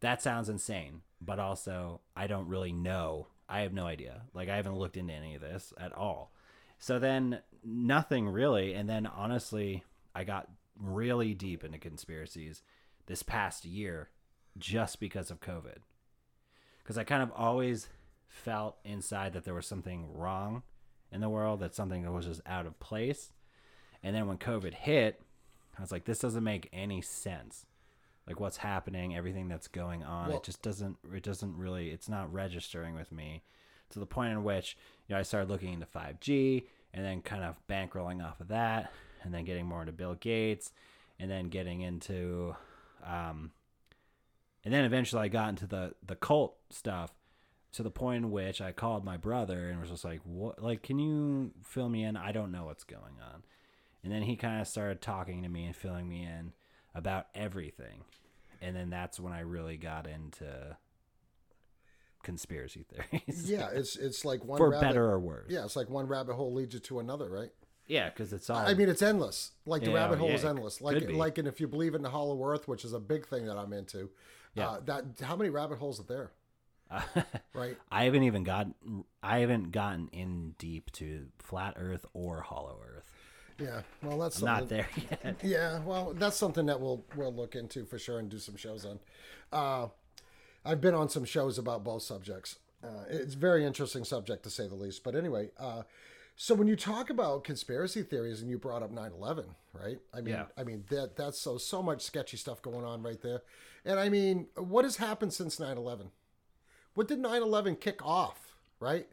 [0.00, 3.28] that sounds insane, but also I don't really know.
[3.48, 4.22] I have no idea.
[4.34, 6.32] Like I haven't looked into any of this at all.
[6.78, 8.74] So then nothing really.
[8.74, 12.62] And then honestly, I got really deep into conspiracies
[13.06, 14.10] this past year
[14.58, 15.78] just because of COVID.
[16.82, 17.88] Because I kind of always
[18.28, 20.62] felt inside that there was something wrong
[21.10, 23.32] in the world, that something was just out of place.
[24.02, 25.20] And then when COVID hit,
[25.78, 27.66] I was like, this doesn't make any sense.
[28.26, 30.96] Like what's happening, everything that's going on, Well- it just doesn't.
[31.14, 31.90] It doesn't really.
[31.90, 33.42] It's not registering with me
[33.90, 34.76] to the point in which
[35.06, 38.90] you know I started looking into 5G and then kind of bankrolling off of that,
[39.22, 40.72] and then getting more into Bill Gates,
[41.20, 42.56] and then getting into,
[43.04, 43.52] um,
[44.64, 47.12] and then eventually I got into the the cult stuff
[47.72, 50.60] to the point in which I called my brother and was just like, "What?
[50.60, 52.16] Like, can you fill me in?
[52.16, 53.44] I don't know what's going on."
[54.06, 56.52] And then he kind of started talking to me and filling me in
[56.94, 58.04] about everything,
[58.62, 60.76] and then that's when I really got into
[62.22, 63.50] conspiracy theories.
[63.50, 65.46] Yeah, it's it's like one for rabbit, better or worse.
[65.48, 67.50] Yeah, it's like one rabbit hole leads you to another, right?
[67.88, 68.58] yeah, because it's all.
[68.58, 69.50] I mean, it's endless.
[69.66, 70.80] Like the Yeah, rabbit hole yeah, is endless.
[70.80, 73.46] Like like, and if you believe in the Hollow Earth, which is a big thing
[73.46, 74.10] that I'm into,
[74.54, 74.68] Yeah.
[74.68, 76.30] uh, that how many rabbit holes are there?
[77.54, 77.76] Right.
[77.90, 79.04] I haven't even gotten.
[79.20, 83.10] I haven't gotten in deep to flat Earth or Hollow Earth.
[83.58, 83.82] Yeah.
[84.02, 85.36] Well, that's I'm not there yet.
[85.42, 88.84] Yeah, well, that's something that we'll we'll look into for sure and do some shows
[88.84, 88.98] on.
[89.52, 89.88] Uh,
[90.64, 92.56] I've been on some shows about both subjects.
[92.84, 95.02] Uh, it's a very interesting subject to say the least.
[95.02, 95.82] But anyway, uh,
[96.36, 99.98] so when you talk about conspiracy theories and you brought up 9/11, right?
[100.12, 100.44] I mean, Yeah.
[100.58, 103.42] I mean that that's so so much sketchy stuff going on right there.
[103.84, 106.10] And I mean, what has happened since 9/11?
[106.94, 109.08] What did 9/11 kick off, right?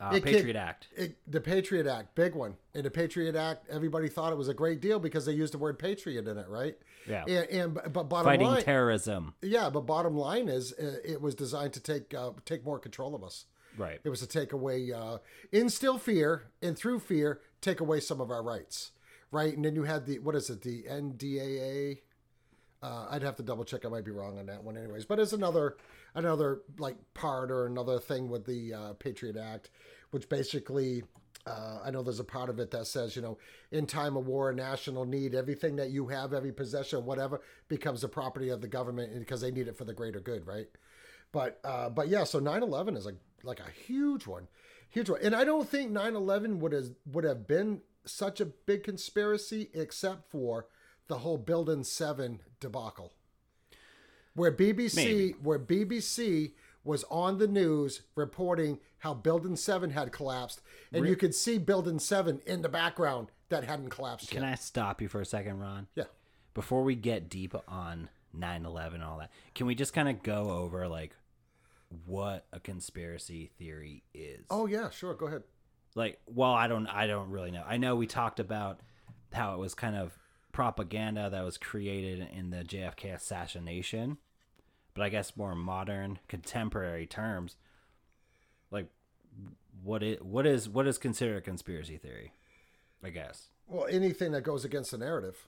[0.00, 0.88] Uh, It Patriot kicked- Act.
[0.96, 2.54] It, the Patriot Act, big one.
[2.74, 5.58] And the Patriot Act, everybody thought it was a great deal because they used the
[5.58, 6.76] word patriot in it, right?
[7.08, 7.24] Yeah.
[7.26, 9.34] And, and but bottom line Fighting line, terrorism.
[9.42, 13.14] yeah, but bottom line is, uh, it was designed to take uh, take more control
[13.14, 13.46] of us.
[13.76, 14.00] Right.
[14.04, 15.18] It was to take away, uh,
[15.52, 18.90] instill fear, and through fear, take away some of our rights,
[19.30, 19.54] right?
[19.54, 22.00] And then you had the what is it, the NDAA?
[22.82, 23.84] Uh, I'd have to double check.
[23.84, 25.04] I might be wrong on that one, anyways.
[25.04, 25.76] But it's another
[26.14, 29.70] another like part or another thing with the uh, Patriot Act,
[30.10, 31.04] which basically.
[31.46, 33.38] Uh, I know there's a part of it that says, you know,
[33.70, 38.08] in time of war, national need, everything that you have, every possession, whatever, becomes the
[38.08, 40.66] property of the government because they need it for the greater good, right?
[41.32, 44.48] But uh, but yeah, so 9/11 is like like a huge one,
[44.90, 48.82] huge one, and I don't think 9/11 would have would have been such a big
[48.82, 50.66] conspiracy except for
[51.08, 53.12] the whole Building Seven debacle,
[54.34, 55.34] where BBC Maybe.
[55.42, 56.52] where BBC
[56.84, 60.60] was on the news reporting how Building Seven had collapsed,
[60.92, 64.52] and you could see Building Seven in the background that hadn't collapsed Can yet.
[64.52, 65.86] I stop you for a second, Ron?
[65.94, 66.04] Yeah.
[66.54, 70.50] Before we get deep on 9/11 and all that, can we just kind of go
[70.50, 71.14] over like
[72.06, 74.44] what a conspiracy theory is?
[74.50, 75.14] Oh yeah, sure.
[75.14, 75.42] Go ahead.
[75.94, 78.78] like well i don't i don't really know i know we talked about
[79.32, 80.16] how it was kind of
[80.52, 84.16] propaganda that was created in the jfk assassination
[84.94, 87.56] but i guess more modern contemporary terms
[88.70, 88.86] like
[89.82, 92.32] what is what is what is considered a conspiracy theory
[93.04, 95.46] i guess Well, anything that goes against the narrative.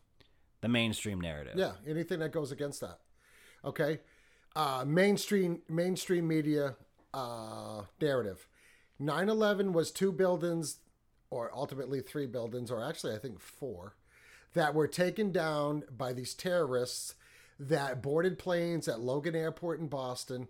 [0.61, 2.99] the mainstream narrative Yeah, anything that goes against that.
[3.65, 4.01] Okay,
[4.57, 6.77] uh, mainstream mainstream media
[7.13, 8.47] uh, narrative.
[9.01, 10.79] 9/11 was two buildings,
[11.31, 13.95] or ultimately three buildings, or actually I think four,
[14.55, 17.15] that were taken down by these terrorists
[17.59, 20.49] that boarded planes at Logan Airport in Boston,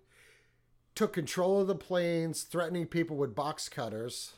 [0.95, 4.35] took control of the planes, threatening people with box cutters,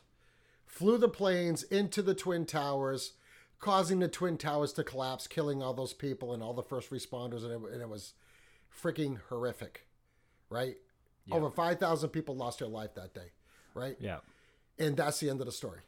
[0.67, 3.13] flew the planes into the Twin Towers,
[3.59, 7.45] causing the Twin Towers to collapse, killing all those people and all the first responders,
[7.45, 8.15] and it, and it was
[8.75, 9.87] freaking horrific,
[10.51, 10.77] right?
[11.31, 13.31] Over 5,000 people lost their life that day,
[13.75, 13.97] right?
[14.01, 14.19] yeah
[14.79, 15.81] And that's the end of the story.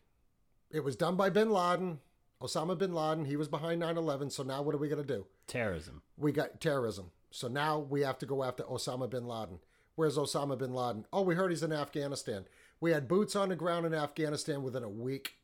[0.71, 1.99] It was done by bin Laden,
[2.45, 3.25] Osama bin Laden.
[3.25, 4.31] He was behind 9 11.
[4.31, 5.27] So now what are we going to do?
[5.47, 7.11] terrorism We got terrorism.
[7.31, 9.59] So now we have to go after Osama bin Laden.
[9.97, 11.07] Where's Osama bin Laden?
[11.13, 12.45] Oh, we heard he's in Afghanistan.
[12.81, 15.37] We had boots on the ground in Afghanistan within a week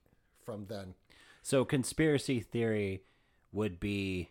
[0.45, 0.95] from then.
[1.43, 3.03] so conspiracy theory
[3.53, 4.29] would be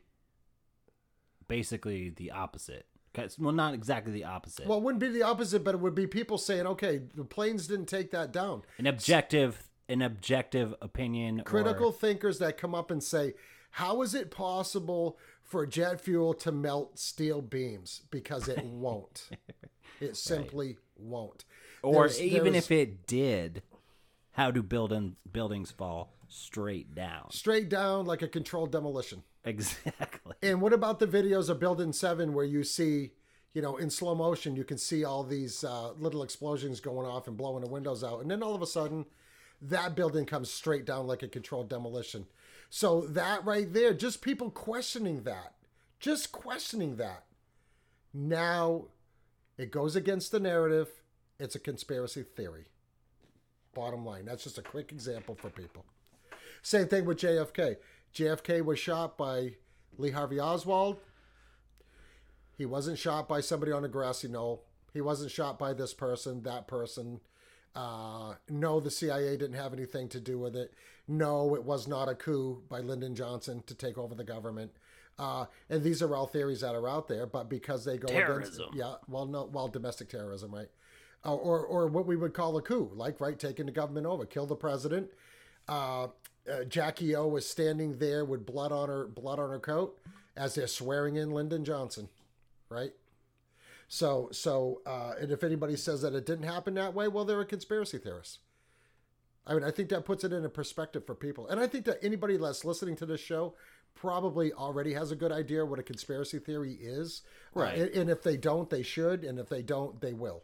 [1.48, 2.86] basically the opposite.
[3.38, 4.68] Well, not exactly the opposite.
[4.68, 7.68] Well, it wouldn't be the opposite, but it would be people saying, "Okay, the planes
[7.68, 11.42] didn't take that down." an objective, an objective opinion.
[11.42, 13.34] or- Critical thinkers that come up and say,
[13.72, 19.30] "How is it possible for jet fuel to melt steel beams?" Because it won't.
[20.00, 21.44] It simply won't.
[21.82, 23.64] or There's- even there's- if it did,
[24.32, 27.32] how do building buildings fall straight down?
[27.32, 29.24] straight down like a controlled demolition.
[29.46, 30.36] Exactly.
[30.44, 33.12] And what about the videos of Building Seven where you see,
[33.54, 37.28] you know, in slow motion, you can see all these uh, little explosions going off
[37.28, 39.06] and blowing the windows out, and then all of a sudden,
[39.62, 42.28] that building comes straight down like a controlled demolition.
[42.70, 45.56] So that right there, just people questioning that,
[46.00, 47.24] just questioning that.
[48.14, 48.86] Now,
[49.58, 50.90] it goes against the narrative.
[51.40, 52.66] It's a conspiracy theory.
[53.74, 55.86] Bottom line, that's just a quick example for people.
[56.62, 57.78] Same thing with JFK.
[58.14, 59.54] JFK was shot by
[59.98, 60.98] Lee Harvey Oswald.
[62.58, 64.66] He wasn't shot by somebody on a grassy knoll.
[64.94, 67.22] He wasn't shot by this person, that person.
[67.76, 70.74] Uh, no, the CIA didn't have anything to do with it.
[71.08, 74.72] No, it was not a coup by Lyndon Johnson to take over the government.
[75.18, 78.70] Uh, and these are all theories that are out there, but because they go Terrorism.
[78.70, 80.70] against, yeah, well, no, well, domestic terrorism, right?
[81.26, 84.26] Uh, or, or what we would call a coup, like right, taking the government over,
[84.26, 85.10] kill the president,
[85.68, 86.08] uh,
[86.50, 90.00] uh, Jackie O was standing there with blood on her blood on her coat
[90.36, 92.08] as they're swearing in Lyndon Johnson,
[92.70, 92.94] right?
[93.92, 97.42] So so uh, and if anybody says that it didn't happen that way, well, they're
[97.42, 98.40] a conspiracy theorist.
[99.48, 101.86] I mean, I think that puts it in a perspective for people, and I think
[101.86, 103.56] that anybody that's listening to this show
[103.96, 107.24] probably already has a good idea what a conspiracy theory is,
[107.56, 107.78] Uh, Right.
[107.80, 110.44] and, and if they don't, they should, and if they don't, they will.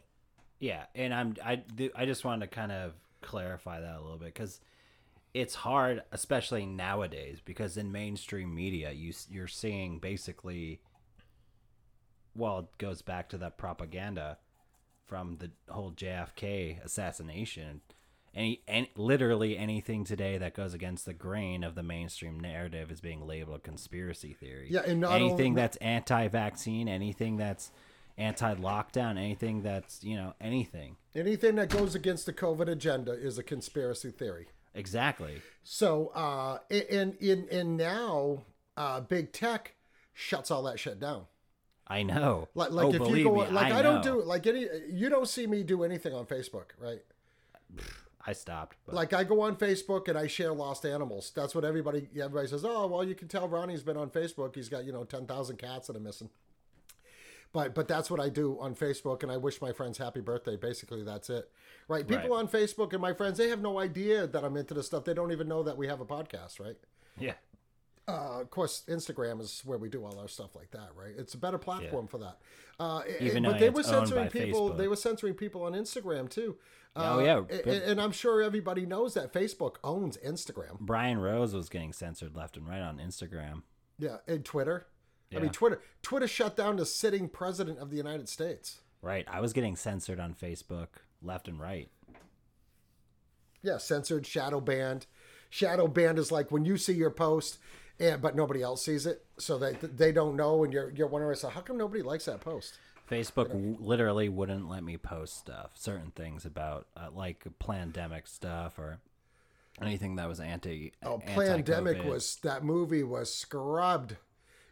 [0.58, 4.18] Yeah, and I'm I do- I just wanted to kind of clarify that a little
[4.18, 4.60] bit because
[5.34, 10.80] it's hard, especially nowadays, because in mainstream media, you you're seeing basically,
[12.36, 14.38] well, it goes back to that propaganda
[15.06, 17.80] from the whole JFK assassination.
[18.34, 23.00] Any, any literally anything today that goes against the grain of the mainstream narrative is
[23.00, 24.68] being labeled conspiracy theory.
[24.70, 27.70] Yeah, and anything only- that's anti-vaccine, anything that's
[28.18, 30.96] anti-lockdown, anything that's you know anything.
[31.14, 34.48] Anything that goes against the COVID agenda is a conspiracy theory.
[34.74, 35.40] Exactly.
[35.62, 38.42] So, uh, and in and now,
[38.76, 39.74] uh, big tech
[40.12, 41.26] shuts all that shit down.
[41.88, 42.48] I know.
[42.54, 44.66] Like, like oh, if you go, me, like I, I, don't do like any.
[44.90, 47.00] You don't see me do anything on Facebook, right?
[48.26, 48.76] I stopped.
[48.84, 51.32] But Like I go on Facebook and I share lost animals.
[51.34, 52.64] That's what everybody everybody says.
[52.64, 54.56] Oh, well, you can tell Ronnie's been on Facebook.
[54.56, 56.30] He's got you know ten thousand cats that are missing.
[57.52, 60.56] But but that's what I do on Facebook, and I wish my friends happy birthday.
[60.56, 61.48] Basically, that's it.
[61.88, 62.06] Right?
[62.06, 62.40] People Right.
[62.40, 65.04] on Facebook and my friends, they have no idea that I'm into this stuff.
[65.04, 66.76] They don't even know that we have a podcast, right?
[67.18, 67.34] yeah,
[68.08, 71.12] uh, of course, Instagram is where we do all our stuff like that, right?
[71.16, 72.38] It's a better platform for that.
[72.78, 74.70] Uh, Even but though they were censoring people.
[74.70, 74.76] Facebook.
[74.78, 76.56] They were censoring people on Instagram too.
[76.94, 77.66] Oh, Uh, yeah, a- good.
[77.82, 80.78] and, I'm sure everybody knows that Facebook owns Instagram.
[80.80, 83.62] Brian Rose was getting censored left and right on Instagram.
[83.98, 84.86] Yeah, and Twitter.
[85.34, 85.82] I mean, Twitter.
[86.02, 88.80] Twitter shut down the sitting president of the United States.
[89.02, 89.26] Right.
[89.28, 90.88] I was getting censored on Facebook
[91.20, 91.90] left and right.
[93.62, 95.06] Yeah, censored, shadow banned.
[95.50, 97.58] Shadow banned is like when you see your post,
[98.00, 101.36] and but nobody else sees it, so they they don't know, and you're you're wondering,
[101.36, 102.78] so how come nobody likes that post?
[103.10, 108.78] Facebook w- literally wouldn't let me post stuff, certain things about uh, like pandemic stuff
[108.78, 108.98] or
[109.80, 110.92] anything that was anti.
[111.04, 112.04] Oh, anti-COVID.
[112.04, 114.16] Was that movie was scrubbed.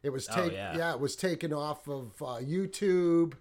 [0.02, 0.76] It was Oh, taken, yeah.
[0.76, 0.92] yeah.
[0.94, 3.34] it was taken off of uh, YouTube.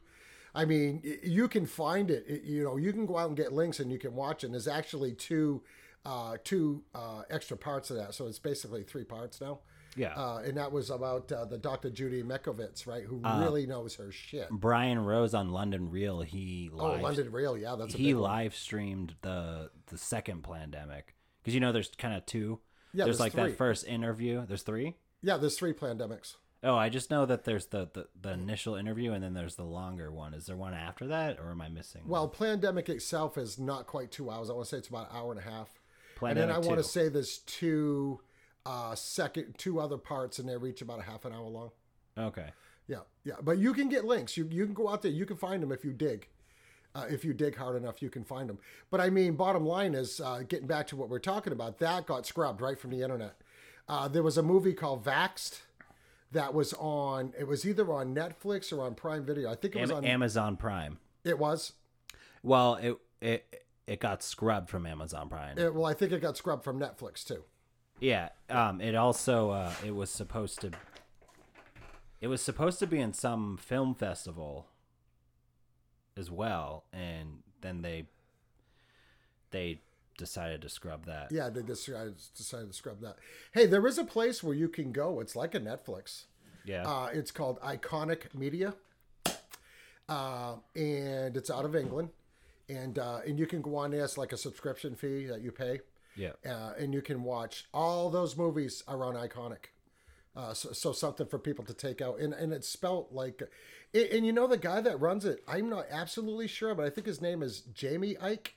[0.55, 2.23] I mean, you can find it.
[2.27, 4.47] It- You know, you can go out and get links and you can watch it.
[4.47, 5.61] And there's actually two,
[6.05, 8.13] uh, two uh, extra parts of that.
[8.13, 9.59] So it's basically three parts now.
[9.95, 10.13] Yeah.
[10.15, 11.89] Uh, and that was about uh, the Dr.
[11.89, 13.03] Judy Mikovits, right?
[13.03, 14.49] Who really knows her shit.
[14.49, 16.21] Brian Rose on London Real.
[16.21, 21.53] He Oh, London Real, yeah, that's a he live streamed the the second Plandemic because
[21.53, 22.59] you know there's kind of two.
[22.93, 23.51] Yeah, there's there's like three.
[23.51, 24.45] that first interview.
[24.45, 24.95] There's three.
[25.21, 26.35] Yeah, there's three Plandemics.
[26.65, 29.65] Oh, I just know that there's the, the, the initial interview and then there's the
[29.65, 30.33] longer one.
[30.33, 32.03] Is there one after that, or am I missing?
[32.03, 32.11] one?
[32.11, 34.49] Well, Plandemic itself is not quite two hours.
[34.49, 35.67] I want to say it's about an hour and a half.
[36.21, 38.21] and then I Plandemic want to say there's two
[38.65, 41.71] uh second two other parts and they reach about a half an hour long.
[42.17, 42.49] okay.
[42.87, 43.35] Yeah, yeah.
[43.41, 44.35] But you can get links.
[44.35, 45.11] You you can go out there.
[45.11, 46.27] You can find them if you dig.
[46.95, 48.59] Uh, if you dig hard enough, you can find them.
[48.91, 51.79] But I mean, bottom line is uh, getting back to what we're talking about.
[51.79, 53.35] That got scrubbed right from the internet.
[53.87, 55.61] Uh, there was a movie called Vaxxed
[56.33, 57.33] that was on.
[57.39, 59.49] It was either on Netflix or on Prime Video.
[59.49, 60.05] I think it was Am- on.
[60.05, 60.99] Amazon Prime.
[61.23, 61.71] it was.
[62.43, 65.57] Well, it it it got scrubbed from Amazon Prime.
[65.57, 67.43] It, well, I think it got scrubbed from Netflix too.
[67.99, 68.29] Yeah.
[68.49, 68.81] Um.
[68.81, 69.73] It also uh.
[69.85, 70.71] It was supposed to.
[72.21, 74.67] It was supposed to be in some film festival
[76.15, 78.05] as well, and then they
[79.51, 79.81] they
[80.17, 81.31] decided to scrub that.
[81.31, 83.17] Yeah, they decided, decided to scrub that.
[83.51, 85.19] Hey, there is a place where you can go.
[85.19, 86.25] It's like a Netflix.
[86.65, 86.83] Yeah.
[86.87, 88.73] Uh, it's called Ickonic Media,
[90.07, 92.09] uh, and it's out of England.
[92.69, 94.05] And uh, and you can go on there.
[94.05, 95.81] It's like a subscription fee that you pay,
[96.15, 96.31] yeah.
[96.45, 99.65] uh, and you can watch all those movies around Ickonic.
[100.35, 103.43] Uh, so, so something for people to take out, and and it's spelt like,
[103.93, 105.43] and, and you know the guy that runs it.
[105.47, 108.47] I'm not absolutely sure, but I think his name is Jaymie Icke.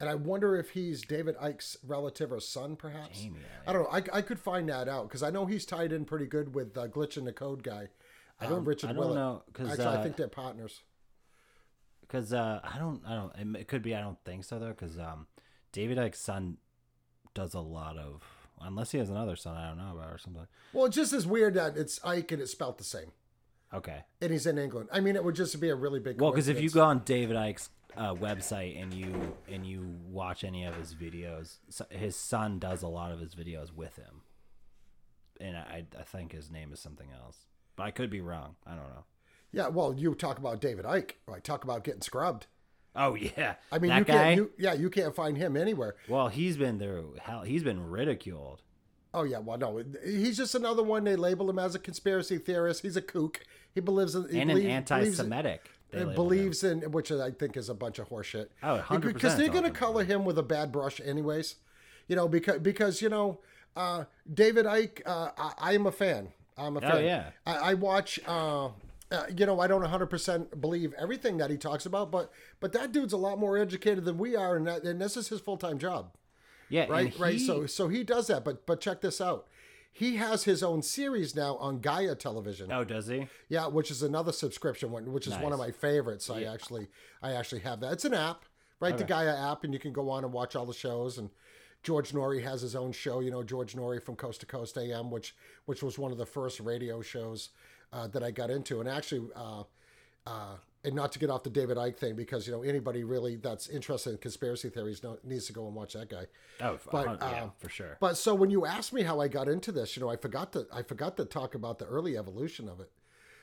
[0.00, 3.20] And I wonder if he's David Icke's relative or son, perhaps.
[3.20, 3.88] Jaymie I don't know.
[3.90, 6.76] I, I could find that out because I know he's tied in pretty good with
[6.76, 7.88] uh, Glitch in the Code guy.
[8.40, 8.64] I don't.
[8.64, 9.14] Richard I don't Willett.
[9.16, 10.82] know, 'cause, Actually, I uh, think they're partners.
[12.00, 13.56] Because uh, I don't, I don't.
[13.56, 13.94] it- It could be.
[13.94, 14.68] I don't think so though.
[14.68, 15.26] Because um,
[15.72, 16.58] David Icke's son
[17.34, 18.22] does a lot of.
[18.60, 20.46] Unless he has another son, I don't know about or something.
[20.72, 23.10] Well, it's just as weird that it's Icke and it's spelt the same,
[23.74, 24.04] Okay.
[24.22, 24.88] and he's in England.
[24.92, 26.20] I mean, it would just be a really big.
[26.20, 30.44] Well, because if you go on David Icke's uh, website and you and you watch
[30.44, 34.22] any of his videos, so- his son does a lot of his videos with him,
[35.40, 38.54] and I I think his name is something else, but I could be wrong.
[38.66, 39.04] I don't know.
[39.52, 41.12] yeah, well, you talk about David Icke.
[41.32, 42.46] I talk about getting scrubbed.
[42.96, 44.12] Oh yeah, I mean, that you guy.
[44.14, 44.36] can't.
[44.36, 45.96] You, yeah, you can't find him anywhere.
[46.08, 47.42] well, he's been through hell.
[47.42, 48.62] He's been ridiculed.
[49.12, 51.04] Oh yeah, well, no, he's just another one.
[51.04, 52.82] They label him as a conspiracy theorist.
[52.82, 53.40] He's a kook.
[53.74, 55.70] He believes in he and an believes- anti-Semitic.
[55.90, 58.46] they Believes, believes in which I think is a bunch of horseshit.
[58.62, 61.56] Oh, 100% Because they're going to color him with a bad brush, anyways.
[62.08, 63.40] You know, because because you know,
[63.76, 65.02] uh, David Icke.
[65.06, 66.28] Uh, I, I am a fan.
[66.56, 66.92] I'm a fan.
[66.92, 67.30] Oh, yeah.
[67.46, 68.20] I, I watch.
[68.26, 68.68] Uh,
[69.10, 72.30] uh, you know, I don't 100% believe everything that he talks about, but
[72.60, 75.28] but that dude's a lot more educated than we are, and that, and this is
[75.28, 76.14] his full time job.
[76.70, 79.46] Yeah, right and right so so he does that but but check this out.
[79.92, 82.72] He has his own series now on gaia television.
[82.72, 83.28] Oh, does he?
[83.48, 86.30] yeah which is another subscription one which is one of my favorites.
[86.30, 86.88] I actually
[87.22, 87.92] i actually have that.
[87.92, 88.44] It's an app
[88.80, 88.98] right?
[88.98, 91.30] The gaia app and you can go on and watch all the shows and
[91.82, 95.10] george noory has his own show you know george noory from coast to coast am
[95.10, 95.36] which
[95.66, 97.50] which was one of the first radio shows
[97.94, 99.62] uh, that i got into and actually uh,
[100.26, 103.36] uh, and not to get off the David Icke thing because you know anybody really
[103.36, 106.26] that's interested in conspiracy theories know, needs to go and watch that guy.
[106.60, 107.96] Oh, But, but, yeah, uh, for sure.
[108.00, 110.52] But so when you asked me how I got into this, you know, I forgot
[110.52, 112.90] to I forgot to talk about the early evolution of it.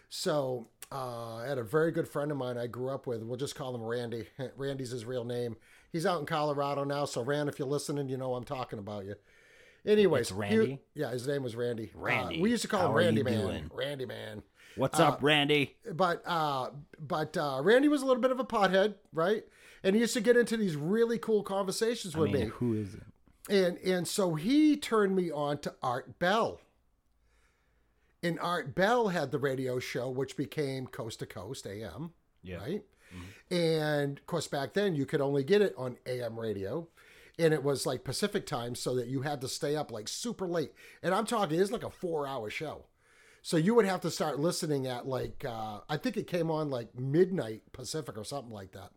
[0.09, 3.23] So uh, I had a very good friend of mine I grew up with.
[3.23, 4.27] We'll just call him Randy.
[4.57, 5.55] Randy's his real name.
[5.91, 7.05] He's out in Colorado now.
[7.05, 9.15] So Rand, if you're listening, you know I'm talking about you.
[9.85, 11.91] Anyways, It's he- yeah, his name was Randy.
[11.95, 13.39] Uh, Randy, we used to call how him Randy Man.
[13.41, 13.71] doing?
[13.73, 14.43] Randy Man
[14.75, 15.75] What's up, Randy?
[15.91, 16.69] but uh
[16.99, 19.43] but uh randy was a little bit of a pothead right
[19.83, 22.73] and he used to get into these really cool conversations I with mean, me who
[22.75, 23.01] is it?
[23.49, 26.61] and and so he turned me on to art bell
[28.23, 32.11] and art bell had the radio show which became coast to coast am
[32.43, 32.57] Yeah.
[32.57, 32.83] right
[33.49, 36.87] and of course back then you could only get it on am radio
[37.39, 40.47] and it was like pacific time so that you had to stay up like super
[40.47, 42.85] late and i'm talking it's like a four hour show
[43.41, 46.69] so you would have to start listening at like uh, I think it came on
[46.69, 48.91] like midnight Pacific or something like that.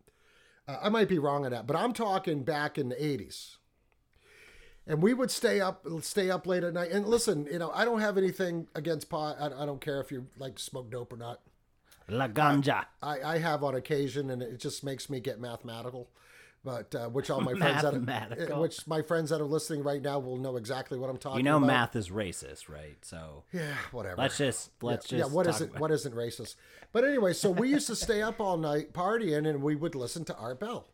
[0.69, 3.57] Uh, I might be wrong on that, but I'm talking back in the 80s.
[4.87, 6.91] And we would stay up, stay up late at night.
[6.91, 9.37] And listen, you know, I don't have anything against pot.
[9.41, 11.41] I, I don't care if you like smoke dope or not.
[12.07, 12.85] La Ganja.
[13.03, 16.11] I, I have on occasion, and it just makes me get mathematical.
[16.65, 17.95] But uh, which all my friends that
[18.51, 21.33] are, which my friends that are listening right now will know exactly what I'm talking.
[21.33, 21.39] About.
[21.39, 21.67] You know, about.
[21.67, 22.97] math is racist, right?
[23.03, 24.17] So Yeah, whatever.
[24.17, 26.57] let's just let's yeah, just yeah, what isn't about- what isn't racist?
[26.93, 30.25] But anyway, so we used to stay up all night partying, and we would listen
[30.25, 30.87] to Art Bell.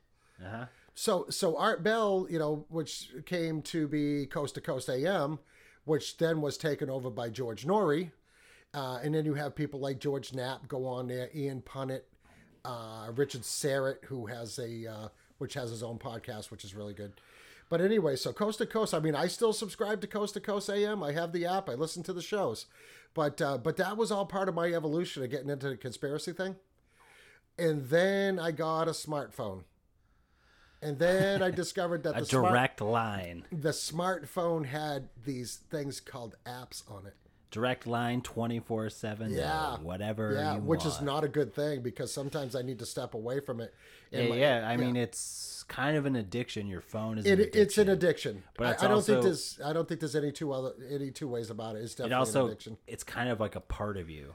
[0.44, 0.64] Uh-huh.
[0.94, 5.38] So so Art Bell, you know, which came to be Coast to Coast AM,
[5.84, 8.10] which then was taken over by George Noory,
[8.74, 12.02] uh, and then you have people like George Knapp go on there, Ian Punnett,
[12.64, 15.08] uh, Richard Syrett, who has a uh,
[15.40, 17.12] which has his own podcast, which is really good.
[17.68, 18.92] But anyway, so Coast to Coast.
[18.94, 21.02] I mean, I still subscribe to Coast to Coast AM.
[21.02, 21.68] I have the app.
[21.68, 22.66] I listen to the shows,
[23.14, 26.32] but uh, but that was all part of my evolution of getting into the conspiracy
[26.32, 26.56] thing.
[27.58, 29.62] And then I got a smartphone,
[30.82, 33.44] and then I discovered that a the smart- direct line.
[33.52, 37.14] the smartphone had these things called apps on it.
[37.50, 39.76] Direct line 24 7 Yeah.
[39.78, 43.40] whatever Yeah, which is not a good thing because sometimes I need to step away
[43.40, 43.74] from it.
[44.12, 46.68] Yeah, my- yeah, I mean it's kind of an addiction.
[46.68, 48.44] Your phone is an it, it's an addiction.
[48.56, 51.26] But I, I don't think there's I don't think there's any two other any two
[51.26, 51.82] ways about it.
[51.82, 52.76] It's It definitely an addiction.
[52.86, 54.34] it's kind of like a part of you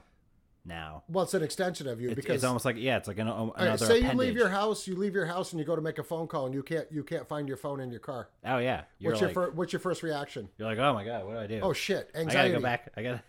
[0.66, 1.04] now.
[1.08, 3.28] Well, it's an extension of you It's, because it's almost like yeah, it's like an,
[3.28, 5.82] another right, say you leave your house, you leave your house and you go to
[5.82, 8.28] make a phone call and you can't you can't find your phone in your car.
[8.44, 10.48] oh yeah, you're What's like your fir- what's your first reaction?
[10.58, 11.60] you're like oh my god, what do I do?
[11.62, 12.38] Oh shit, anxiety.
[12.38, 12.92] I gotta go back.
[12.96, 13.22] I gotta.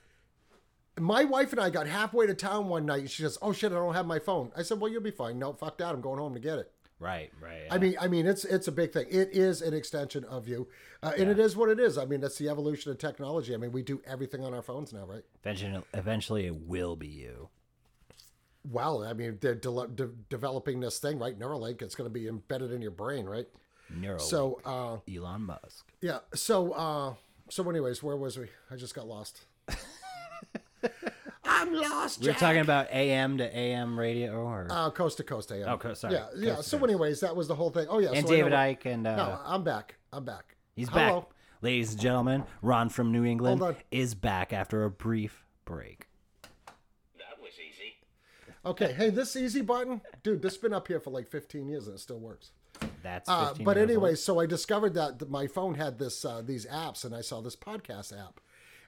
[1.00, 3.72] My wife and I got halfway to town one night, and she says, "Oh shit,
[3.72, 5.90] I don't have my phone." I said, "Well, you'll be fine." No, fuck that.
[5.94, 6.72] I'm going home to get it.
[7.00, 7.68] Right, right.
[7.70, 9.06] I mean, I mean, it's it's a big thing.
[9.10, 10.68] It is an extension of you,
[11.04, 11.96] uh, and it is what it is.
[11.98, 13.54] I mean, that's the evolution of technology.
[13.54, 15.22] I mean, we do everything on our phones now, right?
[15.44, 17.50] eventually, eventually, it will be you.
[18.70, 21.38] Well, I mean, they're de- de- developing this thing, right?
[21.38, 21.82] Neuralink.
[21.84, 23.48] It's going to be embedded in your brain, right?
[23.94, 24.22] Neuralink.
[24.22, 25.92] So, uh, Elon Musk.
[26.02, 26.20] yeah.
[26.34, 27.14] So, uh,
[27.50, 28.48] so, anyways, where was we?
[28.72, 29.46] I just got lost.
[31.68, 32.20] I'm lost.
[32.22, 32.40] We were Jack.
[32.40, 35.68] talking about AM to AM radio, or uh, coast to coast AM.
[35.68, 36.14] Oh, co- sorry.
[36.16, 36.56] Yeah, yeah.
[36.56, 36.90] Coast to So, coast.
[36.90, 37.88] anyways, that was the whole thing.
[37.90, 38.12] Oh, yeah.
[38.14, 39.96] and so David Icke, and uh, No, I'm back.
[40.14, 40.56] I'm back.
[40.76, 41.22] he's Hello.
[41.22, 41.30] back.
[41.62, 46.08] Ladies and gentlemen, Ron from New England is back after a brief break.
[47.18, 47.96] That was easy.
[48.66, 48.94] Okay.
[48.94, 50.42] Hey, this easy button, dude.
[50.44, 52.52] This has been up here for like 15 years and it still works.
[53.02, 54.20] That's Uh, but years anyway, old.
[54.20, 57.56] so I discovered that my phone had this uh, these apps, and I saw this
[57.56, 58.40] podcast app,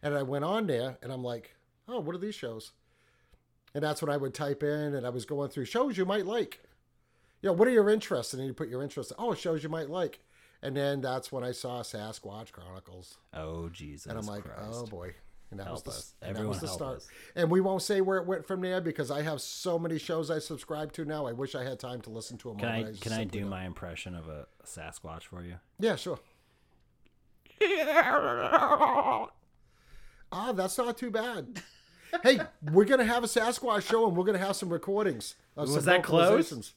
[0.03, 1.55] and I went on there, and I'm like,
[1.89, 2.71] oh, what are these shows?
[3.73, 6.25] And that's what I would type in, and I was going through shows you might
[6.25, 6.59] like.
[7.41, 8.33] You know, what are your interests?
[8.33, 9.13] And then you put your interests.
[9.17, 10.19] Oh, shows you might like,
[10.61, 14.07] and then that's when I saw Sasquatch Chronicles, Oh Jesus!
[14.07, 14.59] and I'm like, Christ.
[14.73, 15.13] oh boy.
[15.51, 16.13] And that Help was the, us.
[16.21, 16.97] and that was the start.
[16.97, 17.07] us.
[17.35, 20.29] And we won't say where it went from there because I have so many shows
[20.29, 21.25] I subscribe to now.
[21.25, 22.57] I wish I had time to listen to them.
[22.59, 23.49] Can all, I can I do don't.
[23.49, 25.55] my impression of a Sasquatch for you?
[25.79, 26.19] Yeah, sure.
[30.31, 31.61] Ah, that's not too bad.
[32.23, 32.39] Hey,
[32.71, 35.35] we're gonna have a Sasquatch show, and we're gonna have some recordings.
[35.55, 36.73] Of Was some that close?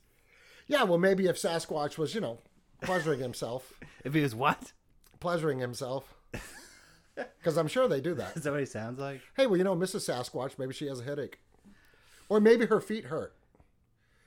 [0.66, 2.38] Yeah, well, maybe if Sasquatch was, you know,
[2.82, 3.72] pleasuring himself,
[4.04, 4.72] If he was what?
[5.20, 6.14] pleasuring himself,
[7.14, 8.36] because I'm sure they do that.
[8.36, 9.20] Is that what he sounds like?
[9.36, 10.08] Hey, well, you know, Mrs.
[10.08, 11.38] Sasquatch, maybe she has a headache,
[12.28, 13.34] or maybe her feet hurt.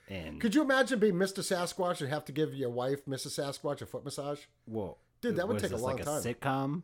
[0.07, 1.39] And Could you imagine being Mr.
[1.39, 3.39] Sasquatch and have to give your wife, Mrs.
[3.39, 4.41] Sasquatch, a foot massage?
[4.65, 6.17] whoa, Dude, that would take a long like time.
[6.17, 6.83] A sitcom?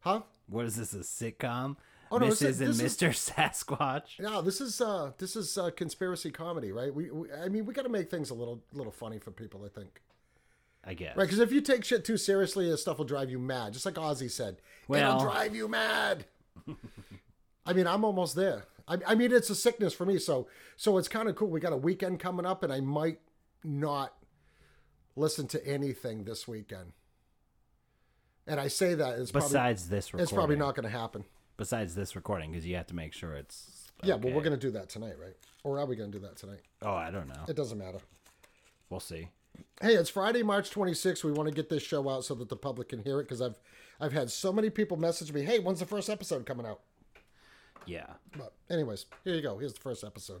[0.00, 0.22] Huh?
[0.48, 0.94] What is this?
[0.94, 1.76] A sitcom?
[2.12, 2.48] Oh, no, this Mrs.
[2.48, 3.08] is- and is- Mr.
[3.34, 4.18] Sasquatch.
[4.18, 6.92] No, this is uh this is uh, conspiracy comedy, right?
[6.94, 9.64] We, we I mean, we got to make things a little little funny for people,
[9.64, 10.00] I think.
[10.82, 11.16] I guess.
[11.16, 11.24] Right?
[11.24, 13.74] Because if you take shit too seriously, this stuff will drive you mad.
[13.74, 14.56] Just like Ozzy said,
[14.88, 16.24] Well- it'll drive you mad.
[17.66, 18.64] I mean, I'm almost there.
[18.88, 21.48] I, I mean, it's a sickness for me, so so it's kind of cool.
[21.48, 23.20] We got a weekend coming up, and I might
[23.62, 24.14] not
[25.14, 26.92] listen to anything this weekend.
[28.46, 31.24] And I say that it's probably Besides this recording, it's probably not going to happen.
[31.60, 33.92] Besides this recording, because you have to make sure it's.
[34.02, 35.36] Yeah, but we're going to do that tonight, right?
[35.62, 36.62] Or are we going to do that tonight?
[36.80, 37.44] Oh, I don't know.
[37.48, 37.98] It doesn't matter.
[38.88, 39.28] We'll see.
[39.78, 41.22] Hey, it's Friday, March 26th.
[41.22, 43.42] We want to get this show out so that the public can hear it because
[43.42, 43.56] I've
[44.00, 46.80] I've had so many people message me, "Hey, when's the first episode coming out?"
[47.84, 48.06] Yeah.
[48.38, 49.58] But anyways, here you go.
[49.58, 50.40] Here's the first episode.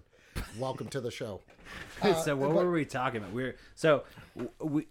[0.58, 1.42] Welcome to the show.
[2.02, 3.34] so uh, what were we talking about?
[3.34, 4.04] We're so
[4.58, 4.86] we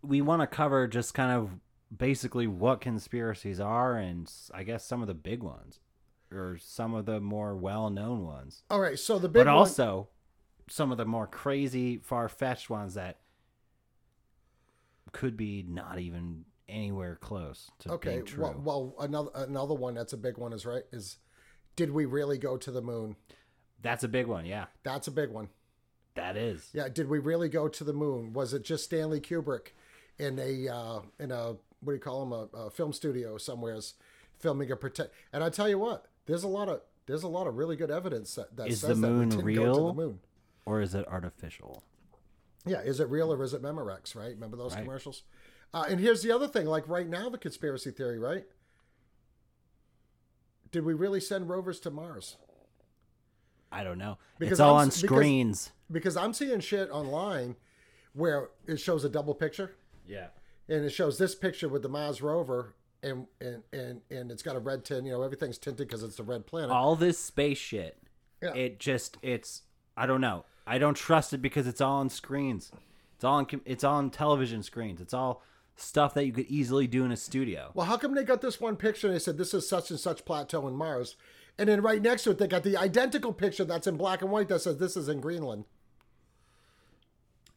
[0.00, 1.50] we want to cover just kind of
[1.96, 5.80] basically what conspiracies are, and I guess some of the big ones,
[6.32, 10.08] or some of the more well-known ones, All right, so the big but one- also
[10.68, 13.18] some of the more crazy, far-fetched ones that
[15.12, 18.10] could be not even anywhere close to okay.
[18.14, 18.42] being true.
[18.42, 21.18] Well, well, another another one that's a big one is right is,
[21.76, 23.16] did we really go to the moon?
[23.82, 24.46] That's a big one.
[24.46, 25.48] Yeah, That's a big one.
[26.14, 26.70] that is.
[26.72, 28.32] Yeah, did we really go to the moon?
[28.32, 29.68] Was it just Stanley Kubrick
[30.18, 33.94] in a uh, in a what do you call them a, a film studio somewhere's
[34.38, 35.12] filming a protect?
[35.32, 37.90] And I tell you what, there's a lot of there's a lot of really good
[37.90, 39.86] evidence that, that Is says the that we moon didn't go to real?
[39.88, 40.20] the moon.
[40.66, 41.82] Or is it artificial?
[42.64, 44.16] Yeah, is it real or is it Memorex?
[44.16, 44.30] Right?
[44.34, 44.82] Remember those Right.
[44.84, 45.22] commercials?
[45.74, 48.44] Uh, and here's the other thing: like right now, the conspiracy theory, right?
[50.70, 52.36] Did we really send rovers to Mars?
[53.70, 54.18] I don't know.
[54.38, 55.72] Because it's all I'm on s- because- screens.
[55.90, 57.56] Because I'm seeing shit online
[58.14, 59.72] where it shows a double picture.
[60.06, 60.28] Yeah.
[60.68, 64.56] And it shows this picture with the Mars rover, and and and, and it's got
[64.56, 65.06] a red tint.
[65.06, 66.70] You know, everything's tinted because it's a red planet.
[66.70, 67.98] all this space shit
[68.42, 68.54] Yeah.
[68.54, 69.62] it just it's
[69.96, 72.72] i don't know i don't trust it because it's all on screens
[73.14, 75.42] it's all on it's on television screens it's all
[75.76, 78.60] stuff that you could easily do in a studio well, how come they got this
[78.60, 81.16] one picture and they said this is such and such plateau in Mars,
[81.58, 84.30] and then right next to it they got the identical picture that's in black and
[84.30, 85.64] white that says this is in Greenland.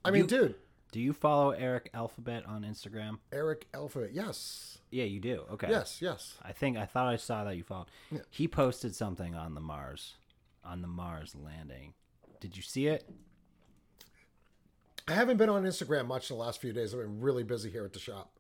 [0.06, 0.56] I mean, You- dude,
[0.92, 3.18] do you follow eric alphabet on instagram?
[3.32, 5.44] Eric Alphabet, yes, yeah you do?
[5.54, 5.68] Okay.
[5.70, 6.36] Yes, yes.
[6.44, 7.88] i think i thought i saw that you followed.
[8.30, 10.16] He posted something on the mars
[10.64, 11.94] on the mars landing.
[12.40, 13.10] Did you see it?
[15.08, 16.94] I haven't been on Instagram much in the last few days.
[16.94, 18.38] I've been really busy here at the shop,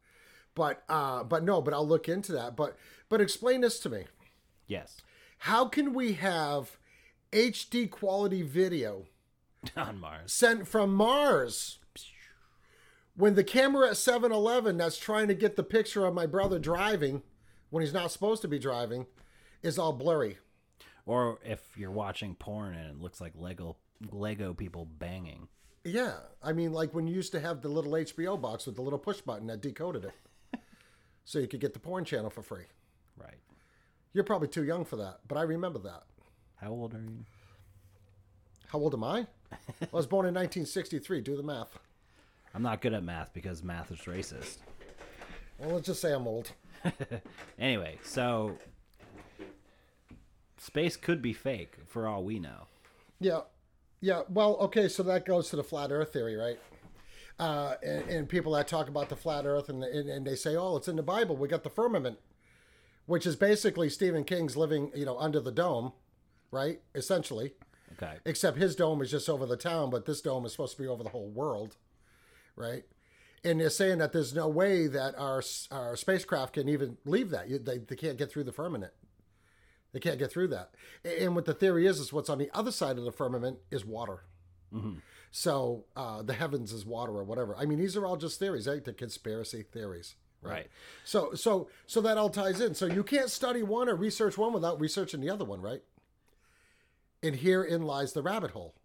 [0.53, 2.57] but uh, but no, but I'll look into that.
[2.57, 2.75] But
[3.07, 4.05] but explain this to me.
[4.67, 5.01] yes.
[5.41, 6.77] How can we have
[7.31, 9.05] HD quality video
[9.77, 10.33] on mars.
[10.33, 11.79] sent from Mars
[13.17, 16.59] when the camera at 7 Eleven that's trying to get the picture of my brother
[16.59, 17.23] driving
[17.69, 19.07] when he's not supposed to be driving
[19.61, 20.37] is all blurry?
[21.05, 23.77] Or if you're watching porn and it looks like Lego
[24.11, 25.47] Lego people banging.
[25.83, 28.81] Yeah, I mean, like when you used to have the little HBO box with the
[28.81, 30.59] little push button that decoded it,
[31.25, 32.65] so you could get the porn channel for free.
[33.17, 33.39] Right.
[34.13, 36.03] You're probably too young for that, but I remember that.
[36.57, 37.25] How old are you?
[38.67, 39.27] How old am I?
[39.51, 41.21] I was born in 1963.
[41.21, 41.79] Do the math.
[42.53, 44.57] I'm not good at math because math is racist.
[45.59, 46.51] Well, let's just say I'm old.
[47.59, 48.55] Anyway, so
[50.57, 52.67] space could be fake for all we know.
[53.19, 53.41] Yeah,
[54.01, 54.21] yeah.
[54.29, 54.87] Well, okay.
[54.87, 56.59] So that goes to the flat Earth theory, right?
[57.39, 60.55] Uh, and, and people that talk about the flat Earth and, and and they say,
[60.55, 61.35] "Oh, it's in the Bible.
[61.35, 62.19] We got the firmament,"
[63.05, 65.93] which is basically Stephen King's living, you know, under the dome,
[66.51, 66.79] right?
[66.95, 67.53] Essentially,
[67.93, 68.17] Okay.
[68.25, 70.87] except his dome is just over the town, but this dome is supposed to be
[70.87, 71.75] over the whole world,
[72.57, 72.83] right?
[73.43, 75.41] And they're saying that there's no way that our
[75.71, 77.47] our spacecraft can even leave that.
[77.65, 78.91] They, they can't get through the firmament.
[79.93, 80.71] They can't get through that.
[81.05, 83.85] And what the theory is is what's on the other side of the firmament is
[83.85, 84.23] water.
[85.31, 87.55] So uh, the heavens is water or whatever.
[87.55, 88.83] I mean, these are all just theories, right?
[88.83, 90.15] The conspiracy theories.
[90.41, 90.67] Right.
[91.03, 92.75] So so so that all ties in.
[92.75, 95.81] So you can't study one or research one without researching the other one, right?
[97.23, 98.75] And herein lies the rabbit hole.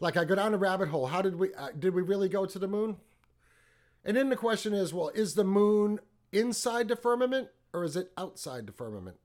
[0.00, 1.06] Like I go down a rabbit hole.
[1.06, 2.96] How did we uh, did we really go to the moon?
[4.04, 5.98] And then the question is, well, is the moon
[6.32, 9.16] inside the firmament or is it outside the firmament?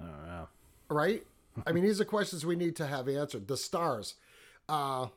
[0.00, 0.48] I don't know.
[0.90, 1.24] Right?
[1.66, 3.48] I mean, these are questions we need to have answered.
[3.48, 4.14] The stars.
[4.68, 5.08] Uh,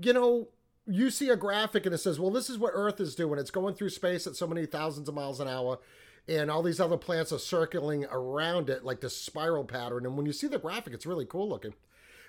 [0.00, 0.48] you know,
[0.86, 3.38] you see a graphic and it says, well, this is what Earth is doing.
[3.38, 5.78] It's going through space at so many thousands of miles an hour,
[6.26, 10.06] and all these other planets are circling around it like this spiral pattern.
[10.06, 11.74] And when you see the graphic, it's really cool looking.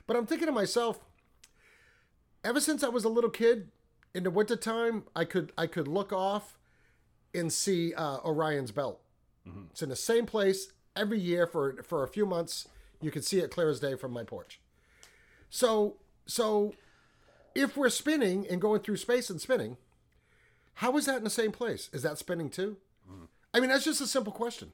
[0.07, 0.99] But I'm thinking to myself,
[2.43, 3.69] ever since I was a little kid,
[4.13, 6.57] in the wintertime, I could I could look off
[7.33, 9.01] and see uh, Orion's belt.
[9.71, 12.67] It's in the same place every year for for a few months.
[13.01, 14.59] You can see it clear as day from my porch.
[15.49, 16.73] So so
[17.55, 19.77] if we're spinning and going through space and spinning,
[20.75, 21.89] how is that in the same place?
[21.93, 22.77] Is that spinning too?
[23.53, 24.73] I mean, that's just a simple question,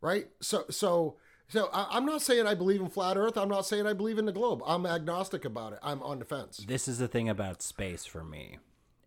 [0.00, 0.28] right?
[0.40, 1.16] So so
[1.52, 3.36] so I, I'm not saying I believe in flat Earth.
[3.36, 4.62] I'm not saying I believe in the globe.
[4.66, 5.80] I'm agnostic about it.
[5.82, 6.64] I'm on the fence.
[6.66, 8.56] This is the thing about space for me,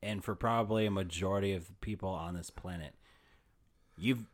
[0.03, 2.93] and for probably a majority of the people on this planet.
[3.97, 4.25] You've,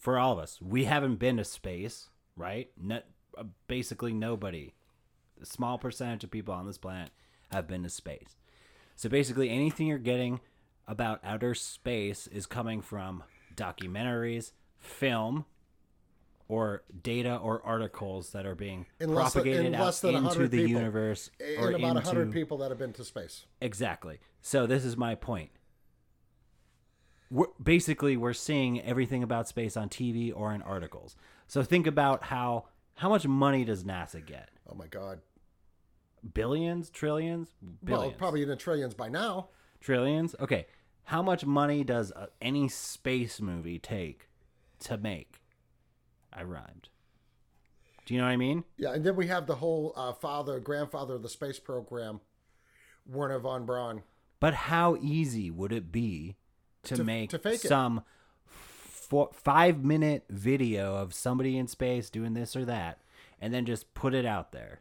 [0.00, 2.70] for all of us, we haven't been to space, right?
[2.90, 3.00] Uh,
[3.68, 4.72] basically nobody.
[5.42, 7.10] A small percentage of people on this planet
[7.52, 8.36] have been to space.
[8.94, 10.40] So basically, anything you're getting
[10.88, 13.24] about outer space is coming from
[13.54, 15.44] documentaries, film,
[16.48, 20.58] or data or articles that are being In less than- in propagated out into the
[20.58, 20.68] people.
[20.80, 23.46] universe or And about into 100 people that have been to space.
[23.60, 24.20] Exactly.
[24.40, 25.50] So this is my point.
[27.30, 31.16] We're, basically, we're seeing everything about space on TV or in articles.
[31.48, 34.48] So think about how how much money does NASA get?
[34.70, 35.20] Oh my God.
[36.32, 37.50] Billions, trillions,
[37.84, 39.48] billions, Well, probably in the trillions by now.
[39.80, 40.34] trillions.
[40.40, 40.66] Okay,
[41.04, 44.28] how much money does uh any space movie take
[44.80, 45.40] to make?
[46.36, 46.88] I rhymed.
[48.04, 48.64] Do you know what I mean?
[48.76, 52.20] Yeah, and then we have the whole uh, father, grandfather of the space program,
[53.06, 54.02] Wernher von Braun.
[54.38, 56.36] But how easy would it be
[56.84, 58.02] to, To- make to some
[58.46, 62.98] four, five minute video of somebody in space doing this or that,
[63.40, 64.80] and then just put it out there?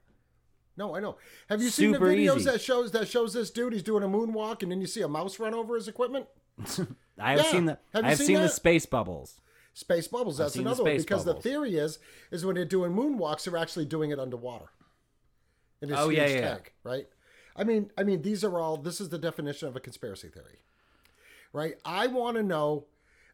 [0.77, 1.15] No, I know.
[1.49, 2.51] Have you seen the videos easy.
[2.51, 3.71] that shows that shows this dude?
[3.73, 6.27] He's doing a moonwalk, and then you see a mouse run over his equipment.
[7.17, 7.51] I have Yeah.
[7.51, 9.39] seen the I've seen seen, the space bubbles.
[9.77, 10.37] Space bubbles.
[10.37, 11.43] That's another one because bubbles.
[11.43, 11.99] the theory is
[12.31, 14.69] is when they're doing moonwalks, they're actually doing it underwater.
[15.81, 16.41] In this Oh, huge yeah, yeah, yeah.
[16.53, 17.07] tank, right?
[17.57, 18.77] I mean, I mean, these are all.
[18.77, 20.59] This is the definition of a conspiracy theory,
[21.53, 21.75] right?
[21.83, 22.85] I want to know.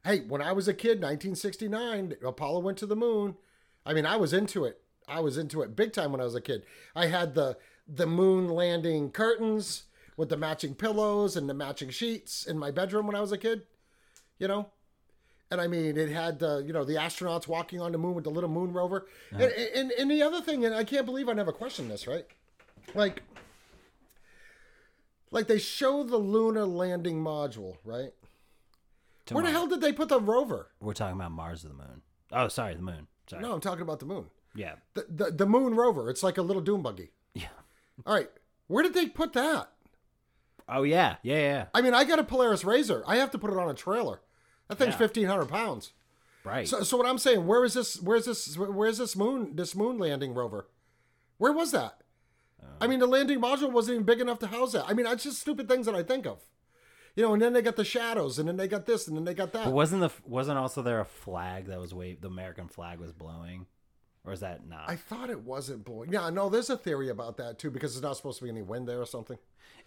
[0.03, 3.35] Hey, when I was a kid, 1969, Apollo went to the moon.
[3.85, 4.81] I mean, I was into it.
[5.07, 6.63] I was into it big time when I was a kid.
[6.95, 7.55] I had the
[7.87, 9.83] the moon landing curtains
[10.17, 13.37] with the matching pillows and the matching sheets in my bedroom when I was a
[13.37, 13.61] kid.
[14.39, 14.69] You know,
[15.51, 18.23] and I mean, it had the you know the astronauts walking on the moon with
[18.23, 19.05] the little moon rover.
[19.31, 22.25] And, and and the other thing, and I can't believe I never questioned this, right?
[22.95, 23.21] Like,
[25.29, 28.11] like they show the lunar landing module, right?
[29.27, 30.71] To Where the hell did they put the rover?
[30.79, 32.01] We're talking about Mars or the Moon.
[32.31, 33.07] Oh, sorry, the Moon.
[33.27, 33.43] Sorry.
[33.43, 34.25] No, I'm talking about the moon.
[34.55, 34.75] Yeah.
[34.93, 36.09] The, the the moon rover.
[36.09, 37.11] It's like a little doom buggy.
[37.33, 37.47] Yeah.
[38.05, 38.29] All right,
[38.67, 39.69] where did they put that?
[40.67, 41.17] Oh yeah.
[41.23, 41.37] Yeah.
[41.37, 41.65] Yeah.
[41.73, 43.03] I mean, I got a Polaris Razor.
[43.05, 44.21] I have to put it on a trailer.
[44.71, 44.97] That thing's Yeah.
[44.97, 45.91] fifteen hundred pounds.
[46.43, 46.67] Right.
[46.67, 48.01] So, so what I'm saying, where is this?
[48.01, 48.57] Where's this?
[48.57, 49.55] Where's this moon?
[49.55, 50.67] This moon landing rover?
[51.37, 51.97] Where was that?
[52.79, 54.85] I mean, the landing module wasn't even big enough to house that.
[54.87, 56.39] I mean, it's just stupid things that I think of.
[57.15, 59.23] You know, and then they got the shadows, and then they got this, and then
[59.25, 59.65] they got that.
[59.65, 63.11] but wasn't the wasn't also there a flag that was wave the American flag was
[63.11, 63.67] blowing?
[64.23, 64.87] or is that not?
[64.87, 66.13] I thought it wasn't blowing.
[66.13, 68.61] Yeah, no, there's a theory about that too because there's not supposed to be any
[68.61, 69.37] wind there or something.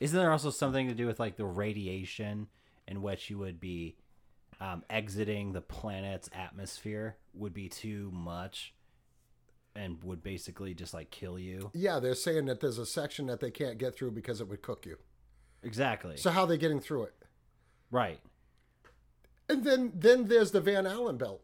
[0.01, 2.49] Isn't there also something to do with like the radiation
[2.89, 3.97] in which you would be
[4.65, 8.73] um, exiting the planet's atmosphere would be too much
[9.77, 11.71] and would basically just like kill you?
[11.75, 14.63] Yeah, they're saying that there's a section that they can't get through because it would
[14.63, 14.97] cook you.
[15.63, 16.17] Exactly.
[16.17, 17.15] So how are they getting through it?
[17.91, 18.21] right.
[19.47, 21.43] And then then there's the Van Allen belt.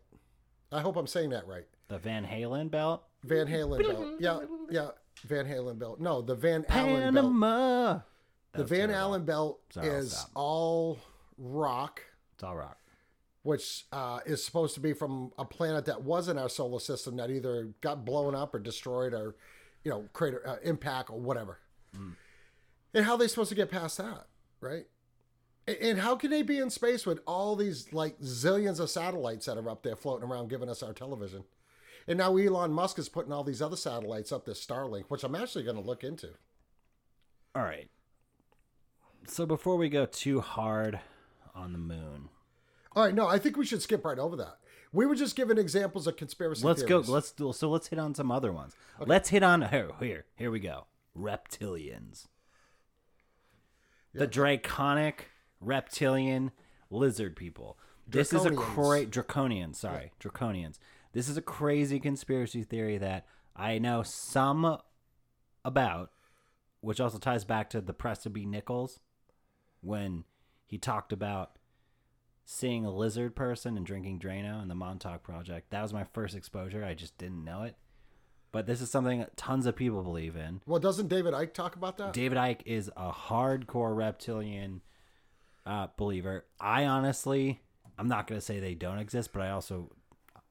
[0.72, 1.66] I hope I'm saying that right.
[1.88, 3.02] The Van Halen belt?
[3.24, 4.06] Van Halen belt.
[4.18, 4.38] Yeah,
[4.70, 4.88] yeah.
[5.26, 6.00] Van Halen belt.
[6.00, 8.02] No, the Van Allen belt.
[8.52, 8.90] The Van.
[8.90, 10.98] Allen belt Sorry, is all
[11.36, 12.02] rock,
[12.34, 12.78] It's all rock.
[13.42, 17.16] Which uh, is supposed to be from a planet that was in our solar system
[17.16, 19.34] that either got blown up or destroyed or,
[19.84, 21.58] you know, crater uh, impact or whatever.
[21.96, 22.14] Mm.
[22.92, 24.26] And how are they supposed to get past that,
[24.60, 24.84] right?
[25.66, 29.46] A- And how can they be in space with all these like zillions of satellites
[29.46, 31.44] that are up there floating around giving us our television?
[32.08, 35.34] And now Elon Musk is putting all these other satellites up, this Starlink, which I'm
[35.34, 36.30] actually going to look into.
[37.54, 37.88] All right.
[39.26, 40.98] So before we go too hard
[41.54, 42.30] on the moon,
[42.92, 44.58] All right, no, I think we should skip right over that.
[44.92, 47.06] We were just giving examples of conspiracy let's theories.
[47.06, 47.12] go.
[47.12, 47.52] Let's do.
[47.52, 48.74] So let's hit on some other ones.
[48.98, 49.90] Let's hit on here.
[50.00, 50.86] Here, here we go.
[51.16, 52.26] Reptilians.
[54.12, 55.28] The draconic
[55.60, 56.50] reptilian
[56.90, 57.78] lizard people.
[58.08, 58.56] This is a Draconians.
[58.56, 59.74] cra- draconian.
[59.74, 60.78] Sorry, draconians.
[61.12, 64.78] This is a crazy conspiracy theory that I know some
[65.64, 66.10] about,
[66.80, 68.46] which also ties back to the Preston B.
[68.46, 68.98] Nichols
[69.80, 70.24] when
[70.66, 71.52] he talked about
[72.52, 75.70] seeing a lizard person and drinking Drano in the Montauk Project.
[75.70, 76.84] That was my first exposure.
[76.84, 77.76] I just didn't know it.
[78.50, 80.60] But this is something that tons of people believe in.
[80.66, 82.12] well, doesn't David Icke talk about that?
[82.12, 84.80] David Icke is a hardcore reptilian
[85.64, 86.44] uh, believer.
[86.58, 87.60] I honestly,
[87.96, 89.92] I'm not going to say they don't exist, but I also,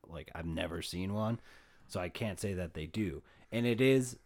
[0.08, 1.42] like, I've never seen one.
[1.90, 3.24] So I can't say that they do.
[3.52, 4.18] And it is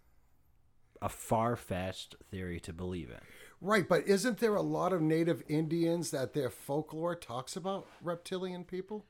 [1.02, 3.18] a far fetched theory to believe in.
[3.64, 8.66] Right, but isn't there a lot of native Indians that their folklore talks about reptilian
[8.66, 9.06] people?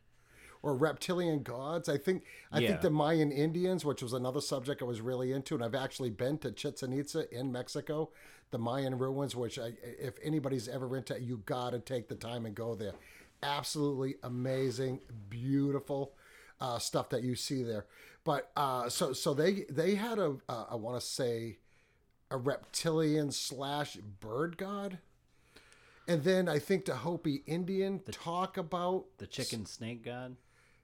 [0.62, 1.90] Or reptilian gods.
[1.90, 2.68] I think I Yeah.
[2.68, 6.12] think the Mayan Indians, which was another subject I was really into, and I've actually
[6.12, 8.12] been to Chichen Itza in Mexico,
[8.52, 12.56] the Mayan ruins, which I, if anybody's ever into, you gotta take the time and
[12.56, 12.94] go there.
[13.42, 16.14] Absolutely amazing, beautiful
[16.62, 17.86] uh, stuff that you see there.
[18.24, 21.58] But uh, so so they they had a uh, I want to say
[22.34, 24.98] a reptilian slash bird god.
[26.08, 30.36] And then I think the Hopi Indian the, talk about The chicken snake god?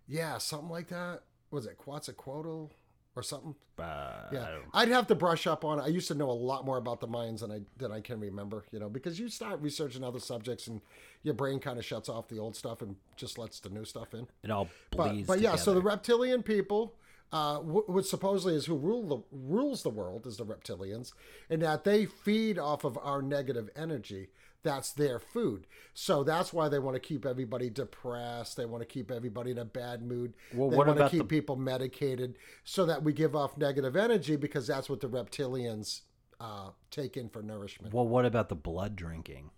[0.07, 1.23] yeah, something like that.
[1.51, 2.71] Was it Quetzalcoatl
[3.15, 3.55] or something?
[3.77, 5.83] Uh, Yeah, I I'd have to brush up on it.
[5.83, 8.19] I used to know a lot more about the Mayans than I than I can
[8.19, 8.63] remember.
[8.71, 10.81] You know, because you start researching other subjects and
[11.23, 14.13] your brain kind of shuts off the old stuff and just lets the new stuff
[14.13, 14.27] in.
[14.43, 16.93] it all But bleeds but yeah, so the reptilian people,
[17.31, 21.13] uh, wh- which supposedly is who rule the rules the world, is the reptilians,
[21.49, 24.29] and that they feed off of our negative energy.
[24.61, 25.67] That's their food.
[25.93, 28.57] So that's why they want to keep everybody depressed.
[28.57, 30.33] They want to keep everybody in a bad mood.
[30.53, 33.95] Well, they what want to keep the- people medicated so that we give off negative
[33.95, 36.01] energy because that's what the reptilians
[36.41, 37.93] uh, take in for nourishment.
[37.93, 39.51] Well, what about the blood drinking?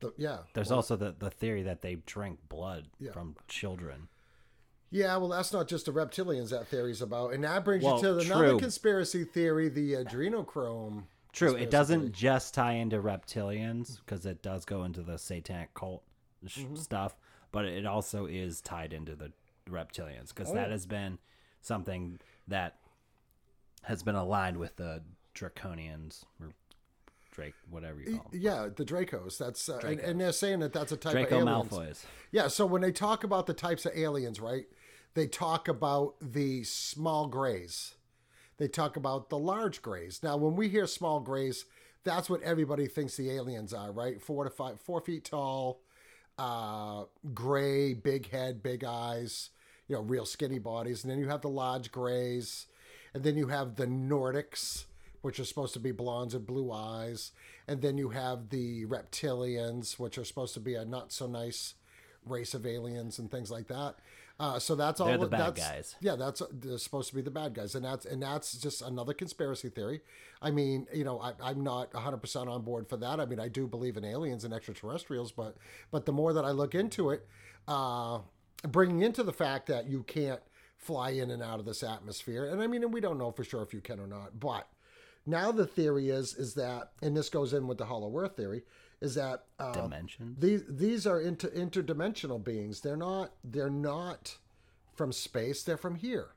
[0.00, 0.38] The- yeah.
[0.54, 3.12] There's also the, the theory that they drink blood Yeah.
[3.12, 4.08] from children.
[4.96, 7.32] Yeah, well, that's not just the reptilians that theory's about.
[7.34, 8.58] And that brings Well, you to another true.
[8.58, 11.04] conspiracy theory, the adrenochrome.
[11.32, 12.12] True, it doesn't theory.
[12.12, 16.02] just tie into reptilians because it does go into the satanic cult
[16.44, 16.76] Mm-hmm.
[16.76, 17.16] stuff,
[17.50, 19.32] but it also is tied into the
[19.68, 21.18] reptilians because Oh, that has been
[21.60, 22.76] something that
[23.82, 25.02] has been aligned with the
[25.34, 26.50] draconians or
[27.32, 28.40] Drake, whatever you call them.
[28.40, 29.36] Yeah, the Dracos.
[29.38, 31.68] That's uh, and, and they're saying that that's a type Draco of aliens.
[31.72, 32.04] Malfoys.
[32.32, 34.66] Yeah, so when they talk about the types of aliens, right?
[35.16, 37.94] They talk about the small grays.
[38.58, 40.20] They talk about the large grays.
[40.22, 41.64] Now, when we hear small grays,
[42.04, 44.20] that's what everybody thinks the aliens are, right?
[44.20, 45.80] Four to five, four feet tall,
[46.36, 49.48] uh, gray, big head, big eyes,
[49.88, 51.02] you know, real skinny bodies.
[51.02, 52.66] And then you have the large grays,
[53.14, 54.84] and then you have the Nordics,
[55.22, 57.32] which are supposed to be blondes and blue eyes,
[57.66, 61.72] and then you have the reptilians, which are supposed to be a not so nice
[62.26, 63.94] race of aliens and things like that.
[64.38, 65.06] Uh, so that's all.
[65.06, 65.96] They're the bad that's, guys.
[66.00, 69.14] Yeah, that's they're supposed to be the bad guys, and that's and that's just another
[69.14, 70.02] conspiracy theory.
[70.42, 73.18] I mean, you know, I, I'm not 100 percent on board for that.
[73.18, 75.56] I mean, I do believe in aliens and extraterrestrials, but
[75.90, 77.26] but the more that I look into it,
[77.66, 78.18] uh,
[78.68, 80.40] bringing into the fact that you can't
[80.76, 83.42] fly in and out of this atmosphere, and I mean, and we don't know for
[83.42, 84.68] sure if you can or not, but
[85.24, 88.64] now the theory is is that, and this goes in with the Hollow Earth theory,
[89.06, 90.36] is that uh, Dimensions.
[90.40, 92.80] these these are inter, interdimensional beings.
[92.80, 94.36] They're not they're not
[94.94, 95.62] from space.
[95.62, 96.28] They're from here.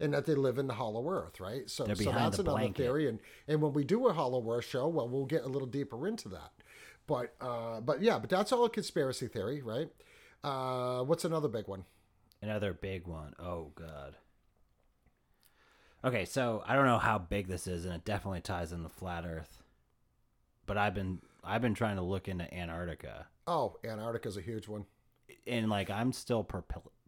[0.00, 1.68] and that they live in the hollow earth, right?
[1.68, 2.82] So, so that's the another blanket.
[2.82, 3.08] theory.
[3.08, 6.08] And and when we do a hollow earth show, well, we'll get a little deeper
[6.08, 6.52] into that.
[7.06, 9.88] But uh, but yeah, but that's all a conspiracy theory, right?
[10.42, 11.84] Uh, what's another big one?
[12.40, 13.34] Another big one.
[13.38, 14.16] Oh god.
[16.04, 18.88] Okay, so I don't know how big this is, and it definitely ties in the
[18.88, 19.62] flat Earth.
[20.64, 24.84] But I've been I've been trying to look into Antarctica, Oh, Antarctica's a huge one.
[25.46, 26.44] and like I'm still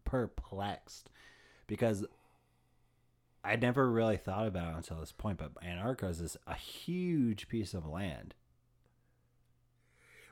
[0.05, 1.09] perplexed
[1.67, 2.05] because
[3.43, 5.37] I never really thought about it until this point.
[5.37, 8.33] But Antarctica is this a huge piece of land,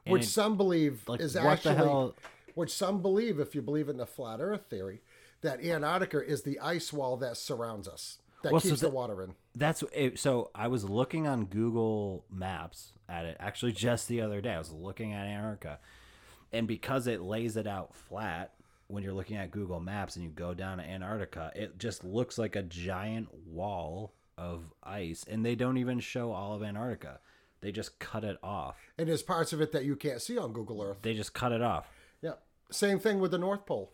[0.05, 2.13] And which it- some believe like is actually,
[2.55, 5.01] which some believe, if you believe in the flat Earth theory,
[5.41, 8.93] that Antarctica is the ice wall that surrounds us, that Well, so keeps the that-
[8.95, 9.35] water in.
[9.55, 10.51] That's it, so.
[10.55, 14.53] I was looking on Google Maps at it actually just the other day.
[14.53, 15.79] I was looking at Antarctica,
[16.51, 18.53] and because it lays it out flat
[18.87, 22.37] when you're looking at Google Maps and you go down to Antarctica, it just looks
[22.37, 27.19] like a giant wall of ice, and they don't even show all of Antarctica.
[27.61, 28.77] They just cut it off.
[28.97, 30.99] And there's parts of it that you can't see on Google Earth.
[31.01, 31.87] They just cut it off.
[32.21, 32.35] Yeah.
[32.71, 33.91] Same thing with the North Pole.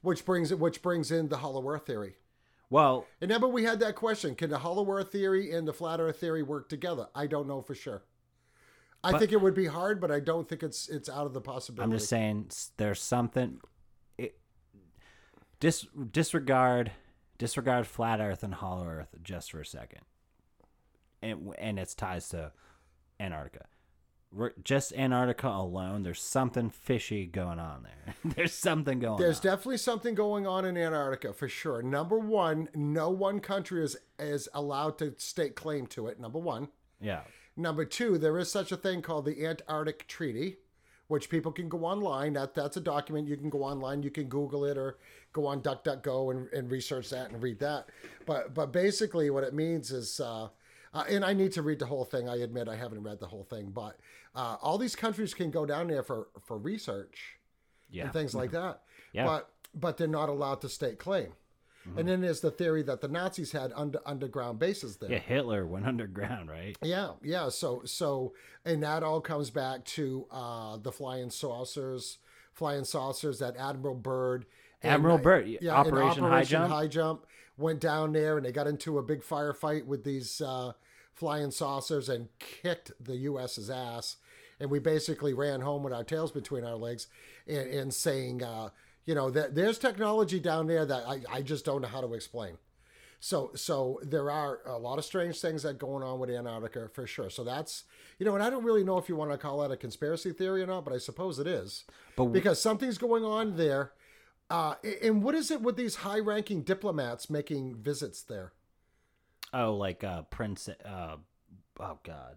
[0.00, 2.16] Which brings which brings in the hollow earth theory.
[2.70, 6.00] Well, And remember we had that question, can the hollow earth theory and the flat
[6.00, 7.08] earth theory work together?
[7.14, 8.02] I don't know for sure.
[9.02, 11.32] I But- think it would be hard, but I don't think it's it's out of
[11.32, 11.84] the possibility.
[11.92, 13.60] I'm just saying there's something.
[14.18, 14.38] It,
[15.60, 16.92] dis disregard
[17.38, 20.00] disregard flat Earth and hollow Earth just for a second,
[21.22, 22.52] and and its ties to
[23.20, 23.66] Antarctica.
[24.30, 28.14] We're, just Antarctica alone, there's something fishy going on there.
[28.36, 29.20] there's something going on.
[29.20, 29.42] There's on.
[29.42, 31.82] definitely something going on in Antarctica for sure.
[31.82, 36.20] Number one, no one country is is allowed to stake claim to it.
[36.20, 36.68] Number one.
[37.00, 37.20] yeah,
[37.58, 40.58] Number two, there is such a thing called the Antarctic Treaty,
[41.08, 42.34] which people can go online.
[42.34, 44.04] That that's a document you can go online.
[44.04, 44.98] You can Google it or
[45.32, 47.88] go on DuckDuckGo and, and research that and read that.
[48.26, 50.48] But but basically, what it means is, uh,
[50.94, 52.28] uh, and I need to read the whole thing.
[52.28, 53.98] I admit I haven't read the whole thing, but
[54.34, 57.38] uh, all these countries can go down there for for research
[57.90, 58.04] yeah.
[58.04, 58.82] and things like that.
[59.12, 59.26] Yeah.
[59.26, 61.32] But but they're not allowed to state claim.
[61.96, 65.10] And then there's the theory that the Nazis had under, underground bases there.
[65.10, 66.76] yeah, Hitler went underground, right?
[66.82, 67.48] Yeah, yeah.
[67.48, 68.34] So, so,
[68.64, 72.18] and that all comes back to uh, the flying saucers,
[72.52, 74.46] flying saucers that Admiral Byrd,
[74.82, 76.72] and- Admiral Byrd, yeah, in Operation High Jump?
[76.72, 77.26] High Jump
[77.56, 80.72] went down there and they got into a big firefight with these uh,
[81.12, 84.16] flying saucers and kicked the U.S.'s ass.
[84.60, 87.08] And we basically ran home with our tails between our legs
[87.46, 88.70] and, and saying, uh,
[89.04, 92.14] you know, that there's technology down there that I, I just don't know how to
[92.14, 92.58] explain.
[93.20, 97.06] So so there are a lot of strange things that going on with Antarctica for
[97.06, 97.30] sure.
[97.30, 97.84] So that's
[98.18, 100.32] you know, and I don't really know if you want to call that a conspiracy
[100.32, 101.84] theory or not, but I suppose it is.
[102.16, 103.92] But because something's going on there.
[104.50, 108.52] Uh, and what is it with these high-ranking diplomats making visits there?
[109.54, 110.68] oh, like uh, Prince.
[110.68, 111.16] Uh,
[111.80, 112.36] oh God,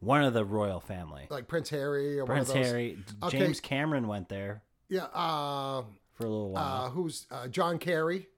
[0.00, 2.70] one of the royal family, Like Prince Harry or Prince one of those?
[2.72, 2.98] Harry.
[3.24, 3.38] Okay.
[3.38, 5.04] James Cameron went there Yeah.
[5.06, 5.82] Uh,
[6.14, 6.84] for a little while.
[6.86, 8.28] uh, who's uh, John Kerry?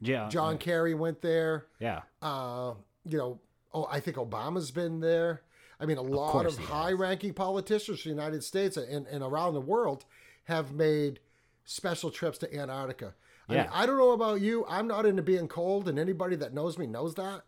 [0.00, 1.66] yeah, John Kerry went there.
[1.80, 2.00] Yeah.
[2.20, 3.40] uh, you know,
[3.72, 5.42] oh, I think Obama's been there.
[5.80, 6.72] I mean, a lot course of he has.
[6.72, 10.04] high-ranking politicians in the United States and, and around the world
[10.44, 11.18] have made
[11.64, 13.14] special trips to Antarctica.
[13.48, 14.64] I, mean, I don't know about you.
[14.68, 17.42] I'm not into being cold, and anybody that knows me knows that.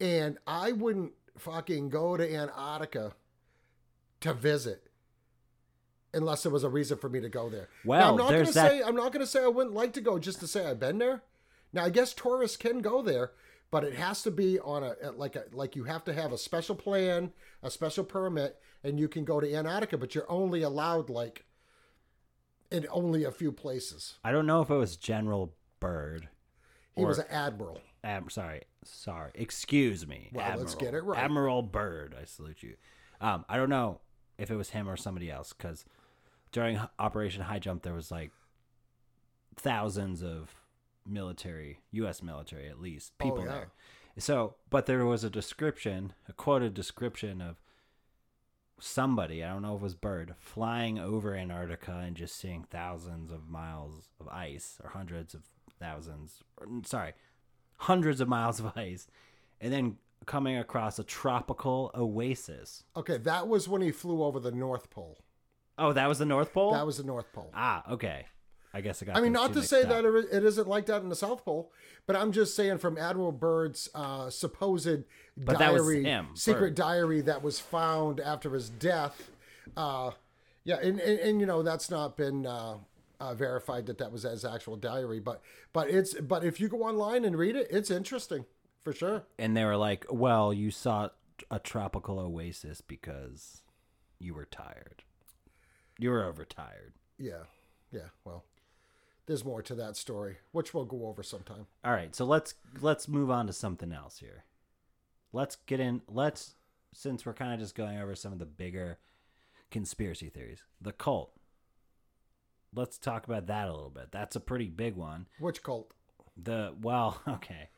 [0.00, 3.14] And I wouldn't fucking go to Antarctica
[4.20, 4.88] to visit
[6.14, 7.68] unless there was a reason for me to go there.
[7.84, 10.00] Now, Well, I'm not gonna that- say I'm not gonna say I wouldn't like to
[10.00, 11.22] go just to say I've been there.
[11.72, 13.32] Now I guess tourists can go there,
[13.70, 16.38] but it has to be on a like a like you have to have a
[16.38, 21.08] special plan, a special permit, and you can go to Antarctica, but you're only allowed
[21.08, 21.46] like
[22.72, 24.14] in only a few places.
[24.24, 26.28] I don't know if it was General Byrd.
[26.96, 27.80] He Or- was an admiral.
[28.04, 29.30] I'm sorry, sorry.
[29.34, 30.30] Excuse me.
[30.32, 31.18] Well, let's get it right.
[31.18, 32.16] Admiral Byrd.
[32.20, 32.76] I salute you.
[33.20, 34.00] Um, I don't know
[34.38, 35.84] if it was him or somebody else because
[36.50, 38.32] during Operation High Jump there was like
[39.56, 40.54] thousands of
[41.06, 42.22] military, U.S.
[42.22, 43.50] military at least, people Oh, yeah.
[43.50, 43.70] there.
[44.18, 47.60] So, but there was a description, a quoted description of
[48.82, 53.30] somebody, I don't know if it was Byrd, flying over Antarctica and just seeing thousands
[53.30, 55.42] of miles of ice or hundreds of
[55.78, 57.12] thousands, or, sorry,
[57.76, 59.06] hundreds of miles of ice,
[59.60, 59.96] and then
[60.26, 62.84] coming across a tropical oasis.
[62.96, 65.18] Okay, that was when he flew over the North Pole.
[65.78, 66.72] Oh, that was the North Pole?
[66.72, 67.50] That was the North Pole.
[67.54, 68.26] ah, okay.
[68.74, 69.88] I guess I got I mean, not to say up.
[69.90, 71.70] that it isn't like that in the South Pole,
[72.06, 75.04] but I'm just saying from Admiral Byrd's uh, supposed
[75.36, 76.74] But diary, him, secret Byrd.
[76.76, 79.30] diary that was found after his death.
[79.76, 80.12] Uh,
[80.64, 82.76] yeah, and, and, and you know that's not been uh,
[83.20, 85.20] uh, verified that that was his actual diary.
[85.20, 85.42] But
[85.72, 88.46] but it's but if you go online and read it, it's interesting
[88.84, 89.24] for sure.
[89.38, 91.10] And they were like, "Well, you saw
[91.50, 93.62] a tropical oasis because
[94.18, 95.02] you were tired.
[95.98, 97.44] You were overtired." Yeah,
[97.90, 98.08] yeah.
[98.24, 98.44] Well,
[99.26, 101.66] there's more to that story, which we'll go over sometime.
[101.84, 104.44] All right, so let's let's move on to something else here.
[105.32, 106.02] Let's get in.
[106.08, 106.54] Let's
[106.92, 108.98] since we're kind of just going over some of the bigger
[109.70, 110.62] conspiracy theories.
[110.80, 111.32] The cult.
[112.74, 114.10] Let's talk about that a little bit.
[114.10, 115.26] That's a pretty big one.
[115.38, 115.92] Which cult?
[116.36, 117.68] The well, okay.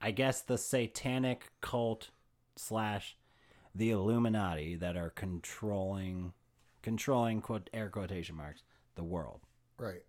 [0.00, 2.10] I guess the satanic cult
[2.56, 3.16] slash
[3.74, 6.32] the Illuminati that are controlling
[6.82, 8.62] controlling quote air quotation marks
[8.96, 9.40] the world.
[9.78, 10.02] Right.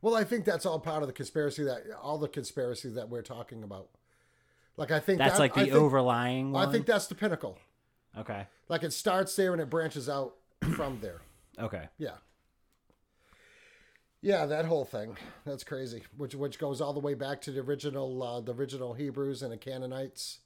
[0.00, 3.22] Well, I think that's all part of the conspiracy that all the conspiracies that we're
[3.22, 3.88] talking about.
[4.76, 6.68] Like I think That's that- like the I think, overlying one.
[6.68, 7.58] I think that's the pinnacle.
[8.16, 8.46] okay.
[8.68, 10.34] Like it starts there and it branches out
[10.76, 11.20] from there.
[11.58, 11.88] Okay.
[11.98, 12.14] Yeah.
[14.20, 15.16] Yeah, that whole thing.
[15.44, 16.02] That's crazy.
[16.16, 19.52] Which which goes all the way back to the original uh, the original Hebrews and
[19.52, 20.38] the Canaanites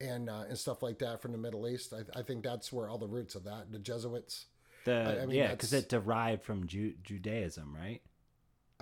[0.00, 1.92] and uh, and stuff like that from the Middle East.
[1.92, 3.70] I, I think that's where all the roots of that.
[3.70, 4.46] The Jesuits,
[4.86, 8.00] The I- I mean, yeah, because it derived from Ju- Judaism, right?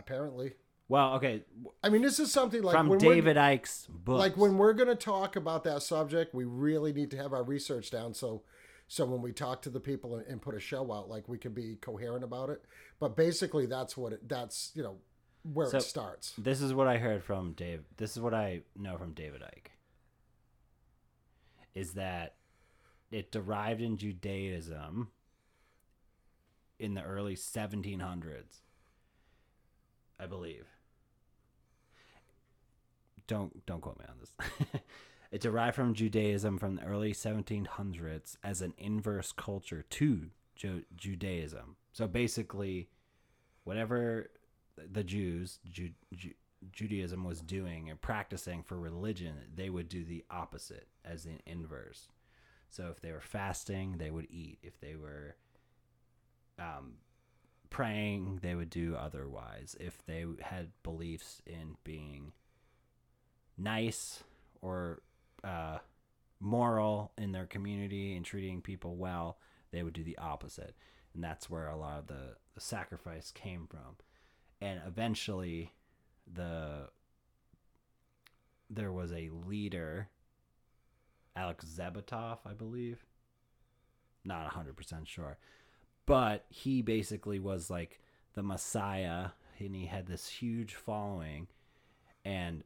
[0.02, 0.54] Apparently.
[0.88, 1.42] Well, okay,
[1.82, 4.18] I mean, this is something like from when David Icke's book.
[4.18, 7.42] like when we're going to talk about that subject we really need to have our
[7.44, 8.42] research down so
[8.88, 11.38] so when we talk to the people and, and put a show out like we
[11.38, 12.62] can be coherent about it
[13.00, 14.96] but basically that's what it that's you know
[15.54, 17.84] where So- it starts this is what I heard from Dave.
[17.96, 19.70] This is what I know from David Icke.
[21.74, 22.34] Is that
[23.10, 25.08] it derived in Judaism
[26.78, 28.60] in the early 1700s,
[30.22, 30.66] I believe.
[33.26, 34.80] Don't don't quote me on this.
[35.32, 41.76] it derived from Judaism from the early 1700s as an inverse culture to Ju- Judaism.
[41.92, 42.88] So basically,
[43.64, 44.30] whatever
[44.76, 46.34] the Jews, Ju- Ju-
[46.70, 52.08] Judaism was doing and practicing for religion, they would do the opposite as an inverse.
[52.68, 54.58] So if they were fasting, they would eat.
[54.62, 55.36] If they were
[56.58, 56.94] um,
[57.72, 59.74] praying, they would do otherwise.
[59.80, 62.32] If they had beliefs in being
[63.56, 64.22] nice
[64.60, 65.02] or
[65.42, 65.78] uh,
[66.38, 69.38] moral in their community and treating people well,
[69.72, 70.76] they would do the opposite.
[71.14, 73.96] And that's where a lot of the, the sacrifice came from.
[74.60, 75.72] And eventually,
[76.32, 76.88] the
[78.70, 80.08] there was a leader,
[81.34, 83.04] Alex Zebetov, I believe.
[84.24, 85.36] Not hundred percent sure,
[86.06, 88.00] but he basically was like
[88.34, 91.48] the Messiah, and he had this huge following,
[92.24, 92.64] and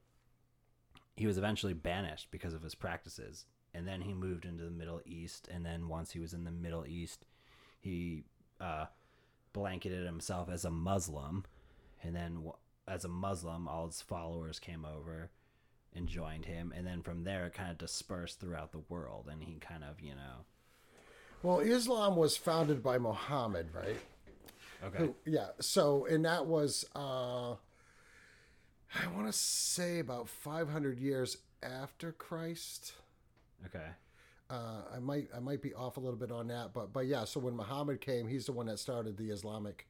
[1.17, 3.47] he was eventually banished because of his practices.
[3.75, 6.51] And then he moved into the Middle East, and then once he was in the
[6.51, 7.27] Middle East,
[7.81, 8.25] he
[8.59, 8.87] uh,
[9.53, 11.45] blanketed himself as a Muslim,
[12.03, 12.51] and then
[12.89, 15.31] as a Muslim, all his followers came over
[15.95, 19.43] and joined him, and then from there it kind of dispersed throughout the world, and
[19.43, 20.45] he kind of you know
[21.43, 23.99] well islam was founded by muhammad right?
[24.85, 25.11] Okay.
[25.25, 32.93] Yeah so and that was uh i want to say about 500 years after christ.
[33.67, 33.87] Okay.
[34.49, 37.25] Uh, I might I might be off a little bit on that, but but yeah.
[37.25, 39.87] So when Muhammad came, he's the one that started the Islamic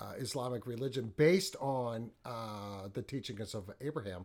[0.00, 4.24] uh, Islamic religion based on uh, the teachings of Abraham,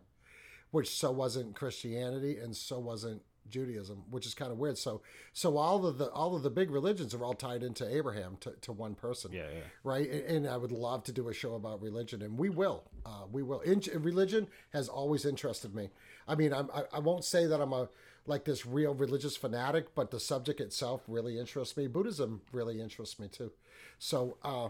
[0.72, 4.78] which so wasn't Christianity and so wasn't Judaism, which is kind of weird.
[4.78, 5.02] So
[5.32, 8.52] so all of the all of the big religions are all tied into Abraham to,
[8.62, 10.08] to one person yeah yeah right?
[10.10, 12.84] And, and I would love to do a show about religion, and we will.
[13.04, 13.60] Uh, we will.
[13.60, 15.90] In, religion has always interested me.
[16.26, 17.88] I mean, I'm, I I won't say that I'm a
[18.26, 21.86] like this real religious fanatic, but the subject itself really interests me.
[21.86, 23.52] Buddhism really interests me too.
[23.98, 24.68] So, uh,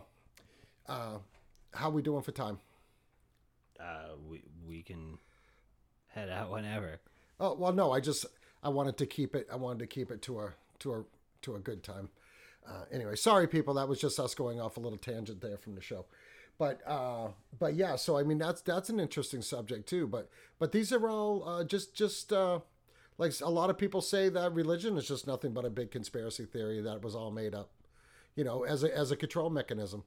[0.88, 1.18] uh,
[1.74, 2.58] how we doing for time?
[3.80, 5.18] uh, we we can
[6.08, 7.00] head out whenever
[7.40, 7.92] Oh well, no.
[7.92, 8.26] I just
[8.62, 9.46] I wanted to keep it.
[9.52, 11.04] I wanted to keep it to a to a
[11.42, 12.10] to a good time.
[12.66, 13.74] Uh, anyway, sorry people.
[13.74, 16.06] That was just us going off a little tangent there from the show.
[16.58, 17.28] But uh,
[17.58, 17.96] but yeah.
[17.96, 20.06] So I mean that's that's an interesting subject too.
[20.06, 20.28] But
[20.58, 22.60] but these are all uh, just just uh,
[23.16, 26.44] like a lot of people say that religion is just nothing but a big conspiracy
[26.44, 27.70] theory that was all made up.
[28.34, 30.02] You know, as a as a control mechanism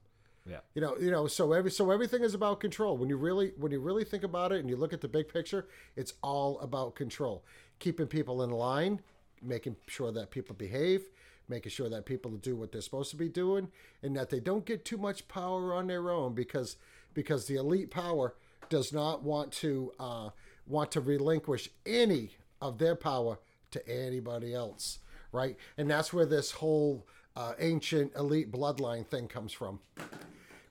[0.46, 3.52] yeah you know you know so every so everything is about control when you really
[3.58, 5.66] when you really think about it and you look at the big picture
[5.96, 7.44] it's all about control
[7.82, 9.00] keeping people in line
[9.42, 11.02] making sure that people behave
[11.48, 13.68] making sure that people do what they're supposed to be doing
[14.04, 16.76] and that they don't get too much power on their own because
[17.12, 18.34] because the elite power
[18.68, 20.30] does not want to uh,
[20.66, 22.30] want to relinquish any
[22.60, 23.40] of their power
[23.72, 25.00] to anybody else
[25.32, 27.04] right and that's where this whole
[27.34, 29.80] uh, ancient elite bloodline thing comes from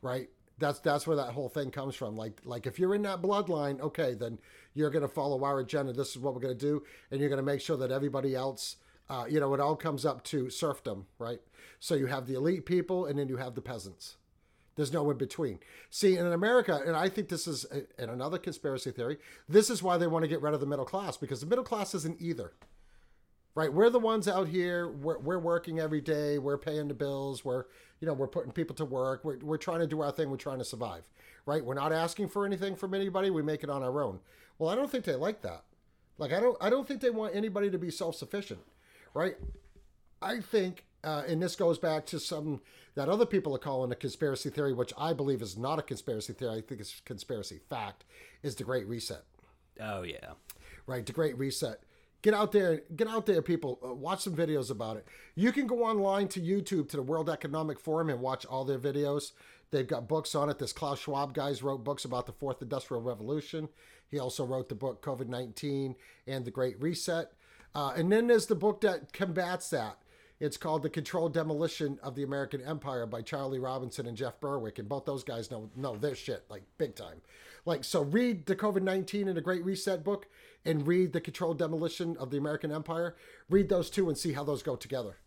[0.02, 0.30] right?
[0.62, 2.16] That's that's where that whole thing comes from.
[2.16, 4.40] Like like if you're in that bloodline, okay, then
[4.74, 5.92] you're going to follow our agenda.
[5.92, 8.36] This is what we're going to do, and you're going to make sure that everybody
[8.36, 8.78] else,
[9.10, 11.40] uh, you know, it all comes up to serfdom, right?
[11.80, 14.16] So you have the elite people, and then you have the peasants.
[14.76, 15.60] There's no in between.
[15.90, 17.66] See, in America, and I think this is
[17.98, 19.18] and another conspiracy theory.
[19.50, 21.66] This is why they want to get rid of the middle class because the middle
[21.66, 22.54] class isn't either
[23.56, 23.72] right?
[23.72, 24.90] We're the ones out here.
[24.90, 26.38] We're, we're working every day.
[26.38, 27.44] We're paying the bills.
[27.46, 27.66] We're
[28.00, 29.24] you know we're putting people to work.
[29.24, 30.30] We're, we're trying to do our thing.
[30.30, 31.04] We're trying to survive
[31.46, 31.64] right?
[31.66, 33.30] We're not asking for anything from anybody.
[33.30, 34.20] We make it on our own.
[34.60, 35.64] Well i don't think they like that.
[36.18, 38.60] Like i don't i don't think they want anybody to be self-sufficient
[39.14, 39.36] right?
[40.22, 42.62] I think uh, and this goes back to some
[42.94, 46.34] that other people are calling a conspiracy theory which i believe is not a conspiracy
[46.34, 46.58] theory.
[46.60, 48.06] I think it's conspiracy fact
[48.44, 49.24] is the great reset.
[49.80, 50.34] Oh yeah.
[50.86, 51.06] right?
[51.06, 51.80] The Great Reset.
[52.22, 53.80] Get out there, get out there, people.
[53.84, 55.08] Uh, watch some videos about it.
[55.36, 58.78] You can go online to YouTube to the World Economic Forum and watch all their
[58.78, 59.32] videos.
[59.72, 60.60] They've got books on it.
[60.60, 63.70] This Klaus Schwab guys wrote books about the Fourth Industrial Revolution.
[64.10, 65.96] He also wrote the book COVID nineteen
[66.28, 67.32] and the Great Reset.
[67.74, 69.98] Uh, and then there's the book that combats that.
[70.42, 74.80] It's called The Controlled Demolition of the American Empire by Charlie Robinson and Jeff Berwick.
[74.80, 77.22] And both those guys know know their shit, like big time.
[77.64, 80.28] Like, so read the COVID 19 and the Great Reset book
[80.66, 83.16] and read The Controlled Demolition of the American Empire.
[83.50, 85.18] Read those two and see how those go together.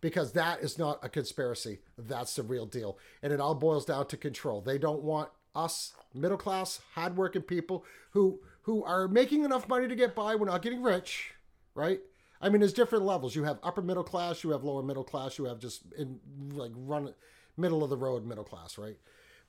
[0.00, 1.80] Because that is not a conspiracy.
[1.96, 2.98] That's the real deal.
[3.22, 4.60] And it all boils down to control.
[4.60, 9.94] They don't want us, middle class, hardworking people who who are making enough money to
[9.94, 10.34] get by.
[10.34, 11.34] We're not getting rich,
[11.74, 12.00] right?
[12.40, 13.36] I mean, there's different levels.
[13.36, 16.18] You have upper middle class, you have lower middle class, you have just in
[16.52, 17.14] like run
[17.56, 18.96] middle of the road middle class, right?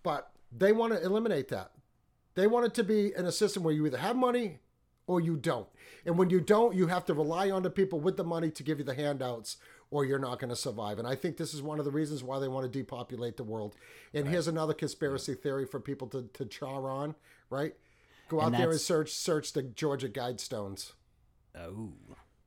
[0.03, 1.71] But they want to eliminate that.
[2.35, 4.59] They want it to be in a system where you either have money
[5.07, 5.67] or you don't.
[6.05, 8.63] And when you don't, you have to rely on the people with the money to
[8.63, 9.57] give you the handouts
[9.91, 10.99] or you're not going to survive.
[10.99, 13.43] And I think this is one of the reasons why they want to depopulate the
[13.43, 13.75] world.
[14.13, 17.15] And here's another conspiracy theory for people to, to char on,
[17.49, 17.73] right?
[18.27, 20.93] Go out And there and search search the Georgia Guidestones
[21.57, 21.93] Oh.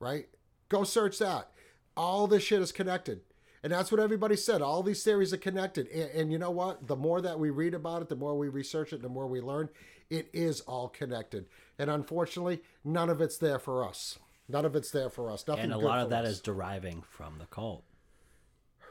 [0.00, 0.26] right?
[0.68, 1.50] Go search that.
[1.96, 3.20] All this shit is connected.
[3.62, 4.62] And that's what everybody said.
[4.62, 5.88] All these theories are connected.
[5.88, 6.86] And, and you know what?
[6.86, 9.40] The more that we read about it, the more we research it, the more we
[9.40, 9.68] learn.
[10.10, 11.46] It is all connected.
[11.78, 14.18] And unfortunately, none of it's there for us.
[14.48, 15.46] None of it's there for us.
[15.46, 16.32] Nothing And a lot of that us.
[16.32, 17.84] is deriving from the cult.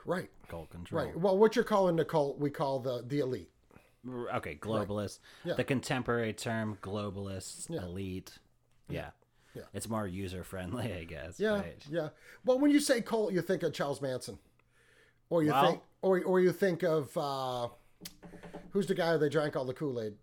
[0.05, 0.29] right.
[0.47, 1.03] Cult control.
[1.05, 1.19] Right.
[1.19, 3.49] Well, what you're calling the cult, we call the the elite.
[4.35, 5.19] Okay, globalists.
[5.43, 5.55] Yeah.
[5.55, 7.81] The contemporary term, globalists, Yeah.
[7.83, 8.37] elite.
[8.87, 9.09] Yeah.
[9.53, 9.63] Yeah.
[9.73, 11.39] It's more user friendly, I guess.
[11.39, 11.83] Yeah, right?
[11.89, 12.09] yeah.
[12.45, 14.37] Well, when you say cult, you think of Charles Manson,
[15.29, 17.67] or you Well- think, or or you think of uh,
[18.71, 20.13] who's the guy they drank all the Kool Aid?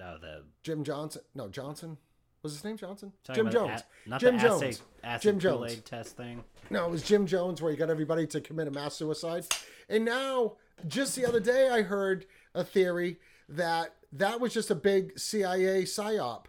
[0.00, 1.22] Oh, the Jim Johnson?
[1.34, 1.96] No, Johnson.
[2.42, 3.12] Was his name Johnson?
[3.32, 3.80] Jim Jones.
[4.06, 4.62] a- not Jim the Jones.
[4.62, 5.80] acid, acid Jim Jones.
[5.80, 6.44] Test thing.
[6.68, 9.46] No, it was Jim Jones where he got everybody to commit a mass suicide.
[9.88, 10.56] And now,
[10.86, 13.18] just the other day, I heard a theory
[13.48, 16.44] that that was just a big CIA psyop.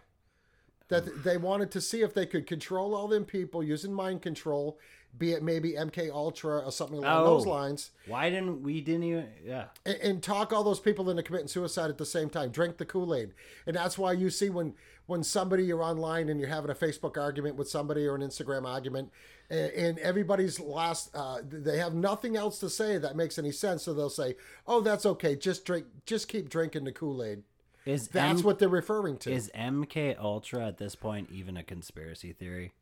[0.88, 4.78] That they wanted to see if they could control all them people using mind control,
[5.18, 7.36] be it maybe MK Ultra or something along Oh.
[7.36, 9.66] those lines, Why didn't we didn't even yeah.
[9.84, 12.50] and, and talk all those people into committing suicide at the same time.
[12.50, 13.32] Drink the Kool Aid,
[13.66, 14.74] and that's why you see when
[15.06, 18.66] when somebody you're online and you're having a Facebook argument with somebody or an Instagram
[18.66, 19.10] argument,
[19.48, 23.84] and, and everybody's last uh, they have nothing else to say that makes any sense,
[23.84, 24.34] so they'll say,
[24.66, 25.36] "Oh, that's okay.
[25.36, 25.86] Just drink.
[26.06, 27.42] Just keep drinking the Kool Aid."
[27.84, 29.30] Is That's M- what they're referring to.
[29.30, 32.72] is MK Ultra at this point even a conspiracy theory?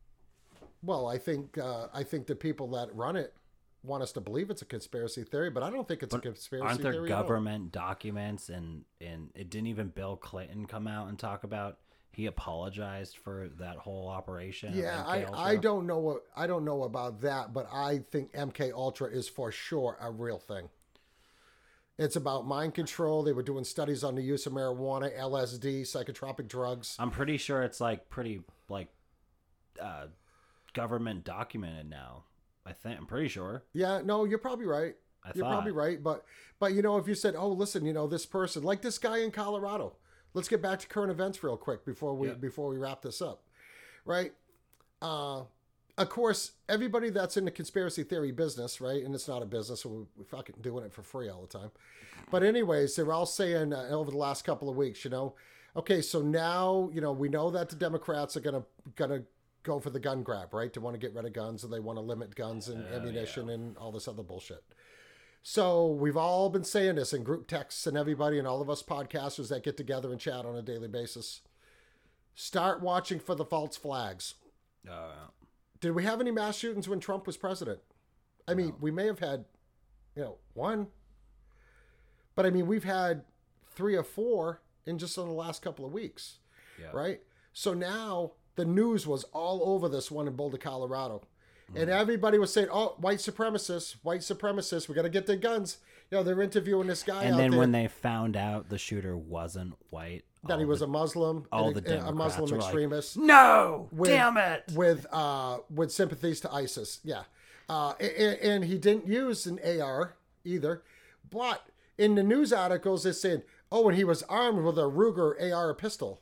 [0.85, 3.35] Well, I think uh, I think the people that run it
[3.82, 6.66] want us to believe it's a conspiracy theory, but I don't think it's a conspiracy
[6.66, 11.44] Aren't there government documents and and it didn't even Bill Clinton come out and talk
[11.44, 11.78] about
[12.12, 14.73] he apologized for that whole operation?
[14.74, 18.73] Yeah, I, I don't know what I don't know about that, but I think MK
[18.73, 20.69] Ultra is for sure a real thing.
[21.97, 23.23] It's about mind control.
[23.23, 26.97] They were doing studies on the use of marijuana, LSD, psychotropic drugs.
[26.98, 28.89] I'm pretty sure it's like pretty like
[29.81, 30.06] uh
[30.75, 32.25] government documented now.
[32.67, 33.65] I think I'm pretty sure.
[33.73, 34.95] Yeah, no, you're probably right.
[35.25, 35.53] I you're thought.
[35.53, 36.25] probably right, but
[36.59, 39.19] but you know, if you said, "Oh, listen, you know, this person, like this guy
[39.19, 39.97] in Colorado."
[40.35, 42.35] Let's get back to current events real quick before we Yeah.
[42.35, 43.45] before we wrap this up.
[44.05, 44.33] Right?
[45.01, 45.45] Uh
[45.97, 49.05] of course, everybody that's in the conspiracy theory business, right?
[49.05, 51.59] And it's not a business, so we, we fucking doing it for free all the
[51.59, 51.71] time.
[52.33, 55.37] But anyways, they're all saying uh, over the last couple of weeks, you know,
[55.77, 58.65] okay, so now you know we know that the Democrats are gonna
[58.97, 59.23] gonna
[59.65, 60.73] go for the gun grab, right?
[60.74, 63.49] To want to get rid of guns and they want to limit guns and ammunition
[63.51, 64.62] and all this other bullshit.
[65.43, 68.82] So we've all been saying this in group texts and everybody and all of us
[68.82, 71.41] podcasters that get together and chat on a daily basis.
[72.35, 74.35] Start watching for the false flags.
[74.91, 75.28] Uh,
[75.81, 77.81] Did we have any mass shootings when Trump was president?
[78.49, 79.45] I mean, we may have had,
[80.16, 80.89] you know, one.
[82.35, 83.24] But I mean, we've had
[83.74, 86.39] three or four in just in the last couple of weeks,
[86.81, 86.91] Yeah.
[86.93, 87.20] right?
[87.53, 91.23] So now the news was all over this one in Boulder, Colorado.
[91.75, 94.89] And everybody was saying, "Oh, white supremacists, white supremacists.
[94.89, 95.79] We got to get their guns."
[96.11, 99.17] You know, they're interviewing this guy And then there when they found out the shooter
[99.17, 102.59] wasn't white, that he was the, a Muslim, all and the a, a Muslim were
[102.59, 103.17] like, extremist.
[103.17, 104.65] no, with, damn it.
[104.75, 107.01] with uh with sympathies to ISIS.
[107.03, 107.23] Yeah,
[107.69, 110.83] uh, and, and he didn't use an AR either,
[111.31, 111.67] but
[111.97, 115.75] in the news articles it's saying, oh, and he was armed with a Ruger AR
[115.75, 116.21] pistol.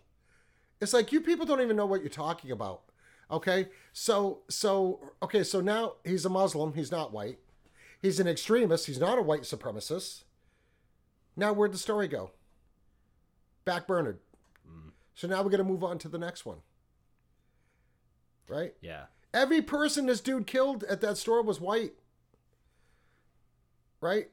[0.82, 2.82] It's like you people don't even know what you're talking about.
[3.30, 6.74] Okay, so so okay, so now he's a Muslim.
[6.74, 7.38] He's not white.
[8.02, 8.86] He's an extremist.
[8.86, 10.24] He's not a white supremacist.
[11.36, 12.32] Now where'd the story go?
[13.64, 14.16] back Backburnered.
[14.68, 14.90] Mm.
[15.14, 16.58] So now we're gonna move on to the next one.
[18.48, 18.74] Right?
[18.80, 19.04] Yeah.
[19.32, 21.92] Every person this dude killed at that store was white.
[24.00, 24.30] Right?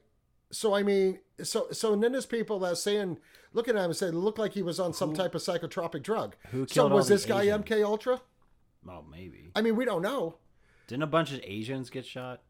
[0.50, 3.18] So I mean, so so and then there's people that are saying,
[3.52, 6.36] looking at him and saying, look like he was on some type of psychotropic drug.
[6.50, 7.64] Who so was this guy Asians?
[7.64, 8.20] MK Ultra?
[8.84, 9.50] Well, maybe.
[9.54, 10.36] I mean, we don't know.
[10.86, 12.40] Didn't a bunch of Asians get shot?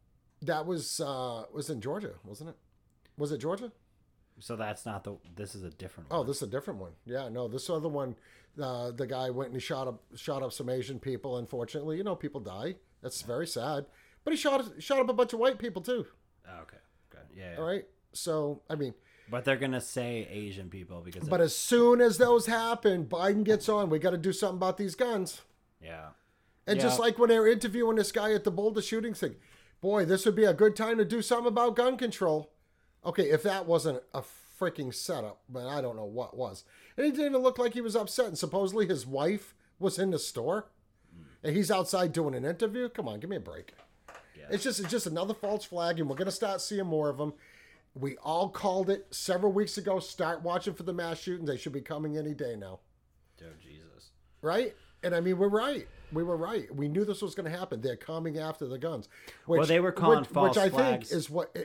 [0.41, 2.55] That was uh was in Georgia, wasn't it?
[3.17, 3.71] Was it Georgia?
[4.39, 5.17] So that's not the.
[5.35, 6.27] This is a different Oh, one.
[6.27, 6.93] this is a different one.
[7.05, 8.15] Yeah, no, this other one,
[8.59, 11.37] uh, the guy went and he shot up shot up some Asian people.
[11.37, 12.75] Unfortunately, you know, people die.
[13.03, 13.85] That's very sad.
[14.23, 16.07] But he shot shot up a bunch of white people too.
[16.47, 16.77] Oh, okay.
[17.11, 17.19] Good.
[17.35, 17.51] Yeah.
[17.53, 17.57] yeah.
[17.59, 17.85] All right.
[18.13, 18.93] So I mean,
[19.29, 21.27] But they're gonna say Asian people because.
[21.27, 23.89] but as soon as those happen, Biden gets on.
[23.89, 25.41] We got to do something about these guns.
[25.81, 26.09] yeah.
[26.67, 29.35] And just like when they were interviewing this guy at the Boulder shooting thing,
[29.81, 32.51] boy, this would be a good time to do something about gun control.
[33.03, 34.21] Okay, if that wasn't a
[34.59, 36.63] freaking setup, but I don't know what was.
[36.95, 38.27] And he didn't even look like he was upset.
[38.27, 40.67] And supposedly his wife was in the store,
[41.43, 42.87] and he's outside doing an interview.
[42.87, 43.73] Come on, give me a break.
[44.37, 44.45] Yeah.
[44.51, 47.33] It's just it's just another false flag, and we're gonna start seeing more of them.
[47.93, 49.99] We all called it several weeks ago.
[49.99, 51.49] Start watching for the mass shootings.
[51.49, 52.79] They should be coming any day now
[53.41, 54.11] Oh Jesus.
[54.41, 54.73] right?
[55.03, 55.87] And I mean, we're right.
[56.13, 56.73] We were right.
[56.75, 57.81] We knew this was going to happen.
[57.81, 59.09] They're coming after the guns.
[59.45, 61.09] Which, Well, they were calling which, false which I flags.
[61.09, 61.55] think is what.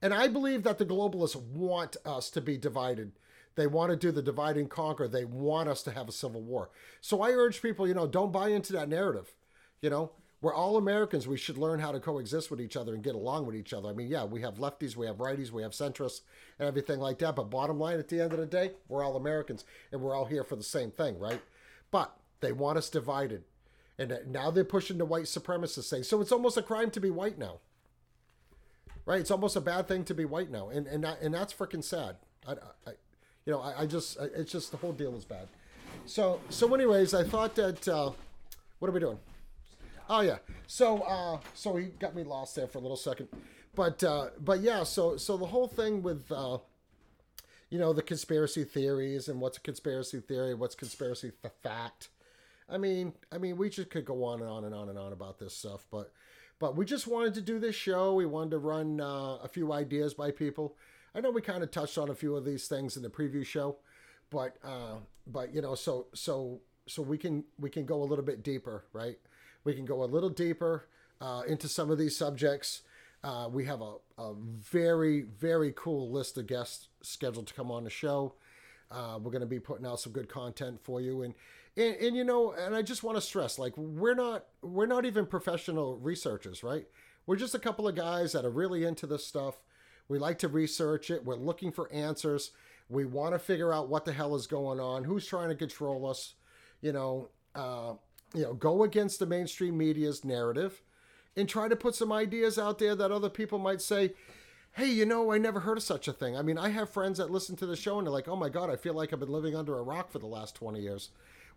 [0.00, 3.12] And I believe that the globalists want us to be divided.
[3.54, 5.06] They want to do the divide and conquer.
[5.06, 6.70] They want us to have a civil war.
[7.02, 9.34] So I urge people, you know, don't buy into that narrative.
[9.82, 10.12] You know,
[10.42, 11.28] we're all Americans.
[11.28, 13.88] We should learn how to coexist with each other and get along with each other.
[13.88, 16.22] I mean, yeah, we have lefties, we have righties, we have centrists,
[16.58, 17.36] and everything like that.
[17.36, 20.24] But bottom line, at the end of the day, we're all Americans and we're all
[20.24, 21.40] here for the same thing, right?
[21.92, 23.44] But they want us divided.
[23.98, 26.02] And now they're pushing the white supremacist thing.
[26.02, 27.60] So it's almost a crime to be white now.
[29.06, 29.20] Right?
[29.20, 30.70] It's almost a bad thing to be white now.
[30.70, 32.16] And and, that, and that's freaking sad.
[32.48, 32.52] I,
[32.86, 32.90] I,
[33.46, 35.46] you know, I, I just, I, it's just the whole deal is bad.
[36.04, 38.10] So, so anyways, I thought that, uh,
[38.80, 39.18] what are we doing?
[40.08, 40.38] Oh yeah.
[40.66, 43.28] So uh so he got me lost there for a little second.
[43.74, 46.58] But uh but yeah, so so the whole thing with uh
[47.70, 52.08] you know the conspiracy theories and what's a conspiracy theory, what's conspiracy fact.
[52.68, 55.12] I mean, I mean we just could go on and on and on and on
[55.12, 56.12] about this stuff, but
[56.58, 58.14] but we just wanted to do this show.
[58.14, 60.76] We wanted to run uh, a few ideas by people.
[61.14, 63.44] I know we kind of touched on a few of these things in the preview
[63.44, 63.78] show,
[64.30, 64.96] but uh,
[65.26, 68.84] but you know, so so so we can we can go a little bit deeper,
[68.92, 69.18] right?
[69.64, 70.88] We can go a little deeper
[71.20, 72.82] uh, into some of these subjects.
[73.24, 77.84] Uh, we have a, a very very cool list of guests scheduled to come on
[77.84, 78.34] the show.
[78.90, 81.34] Uh, we're going to be putting out some good content for you, and,
[81.76, 85.04] and and you know, and I just want to stress, like we're not we're not
[85.06, 86.86] even professional researchers, right?
[87.26, 89.62] We're just a couple of guys that are really into this stuff.
[90.08, 91.24] We like to research it.
[91.24, 92.50] We're looking for answers.
[92.88, 96.06] We want to figure out what the hell is going on, who's trying to control
[96.06, 96.34] us.
[96.80, 97.94] You know, uh,
[98.34, 100.82] you know, go against the mainstream media's narrative,
[101.36, 104.12] and try to put some ideas out there that other people might say,
[104.72, 106.36] hey, you know, I never heard of such a thing.
[106.36, 108.48] I mean, I have friends that listen to the show and they're like, oh my
[108.48, 111.10] God, I feel like I've been living under a rock for the last 20 years.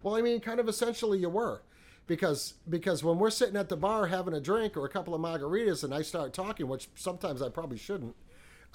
[0.03, 1.61] Well, I mean, kind of essentially you were.
[2.07, 5.22] Because because when we're sitting at the bar having a drink or a couple of
[5.22, 8.15] margaritas and I start talking, which sometimes I probably shouldn't,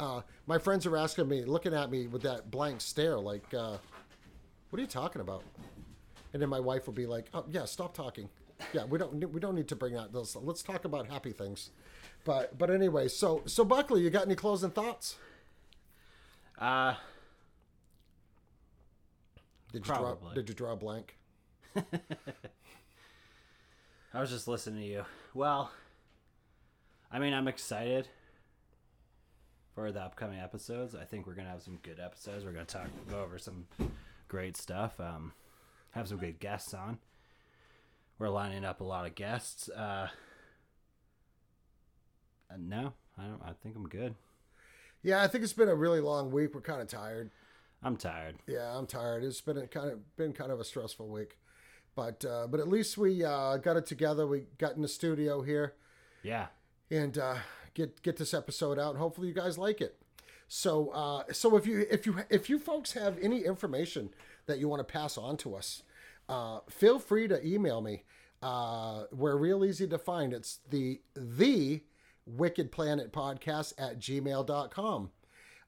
[0.00, 3.76] uh, my friends are asking me, looking at me with that blank stare, like, uh,
[4.70, 5.44] what are you talking about?
[6.32, 8.28] And then my wife will be like, "Oh yeah, stop talking.
[8.72, 10.36] Yeah, we don't we don't need to bring out those.
[10.36, 11.70] Let's talk about happy things."
[12.24, 15.16] But but anyway, so so Buckley, you got any closing thoughts?
[16.58, 16.94] Uh,
[19.72, 21.16] Did you draw Did you draw a blank?
[24.12, 25.04] I was just listening to you.
[25.34, 25.70] Well,
[27.10, 28.08] I mean, I'm excited
[29.74, 30.94] for the upcoming episodes.
[30.94, 32.44] I think we're gonna have some good episodes.
[32.44, 33.66] We're gonna talk, go over some
[34.28, 34.98] great stuff.
[35.00, 35.32] Um,
[35.92, 36.98] have some good guests on.
[38.18, 39.68] We're lining up a lot of guests.
[39.70, 40.08] Uh,
[42.58, 43.40] no, I don't.
[43.42, 44.14] I think I'm good.
[45.02, 46.54] Yeah, I think it's been a really long week.
[46.54, 47.30] We're kind of tired.
[47.82, 48.36] I'm tired.
[48.46, 49.24] Yeah, I'm tired.
[49.24, 51.38] It's been a kind of been kind of a stressful week,
[51.94, 54.26] but uh, but at least we uh, got it together.
[54.26, 55.74] We got in the studio here
[56.22, 56.48] Yeah.
[56.90, 57.36] and uh,
[57.74, 58.96] get get this episode out.
[58.96, 59.96] Hopefully, you guys like it.
[60.48, 64.10] So uh, so if you if you if you folks have any information
[64.46, 65.82] that you want to pass on to us,
[66.28, 68.04] uh, feel free to email me.
[68.42, 70.32] Uh, we're real easy to find.
[70.32, 71.82] It's the the
[72.26, 75.10] Wicked Planet Podcast at gmail.com.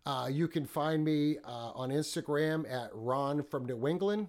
[0.05, 4.29] Uh, you can find me uh, on Instagram at Ron from New England.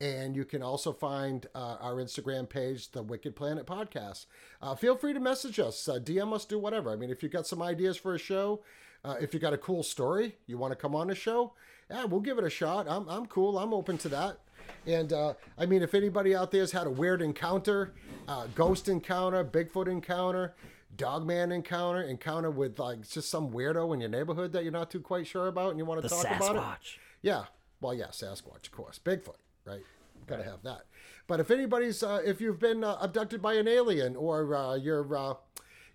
[0.00, 4.26] And you can also find uh, our Instagram page, The Wicked Planet Podcast.
[4.62, 6.92] Uh, feel free to message us, uh, DM us, do whatever.
[6.92, 8.62] I mean, if you've got some ideas for a show,
[9.04, 11.54] uh, if you got a cool story you want to come on the show,
[11.90, 12.86] yeah, we'll give it a shot.
[12.88, 13.58] I'm, I'm cool.
[13.58, 14.38] I'm open to that.
[14.86, 17.92] And uh, I mean, if anybody out there has had a weird encounter,
[18.26, 20.54] uh, ghost encounter, Bigfoot encounter,
[20.96, 25.00] dogman encounter, encounter with like just some weirdo in your neighborhood that you're not too
[25.00, 26.96] quite sure about and you want to The talk about it, Sasquatch.
[27.22, 27.44] yeah.
[27.80, 28.98] Well, yeah, Sasquatch, of course.
[28.98, 29.82] Bigfoot, right?
[30.26, 30.82] Got to have that.
[31.26, 35.16] But if anybody's, uh, if you've been uh, abducted by an alien, or uh, your
[35.16, 35.34] uh,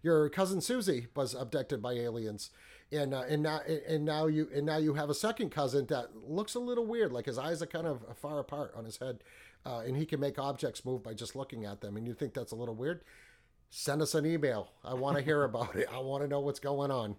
[0.02, 2.49] your cousin Susie was abducted by aliens,
[2.94, 6.10] and uh, and now and now you and now you have a second cousin that
[6.28, 9.24] looks a little weird, like his eyes are kind of far apart on his head,
[9.65, 12.34] uh, and he can make objects move by just looking at them, and you think
[12.34, 13.02] that's a little weird.
[13.70, 14.72] Send us an email.
[14.84, 15.88] I want to hear about it.
[15.91, 17.15] I want to know what's going on.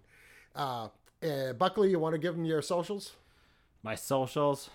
[0.55, 0.87] Uh,
[1.21, 3.13] uh, Buckley, you want to give him your socials?
[3.83, 4.69] My socials.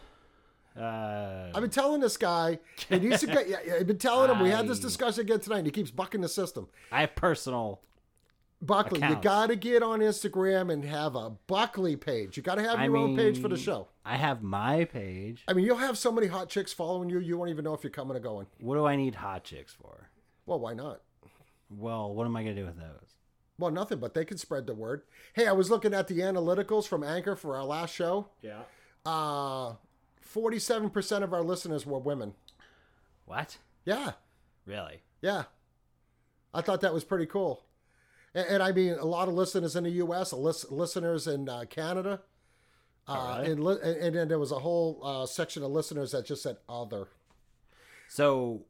[0.79, 2.59] Uh, I've been telling this guy
[2.89, 3.49] he needs to get.
[3.49, 5.59] Yeah, yeah, I've been telling him we had this discussion again tonight.
[5.59, 6.69] And he keeps bucking the system.
[6.93, 7.81] I have personal.
[8.63, 12.37] Buckley, you got to get on Instagram and have a Buckley page.
[12.37, 13.89] You got to have I your own page for the show.
[14.05, 15.45] I have my page.
[15.49, 17.83] I mean, you'll have so many hot chicks following you, you won't even know if
[17.83, 18.47] you're coming or going.
[18.59, 20.11] What do I need hot chicks for?
[20.45, 21.01] Well, why not?
[21.71, 23.15] Well, what am I gonna do with those?
[23.59, 25.03] Well, nothing, but they can spread the word.
[25.35, 28.29] Hey, I was looking at the analyticals from Anchor for our last show.
[28.43, 28.63] Yeah.
[29.05, 29.75] Uh,
[30.35, 32.35] 47% of our listeners were women.
[33.27, 33.59] What?
[33.85, 34.13] Yeah.
[34.67, 35.03] Really?
[35.21, 35.45] Yeah.
[36.53, 37.63] I thought that was pretty cool.
[38.35, 41.49] And, and I mean, a lot of listeners in the U.S., a lis- listeners in
[41.49, 42.21] uh, Canada.
[43.09, 43.49] Uh, Alright.
[43.51, 46.57] and, li- and then there was a whole uh, section of listeners that just said
[46.69, 47.09] other.
[48.09, 48.67] So,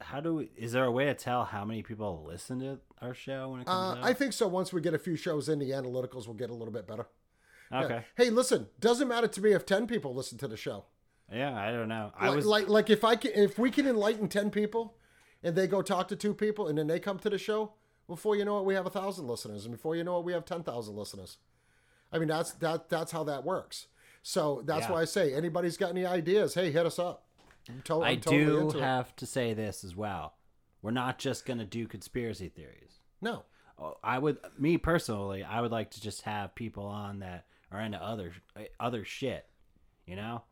[0.00, 3.14] how do we, is there a way to tell how many people listen to our
[3.14, 4.04] show when it comes Uh, out?
[4.06, 4.46] I think so.
[4.46, 7.06] Once we get a few shows in, the analyticals will get a little bit better.
[7.72, 7.84] Yeah.
[7.84, 8.04] okay.
[8.16, 10.84] Hey, listen, doesn't matter to me if 10 people listen to the show.
[11.32, 11.54] Yeah.
[11.56, 12.12] I don't know.
[12.16, 14.94] I like, was like like if I can if we can enlighten 10 people
[15.42, 17.72] and they go talk to two people and then they come to the show,
[18.08, 20.32] before you know it we have a 1000 listeners and before you know it we
[20.32, 21.38] have 10,000 listeners.
[22.12, 23.86] I mean that's that that's how that works.
[24.22, 24.92] So that's Yeah.
[24.92, 27.24] why I say anybody's got any ideas, hey, hit us up.
[27.84, 28.82] To- I totally do into it.
[28.82, 30.34] have to say this as well.
[30.82, 33.00] We're not just gonna do conspiracy theories.
[33.20, 33.44] No.
[33.78, 37.80] Oh, I would, me personally, I would like to just have people on that are
[37.80, 38.32] into other
[38.80, 39.46] other shit.
[40.06, 40.44] You know,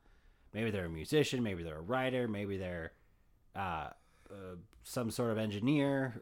[0.52, 2.92] maybe they're a musician, maybe they're a writer, maybe they're
[3.54, 3.90] uh,
[4.28, 6.14] uh, some sort of engineer,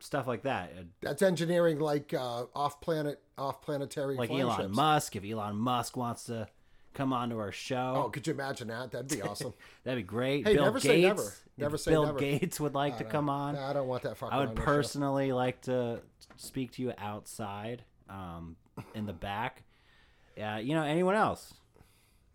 [0.00, 0.72] stuff like that.
[0.76, 4.74] Uh, That's engineering like uh, off-planet off-planetary Like Elon ships.
[4.76, 5.16] Musk.
[5.16, 6.48] If Elon Musk wants to
[6.94, 8.90] come onto our show, Oh, could you imagine that?
[8.90, 9.54] That'd be awesome.
[9.84, 10.46] that'd be great.
[10.46, 11.32] Hey, Bill never Gates, say never.
[11.56, 12.02] Never say never.
[12.02, 12.18] Bill never.
[12.18, 13.56] Gates would like to come on.
[13.56, 16.00] I don't want that I would on personally like to
[16.36, 18.56] speak to you outside, um,
[18.94, 19.62] in the back.
[20.36, 21.52] Yeah, you know, anyone else?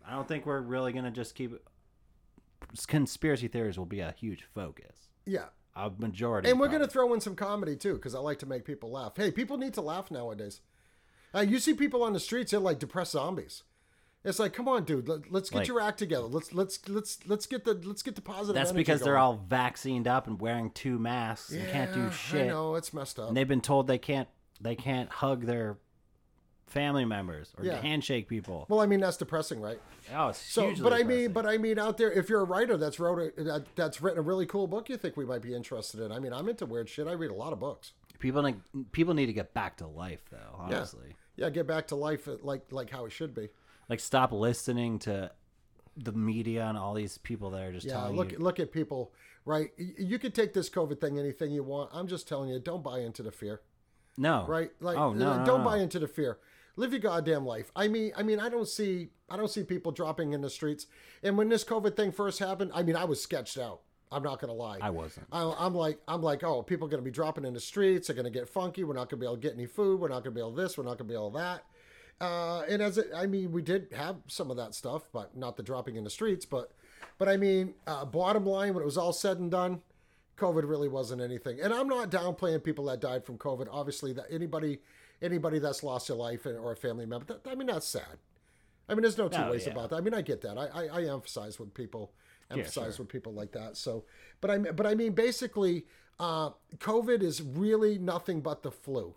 [0.06, 1.52] I don't think we're really gonna just keep.
[2.86, 5.08] Conspiracy theories will be a huge focus.
[5.26, 5.44] Yeah.
[5.76, 6.48] A majority.
[6.50, 8.90] And we're going to throw in some comedy too, because I like to make people
[8.90, 9.12] laugh.
[9.16, 10.60] Hey, people need to laugh nowadays.
[11.34, 13.64] Uh, you see people on the streets; they're like depressed zombies.
[14.22, 16.24] It's like, come on, dude, let, let's get Like- your act together.
[16.26, 18.54] Let's let's let's let's get the let's get the positive.
[18.54, 22.42] That's because they're all vaccinated up and wearing two masks and can't do shit.
[22.44, 23.28] I know it's messed up.
[23.28, 24.28] And they've been told they can't
[24.60, 25.76] they can't hug their
[26.66, 27.80] family members or Yeah.
[27.80, 28.66] handshake people.
[28.68, 29.78] well, I mean that's depressing, right?
[30.14, 32.44] Oh, it's So, hugely but I mean, but I mean, out there, if you're a
[32.44, 35.42] writer that's wrote a, that, that's written a really cool book, you think we might
[35.42, 36.10] be interested in?
[36.10, 37.06] I mean, I'm into weird shit.
[37.06, 37.92] I read a lot of books.
[38.18, 38.56] people need,
[38.92, 40.54] people need to get back to life though.
[40.58, 41.14] Honestly.
[41.36, 43.48] Yeah, get back to life uh, like like how it should be.
[43.88, 45.30] like stop listening to
[45.96, 48.72] the media and all these people that are just Yeah, telling look you look at
[48.72, 49.12] people,
[49.44, 49.70] right?
[49.78, 51.90] You can take this COVID thing anything you want.
[51.92, 53.60] I'm just telling you, don't buy into the fear,
[54.18, 54.70] no right?
[54.80, 55.70] Like, oh no, uh, no, don't no.
[55.70, 56.38] buy into the fear.
[56.76, 57.70] Live your goddamn life.
[57.76, 60.86] I mean, I mean, I don't see, I don't see people dropping in the streets.
[61.22, 63.80] And when this COVID thing first happened, I mean, I was sketched out.
[64.10, 64.78] I'm not gonna lie.
[64.80, 67.60] I wasn't I, I'm like, I'm like, oh, people are gonna be dropping in the
[67.60, 68.06] streets.
[68.06, 68.84] They're gonna get funky.
[68.84, 70.00] We're not gonna be able to get any food.
[70.00, 70.78] We're not gonna be able to this.
[70.78, 71.64] We're not gonna be able to that.
[72.20, 75.56] Uh, and as it, I mean, we did have some of that stuff, but not
[75.56, 76.46] the dropping in the streets.
[76.46, 76.70] But,
[77.18, 79.82] but I mean, uh, bottom line, when it was all said and done,
[80.36, 81.60] COVID really wasn't anything.
[81.60, 83.66] And I'm not downplaying people that died from COVID.
[83.70, 84.78] Obviously, that anybody
[85.24, 88.18] anybody that's lost their life or a family member, that, I mean, that's sad.
[88.88, 89.72] I mean, there's no two Oh, ways yeah.
[89.72, 89.96] about that.
[89.96, 90.58] I mean, I get that.
[90.58, 92.12] I, I, I emphasize with people,
[92.50, 93.04] emphasize sure.
[93.04, 93.76] with people like that.
[93.76, 94.04] So,
[94.40, 95.86] but I but I mean, basically,
[96.20, 99.14] uh, COVID is really nothing but the flu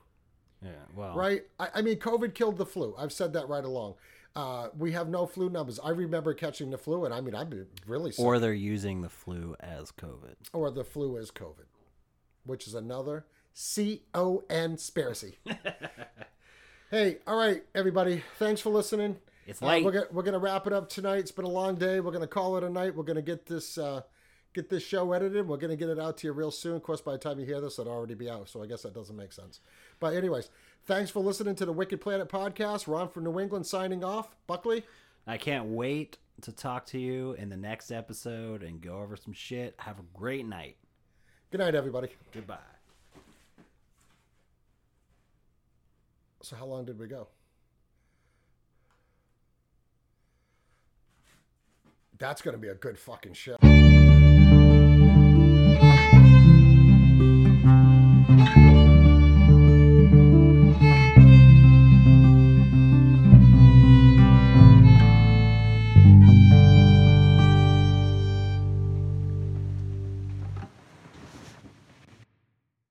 [0.63, 0.71] Yeah.
[0.95, 1.15] Well.
[1.15, 1.43] right?
[1.59, 2.95] I, I mean, COVID killed the flu.
[2.97, 3.95] I've said that right along.
[4.38, 5.79] Uh, we have no flu numbers.
[5.84, 8.23] I remember catching the flu, and I mean, I've been really sick.
[8.23, 10.35] Or they're using the flu as COVID.
[10.53, 11.65] or the flu is COVID,
[12.45, 13.25] which is another
[13.59, 15.34] C O N spiracy.
[16.91, 18.21] hey, all right, everybody.
[18.38, 19.17] Thanks for listening.
[19.47, 21.21] It's Uh, we're, gonna, we're gonna wrap it up tonight.
[21.21, 21.99] It's been a long day.
[21.99, 22.95] We're gonna call it a night.
[22.95, 24.01] We're gonna get this uh,
[24.53, 25.47] get this show edited.
[25.47, 26.75] We're gonna get it out to you real soon.
[26.75, 28.47] Of course, by the time you hear this, it'll already be out.
[28.47, 29.59] So I guess that doesn't make sense.
[29.99, 30.51] But anyways,
[30.85, 32.88] thanks for listening to the Wicked Planet podcast.
[32.88, 34.35] Ron from New England signing off.
[34.45, 34.84] Buckley.
[35.25, 39.34] I can't wait to talk to you in the next episode and go over some
[39.34, 39.73] shit.
[39.79, 40.77] Have a great night.
[41.49, 42.09] Good night, everybody.
[42.31, 42.59] Goodbye.
[46.41, 47.27] So how long did we go?
[52.18, 53.77] That's gonna be a good fucking show.